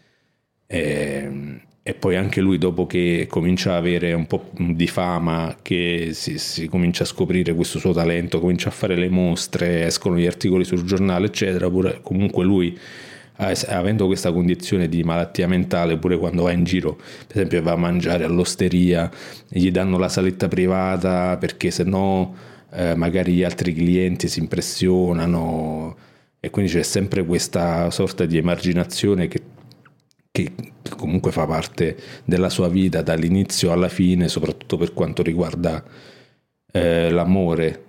[0.67, 5.59] E, ehm, e, poi anche lui dopo che comincia a avere un po' di fama,
[5.63, 10.17] che si, si, comincia a scoprire questo suo talento, comincia a fare le mostre, escono
[10.17, 12.79] gli articoli sul giornale, eccetera, pure comunque lui
[13.37, 16.97] avendo questa condizione di malattia mentale, pure quando va in giro,
[17.27, 19.11] per esempio va a mangiare all'osteria,
[19.49, 22.35] gli danno la saletta privata perché se no
[22.73, 25.97] eh, magari gli altri clienti si impressionano
[26.41, 29.43] e quindi c'è sempre questa sorta di emarginazione che,
[30.31, 30.53] che
[30.97, 35.85] comunque fa parte della sua vita dall'inizio alla fine, soprattutto per quanto riguarda
[36.73, 37.87] eh, l'amore.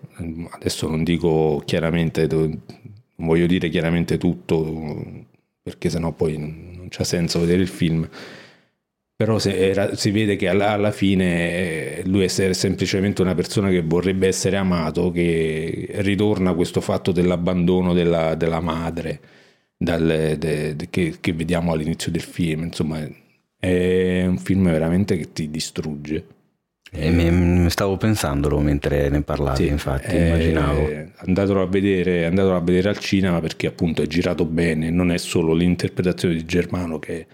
[0.51, 2.61] Adesso non dico chiaramente, non
[3.15, 5.25] voglio dire chiaramente tutto
[5.63, 8.07] perché sennò poi non c'è senso vedere il film
[9.23, 13.81] però era, si vede che alla, alla, fine eh, lui è semplicemente una persona che
[13.81, 19.19] vorrebbe essere amato, che ritorna a questo fatto dell'abbandono della, della madre
[19.77, 22.63] dal, de, de, che, che, vediamo all'inizio del film.
[22.63, 22.99] Insomma,
[23.57, 26.25] è un film veramente che ti distrugge.
[26.91, 30.87] Eh, mi stavo pensandolo mentre ne parlavi, sì, infatti, eh, immaginavo.
[31.15, 35.17] Andatelo a, vedere, andatelo a vedere al cinema perché appunto è girato bene, non è
[35.17, 37.25] solo l'interpretazione di Germano che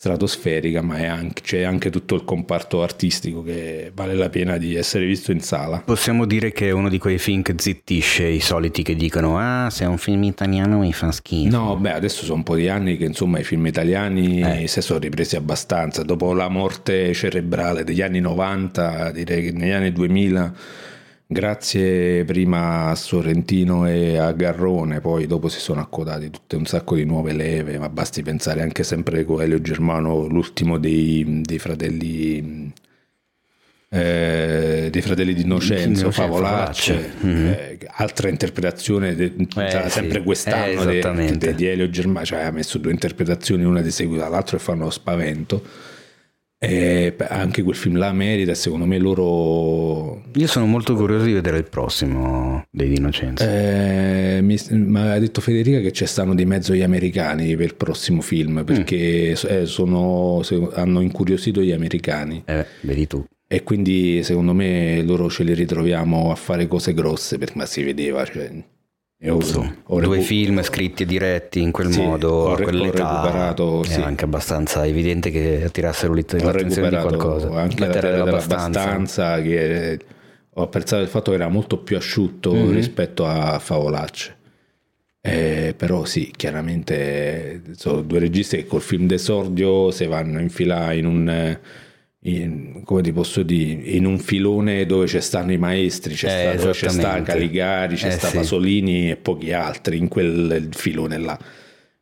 [0.00, 5.04] stratosferica, ma anche, c'è anche tutto il comparto artistico che vale la pena di essere
[5.04, 5.82] visto in sala.
[5.84, 9.68] Possiamo dire che è uno di quei film che zittisce i soliti che dicono ah
[9.70, 11.50] se è un film italiano mi fa schifo.
[11.50, 14.68] No, beh adesso sono un po' di anni che insomma i film italiani eh.
[14.68, 19.90] si sono ripresi abbastanza, dopo la morte cerebrale degli anni 90, direi che negli anni
[19.90, 20.54] 2000
[21.30, 26.94] Grazie prima a Sorrentino e a Garrone, poi dopo si sono accodati tutte un sacco
[26.94, 32.72] di nuove leve, ma basti pensare anche sempre con Elio Germano, l'ultimo dei, dei fratelli
[33.90, 37.46] eh, dei fratelli di Innocenzo, Favolacce, mm-hmm.
[37.46, 40.24] eh, altra interpretazione, de, eh, sempre sì.
[40.24, 44.56] quest'anno eh, de, di Elio Germano, cioè ha messo due interpretazioni, una di seguito all'altra
[44.56, 45.62] e fanno spavento.
[46.60, 50.24] E anche quel film là merita, secondo me loro...
[50.34, 53.44] Io sono molto curioso di vedere il prossimo dei Innocenzi.
[53.44, 57.74] Eh, mi, ma ha detto Federica che ci stanno di mezzo gli americani per il
[57.76, 59.50] prossimo film, perché mm.
[59.50, 62.42] eh, sono, hanno incuriosito gli americani.
[62.44, 63.24] Eh, vedi tu.
[63.46, 67.84] E quindi secondo me loro ce li ritroviamo a fare cose grosse, perché ma si
[67.84, 68.50] vedeva, cioè,
[69.20, 73.82] ho Due film scritti e diretti in quel sì, modo, ho, re- quell'età, ho recuperato,
[73.82, 74.00] sì.
[74.00, 77.50] è anche abbastanza evidente che attirassero l'attenzione di qualcosa.
[77.50, 79.98] Anche la terra dell'abbastanza, che
[80.52, 82.72] ho apprezzato il fatto che era molto più asciutto mm-hmm.
[82.72, 84.36] rispetto a Favolacce.
[85.20, 90.96] Eh, però sì, chiaramente sono due registi che col film d'esordio se vanno a infilare
[90.96, 91.58] in un
[92.36, 96.58] in, come ti posso dire, in un filone dove ci stanno i maestri, c'è, eh,
[96.58, 98.36] sta, c'è sta Caligari, c'è eh, sta sì.
[98.36, 101.38] Pasolini e pochi altri in quel filone là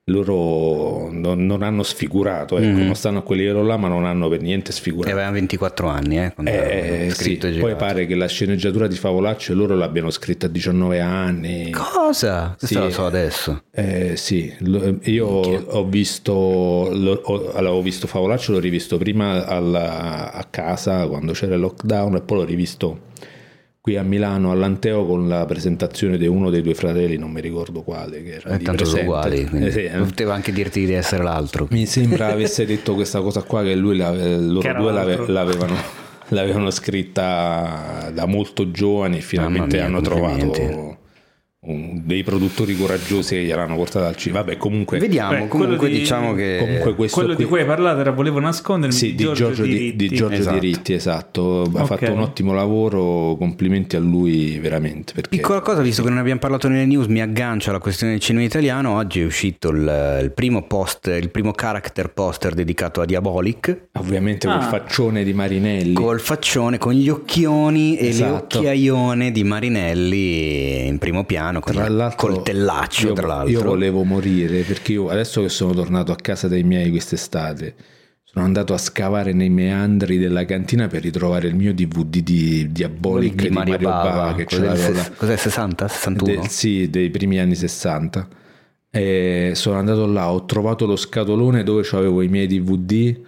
[0.09, 2.85] loro non, non, hanno sfigurato, ecco, mm-hmm.
[2.85, 5.09] non stanno a quel livello là, ma non hanno per niente sfigurato.
[5.09, 9.75] E avevano 24 anni, eh, eh sì, poi pare che la sceneggiatura di Favolaccio loro
[9.75, 11.71] l'abbiano scritta a 19 anni.
[11.71, 12.55] Cosa?
[12.57, 13.63] Questo sì, lo so adesso.
[13.73, 14.55] Eh, sì,
[15.03, 21.33] io ho visto, ho, allora, ho visto Favolaccio, l'ho rivisto prima alla, a casa quando
[21.33, 23.01] c'era il lockdown e poi l'ho rivisto
[23.87, 27.83] qui a Milano all'Anteo con la presentazione di uno dei due fratelli, non mi ricordo
[27.83, 29.99] quale, che era eh, tanto sono uguali, quindi eh, sì, eh.
[29.99, 31.69] poteva anche dirti di essere l'altro.
[31.71, 35.77] Mi sembra avesse detto questa cosa qua che lui loro che due l'ave, l'avevano,
[36.31, 40.97] l'avevano scritta da molto giovani e finalmente mia, hanno trovato
[41.67, 44.43] dei produttori coraggiosi che gliel'hanno portata al cinema.
[44.43, 44.99] Vabbè, comunque.
[44.99, 45.31] Vediamo.
[45.31, 46.59] Beh, comunque, di, diciamo che.
[46.61, 47.45] Comunque quello qui...
[47.45, 48.95] di cui hai parlato era Volevo nascondermi.
[48.95, 49.97] Sì, di Giorgio, Giorgio Diritti.
[49.97, 50.59] Di, di Giorgio esatto.
[50.59, 51.63] Diritti, esatto.
[51.63, 51.87] Ha okay.
[51.87, 53.37] fatto un ottimo lavoro.
[53.37, 55.13] Complimenti a lui, veramente.
[55.13, 55.37] Perché...
[55.37, 58.45] Piccola cosa, visto che non abbiamo parlato nelle news, mi aggancio alla questione del cinema
[58.45, 58.95] italiano.
[58.95, 63.89] Oggi è uscito il, il primo post, il primo character poster dedicato a Diabolic.
[63.99, 64.59] Ovviamente ah.
[64.59, 65.95] col faccione di Marinelli.
[65.95, 68.61] Col faccione, con gli occhioni e esatto.
[68.61, 73.07] le occhiaione di Marinelli in primo piano mano con tra il coltellaccio.
[73.09, 73.51] Io, tra l'altro.
[73.51, 77.75] io volevo morire perché io adesso che sono tornato a casa dai miei quest'estate
[78.23, 83.35] sono andato a scavare nei meandri della cantina per ritrovare il mio DVD di Diabolic
[83.35, 85.89] di, di Mario, Mario Bava, Bava che cos'è, ses- cos'è 60?
[85.89, 86.43] 61?
[86.43, 88.29] De, sì, dei primi anni 60
[88.91, 93.19] e sono andato là ho trovato lo scatolone dove avevo i miei DVD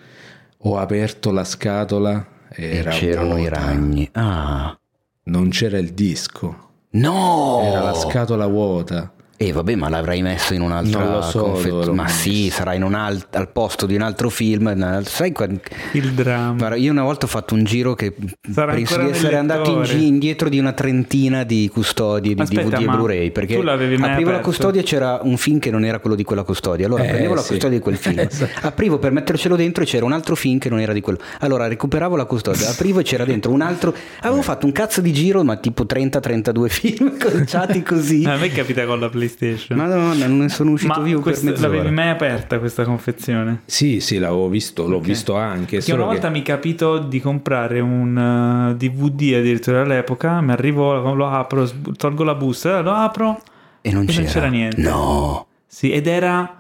[0.58, 3.40] ho aperto la scatola e c'erano vuota.
[3.40, 4.78] i ragni ah.
[5.24, 7.60] non c'era il disco No!
[7.62, 9.12] Era la scatola vuota.
[9.40, 11.94] E eh, vabbè, ma l'avrai messo in un'altra so, confetto.
[11.94, 15.02] Ma sì, sarà in un alt- al posto di un altro film.
[15.04, 15.60] Sai quando...
[15.92, 16.74] Il dramma.
[16.74, 18.16] Io una volta ho fatto un giro che
[18.52, 22.62] sarà penso di essere andato in gi- indietro di una trentina di custodie di Aspetta,
[22.62, 23.30] DVD e Blu-ray.
[23.30, 24.30] Perché aprivo aperto?
[24.30, 26.86] la custodia c'era un film che non era quello di quella custodia.
[26.86, 28.18] Allora eh, prendevo la custodia di quel film.
[28.18, 28.66] esatto.
[28.66, 31.20] Aprivo per mettercelo dentro e c'era un altro film che non era di quello.
[31.38, 33.94] Allora recuperavo la custodia, aprivo e c'era dentro un altro.
[34.22, 38.24] Avevo fatto un cazzo di giro, ma tipo 30-32 film conciati così.
[38.24, 39.26] A me capita con la PlayStation.
[39.36, 39.78] PlayStation.
[39.78, 41.68] Madonna, non ne sono uscito Ma vivo per mezz'ora.
[41.68, 43.62] L'avevi mai aperta questa confezione?
[43.66, 45.08] Sì, sì, l'avevo visto, l'ho okay.
[45.08, 45.76] visto anche.
[45.78, 46.32] Perché una volta che...
[46.32, 52.80] mi capitò di comprare un DVD addirittura all'epoca, mi arrivo, lo apro, tolgo la busta,
[52.80, 53.40] lo apro
[53.80, 54.22] e non, e c'era.
[54.22, 54.80] non c'era niente.
[54.80, 55.46] No.
[55.66, 56.54] Sì, ed era...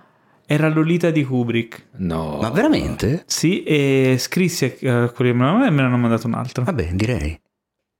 [0.50, 1.88] Era Lolita di Kubrick.
[1.98, 2.38] No.
[2.40, 3.24] Ma veramente?
[3.26, 6.64] Sì, e scrissi a quelli che me l'hanno mandato un altro.
[6.64, 7.38] Vabbè, direi.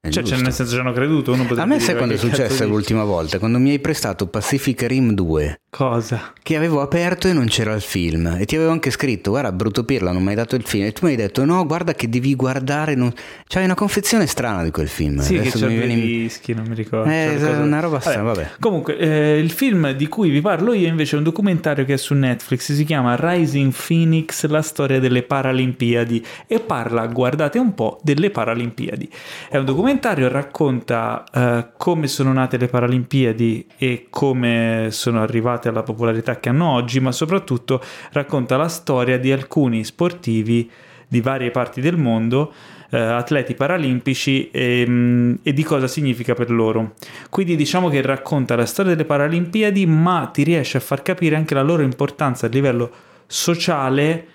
[0.00, 1.32] Cioè, cioè, nel senso ci hanno creduto.
[1.32, 3.40] Uno a me sai quando è successo l'ultima volta?
[3.40, 5.60] Quando mi hai prestato Pacific Rim 2.
[5.70, 6.32] Cosa?
[6.40, 8.36] Che avevo aperto e non c'era il film.
[8.38, 10.86] E ti avevo anche scritto, guarda, brutto pirla, non mi hai dato il film.
[10.86, 12.94] E tu mi hai detto, no, guarda che devi guardare.
[12.94, 13.12] Non...
[13.48, 15.18] C'hai una confezione strana di quel film.
[15.18, 16.00] Sì, Adesso che c'è viene...
[16.00, 17.10] dischi, non mi ricordo.
[17.10, 17.58] Eh, cosa...
[17.58, 18.36] una roba strana, vabbè.
[18.36, 18.50] vabbè.
[18.60, 21.98] Comunque, eh, il film di cui vi parlo io invece è un documentario che è
[21.98, 22.72] su Netflix.
[22.72, 26.24] Si chiama Rising Phoenix, la storia delle Paralimpiadi.
[26.46, 29.10] E parla, guardate un po', delle Paralimpiadi.
[29.50, 35.68] È un documentario racconta racconta uh, come sono nate le Paralimpiadi e come sono arrivate
[35.68, 40.70] alla popolarità che hanno oggi, ma soprattutto racconta la storia di alcuni sportivi
[41.08, 42.52] di varie parti del mondo,
[42.90, 46.92] uh, atleti paralimpici e, um, e, di cosa significa per loro.
[47.30, 51.54] Quindi diciamo che racconta la storia delle Paralimpiadi, ma ti riesce a far capire anche
[51.54, 52.90] la loro importanza a livello
[53.26, 54.26] sociale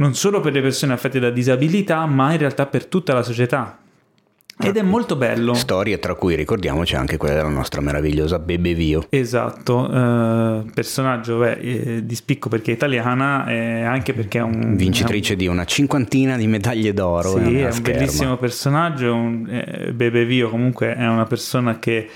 [0.00, 3.79] non solo per le persone affette da disabilità, ma in realtà per tutta la società.
[4.62, 5.54] Ed è molto bello.
[5.54, 9.06] Storie tra cui ricordiamoci anche quella della nostra meravigliosa Bebe Vio.
[9.08, 14.76] Esatto, uh, personaggio beh, eh, di spicco perché è italiana e anche perché è un...
[14.76, 15.38] Vincitrice è un...
[15.38, 17.38] di una cinquantina di medaglie d'oro.
[17.38, 17.98] Sì, è un scherma.
[17.98, 19.14] bellissimo personaggio.
[19.14, 22.08] Un, eh, Bebe Vio comunque è una persona che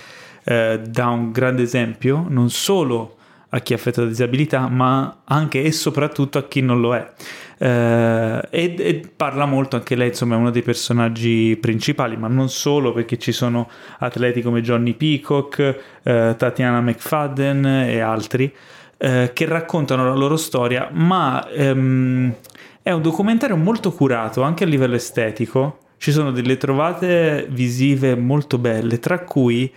[0.44, 3.16] eh, dà un grande esempio, non solo
[3.54, 7.12] a chi è affetto da disabilità, ma anche e soprattutto a chi non lo è.
[7.56, 12.48] Eh, e, e, parla molto anche lei, insomma, è uno dei personaggi principali, ma non
[12.48, 15.58] solo, perché ci sono atleti come Johnny Peacock,
[16.02, 18.52] eh, Tatiana McFadden e altri
[18.98, 22.34] eh, che raccontano la loro storia, ma ehm,
[22.82, 25.78] è un documentario molto curato anche a livello estetico.
[25.96, 29.72] Ci sono delle trovate visive molto belle, tra cui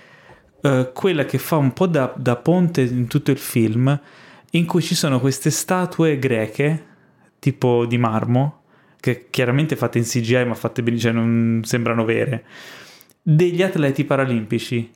[0.67, 3.99] eh, quella che fa un po' da, da ponte in tutto il film,
[4.51, 6.85] in cui ci sono queste statue greche,
[7.39, 8.61] tipo di marmo,
[8.99, 12.43] che chiaramente fatte in CGI ma fatte bene, cioè non sembrano vere,
[13.21, 14.91] degli atleti paralimpici.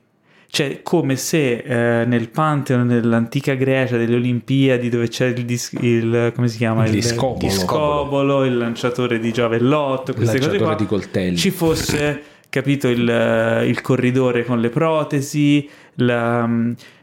[0.54, 6.30] Cioè, come se eh, nel Pantheon dell'antica Grecia, delle Olimpiadi, dove c'è il, dis- il
[6.34, 6.82] come si chiama?
[6.82, 7.38] Il, il discobolo.
[7.38, 11.36] discobolo, il lanciatore di giavellotto, queste cose qua, di coltelli.
[11.38, 16.46] ci fosse capito il, eh, il corridore con le protesi, la,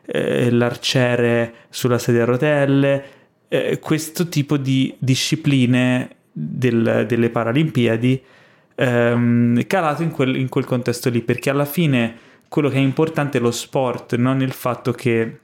[0.05, 3.03] eh, l'arciere sulla sedia a rotelle,
[3.47, 8.21] eh, questo tipo di discipline del, delle Paralimpiadi
[8.75, 12.15] ehm, calato in quel, in quel contesto lì, perché alla fine
[12.47, 15.39] quello che è importante è lo sport, non il fatto che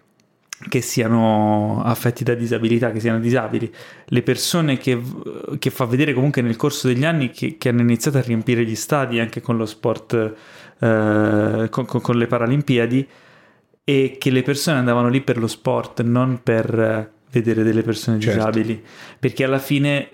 [0.69, 3.71] che siano affetti da disabilità, che siano disabili,
[4.05, 4.99] le persone che,
[5.59, 8.75] che fa vedere comunque nel corso degli anni che, che, hanno iniziato a riempire gli
[8.75, 10.13] stadi anche con lo sport,
[10.79, 13.07] eh, con, con, le Paralimpiadi
[13.83, 18.37] e che le persone andavano lì per lo sport, non per vedere delle persone certo.
[18.37, 18.81] disabili,
[19.19, 20.09] perché alla fine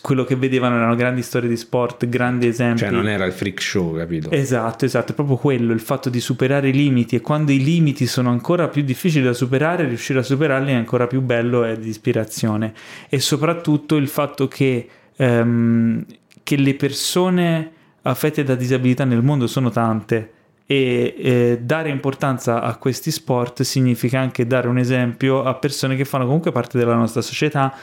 [0.00, 2.80] quello che vedevano erano grandi storie di sport, grandi esempi.
[2.80, 4.30] Cioè non era il freak show, capito?
[4.30, 8.06] Esatto, esatto, è proprio quello, il fatto di superare i limiti e quando i limiti
[8.06, 11.88] sono ancora più difficili da superare, riuscire a superarli è ancora più bello e di
[11.88, 12.72] ispirazione.
[13.08, 16.04] E soprattutto il fatto che, um,
[16.42, 17.72] che le persone
[18.02, 20.30] affette da disabilità nel mondo sono tante
[20.66, 26.06] e eh, dare importanza a questi sport significa anche dare un esempio a persone che
[26.06, 27.74] fanno comunque parte della nostra società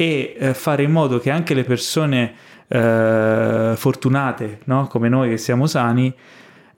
[0.00, 2.32] e eh, fare in modo che anche le persone
[2.68, 4.86] eh, fortunate, no?
[4.86, 6.10] come noi che siamo sani,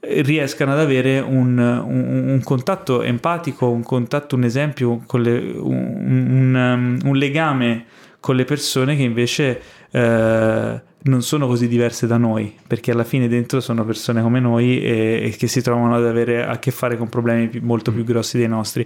[0.00, 7.08] riescano ad avere un, un, un, contatto empatico, un contatto, un esempio, le, un, um,
[7.08, 7.84] un, legame
[8.18, 9.60] con le persone che invece
[9.92, 14.82] eh, non sono così diverse da noi, perché alla fine dentro sono persone come noi
[14.82, 18.36] e, e che si trovano ad avere a che fare con problemi molto più grossi
[18.36, 18.84] dei nostri.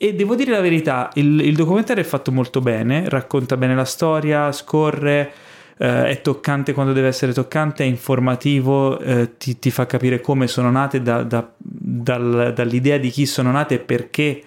[0.00, 3.84] E devo dire la verità, il, il documentario è fatto molto bene, racconta bene la
[3.84, 5.32] storia, scorre,
[5.76, 10.46] eh, è toccante quando deve essere toccante, è informativo, eh, ti, ti, fa capire come
[10.46, 14.42] sono nate, da, da, dal, dall'idea di chi sono nate e perché.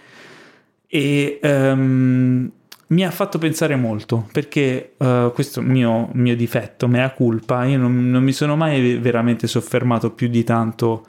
[0.88, 2.50] E um,
[2.88, 8.10] mi ha fatto pensare molto perché uh, questo mio, mio difetto, mea culpa, io non,
[8.10, 11.06] non, mi sono mai veramente soffermato più di tanto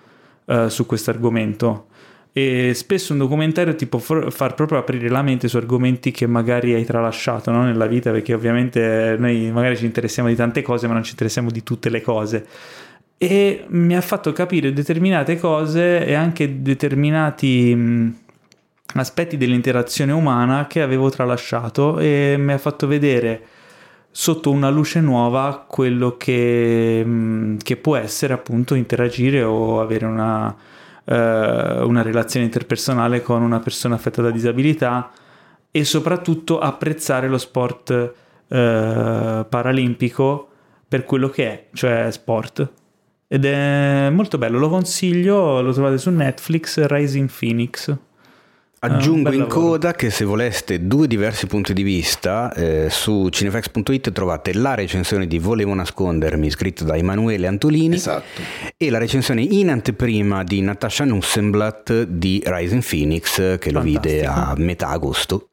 [0.46, 1.86] uh, su questo argomento
[2.34, 6.72] e spesso un documentario ti può far proprio aprire la mente su argomenti che magari
[6.72, 7.64] hai tralasciato no?
[7.64, 11.50] nella vita perché ovviamente noi magari ci interessiamo di tante cose ma non ci interessiamo
[11.50, 12.46] di tutte le cose
[13.18, 18.20] e mi ha fatto capire determinate cose e anche determinati
[18.94, 23.42] aspetti dell'interazione umana che avevo tralasciato e mi ha fatto vedere
[24.10, 30.54] sotto una luce nuova quello che, che può essere appunto interagire o avere una
[31.04, 35.10] eh, una relazione interpersonale con una persona affetta da disabilità
[35.70, 37.90] e soprattutto apprezzare lo sport
[38.48, 40.48] eh, paralimpico
[40.86, 42.70] per quello che è, cioè sport.
[43.26, 47.96] Ed è molto bello, lo consiglio, lo trovate su Netflix, Rising Phoenix.
[48.84, 54.52] Aggiungo in coda che se voleste due diversi punti di vista, eh, su cinefax.it trovate
[54.54, 58.42] la recensione di Volevo nascondermi, scritta da Emanuele Antolini, esatto.
[58.76, 63.78] e la recensione in anteprima di Natasha Nussenblatt di Rising Phoenix, che Fantastico.
[63.78, 65.50] lo vide a metà agosto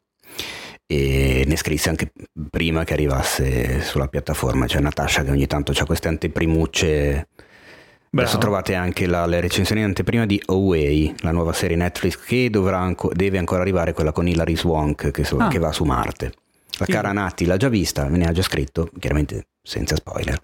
[0.88, 2.11] e ne scrisse anche
[2.49, 4.66] prima che arrivasse sulla piattaforma.
[4.66, 7.27] C'è Natasha che ogni tanto ha queste anteprimucce
[8.11, 8.27] Bravo.
[8.27, 12.49] Adesso trovate anche la, le recensioni in anteprima di Away, la nuova serie Netflix che
[12.71, 15.47] anco, deve ancora arrivare, quella con Hilary Swank che, so, ah.
[15.47, 16.33] che va su Marte.
[16.79, 16.91] La sì.
[16.91, 20.39] cara Natti l'ha già vista, me ne ha già scritto, chiaramente senza spoiler.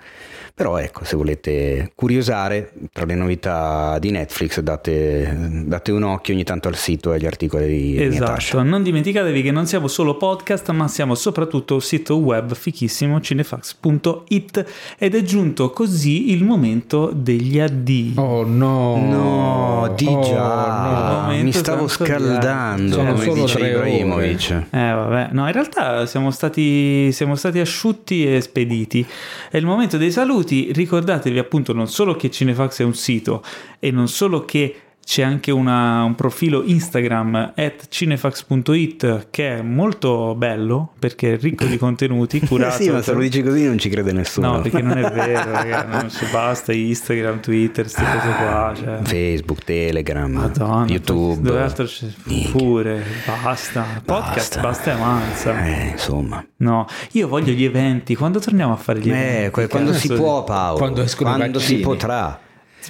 [0.55, 6.45] Però ecco, se volete curiosare tra le novità di Netflix, date, date un occhio ogni
[6.45, 10.69] tanto al sito e agli articoli di Esatto, non dimenticatevi che non siamo solo podcast,
[10.69, 14.65] ma siamo soprattutto sito web fichissimo, cinefax.it
[14.97, 18.13] ed è giunto così il momento degli addii.
[18.15, 18.95] Oh no!
[18.95, 21.25] No, di oh, già!
[21.27, 21.43] No.
[21.43, 24.51] Mi stavo scaldando, come dice Ibrahimovic.
[24.69, 29.05] Eh vabbè, no, in realtà siamo stati, siamo stati asciutti e spediti.
[29.49, 30.71] È il momento dei saluti.
[30.71, 33.43] Ricordatevi appunto non solo che Cinefax è un sito
[33.79, 40.33] e non solo che c'è anche una, un profilo Instagram at cinefax.it che è molto
[40.33, 42.81] bello perché è ricco di contenuti curato.
[42.81, 44.53] sì, ma se lo dici così non ci crede nessuno.
[44.53, 48.73] No, perché non è vero, ragazzi, non ci basta Instagram, Twitter, queste ah, cose qua.
[48.75, 48.99] Cioè.
[49.03, 51.41] Facebook, Telegram, Madonna, YouTube.
[51.41, 52.07] Dove altro c'è
[52.51, 53.03] pure,
[53.43, 53.85] basta.
[54.03, 55.65] Podcast, basta, basta e avanza.
[55.65, 56.43] Eh, insomma.
[56.57, 59.67] No, io voglio gli eventi, quando torniamo a fare gli eh, eventi?
[59.67, 62.39] Quando si può Paolo, quando, quando si potrà.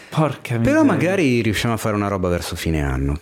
[0.09, 3.17] Porca Però magari riusciamo a fare una roba verso fine anno.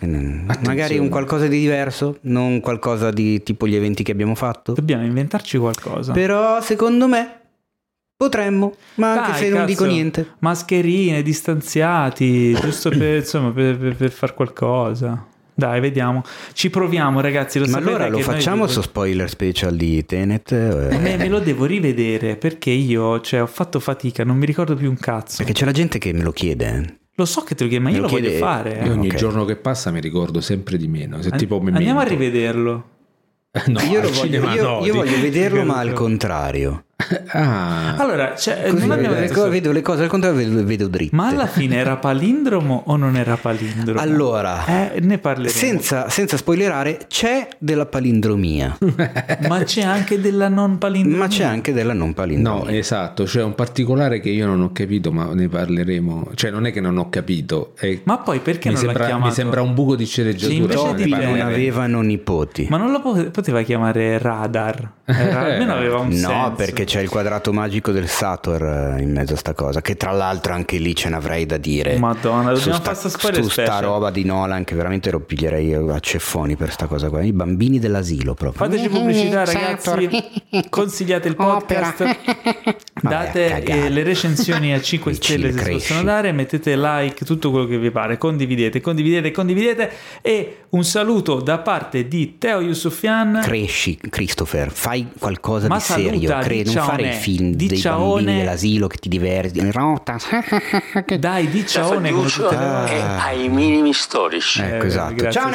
[0.62, 4.72] Magari un qualcosa di diverso, non qualcosa di tipo gli eventi che abbiamo fatto.
[4.72, 6.12] Dobbiamo inventarci qualcosa.
[6.12, 7.40] Però secondo me
[8.16, 10.28] potremmo, ma anche Dai, se cazzo, non dico niente.
[10.38, 15.32] Mascherine, distanziati, giusto per, insomma, per, per, per far qualcosa.
[15.54, 16.22] Dai, vediamo.
[16.52, 17.60] Ci proviamo, ragazzi.
[17.60, 20.50] Lo Ma allora lo facciamo su spoiler special di Tenet?
[20.50, 24.88] Eh, me lo devo rivedere perché io cioè, ho fatto fatica, non mi ricordo più
[24.88, 25.36] un cazzo.
[25.38, 26.98] Perché c'è la gente che me lo chiede.
[27.16, 28.26] Lo so che te lo chiede, ma io lo, lo chiede...
[28.26, 28.82] voglio fare.
[28.84, 29.18] Io ogni okay.
[29.18, 31.22] giorno che passa mi ricordo sempre di meno.
[31.22, 32.88] Se An- tipo andiamo a rivederlo.
[33.66, 36.86] No, io, voglio, io, no, io voglio vederlo, ma al contrario.
[37.34, 37.96] Ah.
[37.96, 39.48] Allora, cioè, Così, vedo, detto...
[39.48, 41.16] vedo, le cose al contrario, vedo, vedo dritte.
[41.16, 43.98] Ma alla fine era palindromo o non era palindromo?
[43.98, 45.52] Allora, eh, ne parleremo.
[45.52, 48.78] Senza, senza spoilerare, c'è della palindromia.
[49.48, 51.18] ma c'è anche della non palindromia.
[51.18, 52.64] Ma c'è anche della non palindromia.
[52.64, 56.30] No, esatto, c'è un particolare che io non ho capito, ma ne parleremo.
[56.34, 57.72] Cioè, non è che non ho capito.
[57.76, 58.00] È...
[58.04, 59.28] Ma poi perché mi non sembra, l'ha chiamato?
[59.28, 60.96] Mi sembra un buco di sceneggiatura.
[60.96, 62.68] Sì, non avevano nipoti.
[62.70, 64.92] Ma non lo poteva chiamare radar?
[65.04, 66.32] Era, almeno aveva un no, senso.
[66.32, 68.62] No, perché c'è il quadrato magico del Sator
[68.96, 69.80] eh, in mezzo a sta cosa.
[69.80, 71.96] Che tra l'altro anche lì ce n'avrei da dire.
[71.98, 75.98] Madonna, dobbiamo fare sta storia Su sta roba di Nolan che veramente lo piglierei a
[76.00, 77.22] ceffoni per sta cosa qua.
[77.22, 78.66] I bambini dell'asilo proprio.
[78.66, 80.08] Fateci pubblicità, ragazzi.
[80.68, 82.04] Consigliate il podcast.
[83.00, 86.32] Date Vabbè, eh, le recensioni a 5 stelle se si possono dare.
[86.32, 88.16] Mettete like, tutto quello che vi pare.
[88.18, 89.90] Condividete, condividete, condividete.
[90.22, 93.40] E un saluto da parte di Teo Yusufian.
[93.42, 94.70] Cresci, Christopher.
[94.70, 96.38] Fai qualcosa Ma di serio.
[96.38, 98.22] Cre- non fare il film di dei ciaone.
[98.22, 100.16] bambini dell'asilo che ti diverti in rota.
[101.18, 103.24] Dai, di ciaone come tutte ah.
[103.24, 104.62] ai minimi storici.
[104.62, 105.30] Ecco, esatto.
[105.30, 105.50] Ciao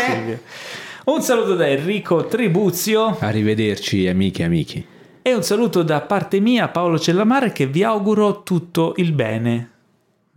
[1.05, 3.17] Un saluto da Enrico Tribuzio.
[3.19, 4.85] Arrivederci amiche e amici.
[5.21, 9.69] E un saluto da parte mia, Paolo Cellamare, che vi auguro tutto il bene.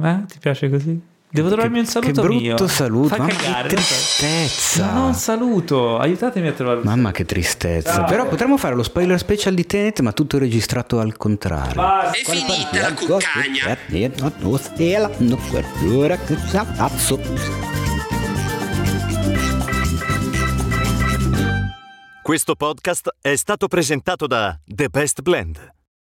[0.03, 0.25] Eh?
[0.27, 1.11] Ti piace così?
[1.35, 2.69] Devo trovarmi un saluto che brutto mio.
[2.69, 4.93] saluto, Fa mamma cagare, che tristezza.
[4.93, 8.03] Non saluto, aiutatemi a trovare Mamma che tristezza.
[8.03, 11.73] Ah, Però potremmo fare lo spoiler special di Tenet, ma tutto registrato al contrario.
[11.81, 12.19] Basta.
[12.19, 13.79] È finita la cuccagna.
[22.23, 25.73] Questo podcast è stato presentato da The Best Blend.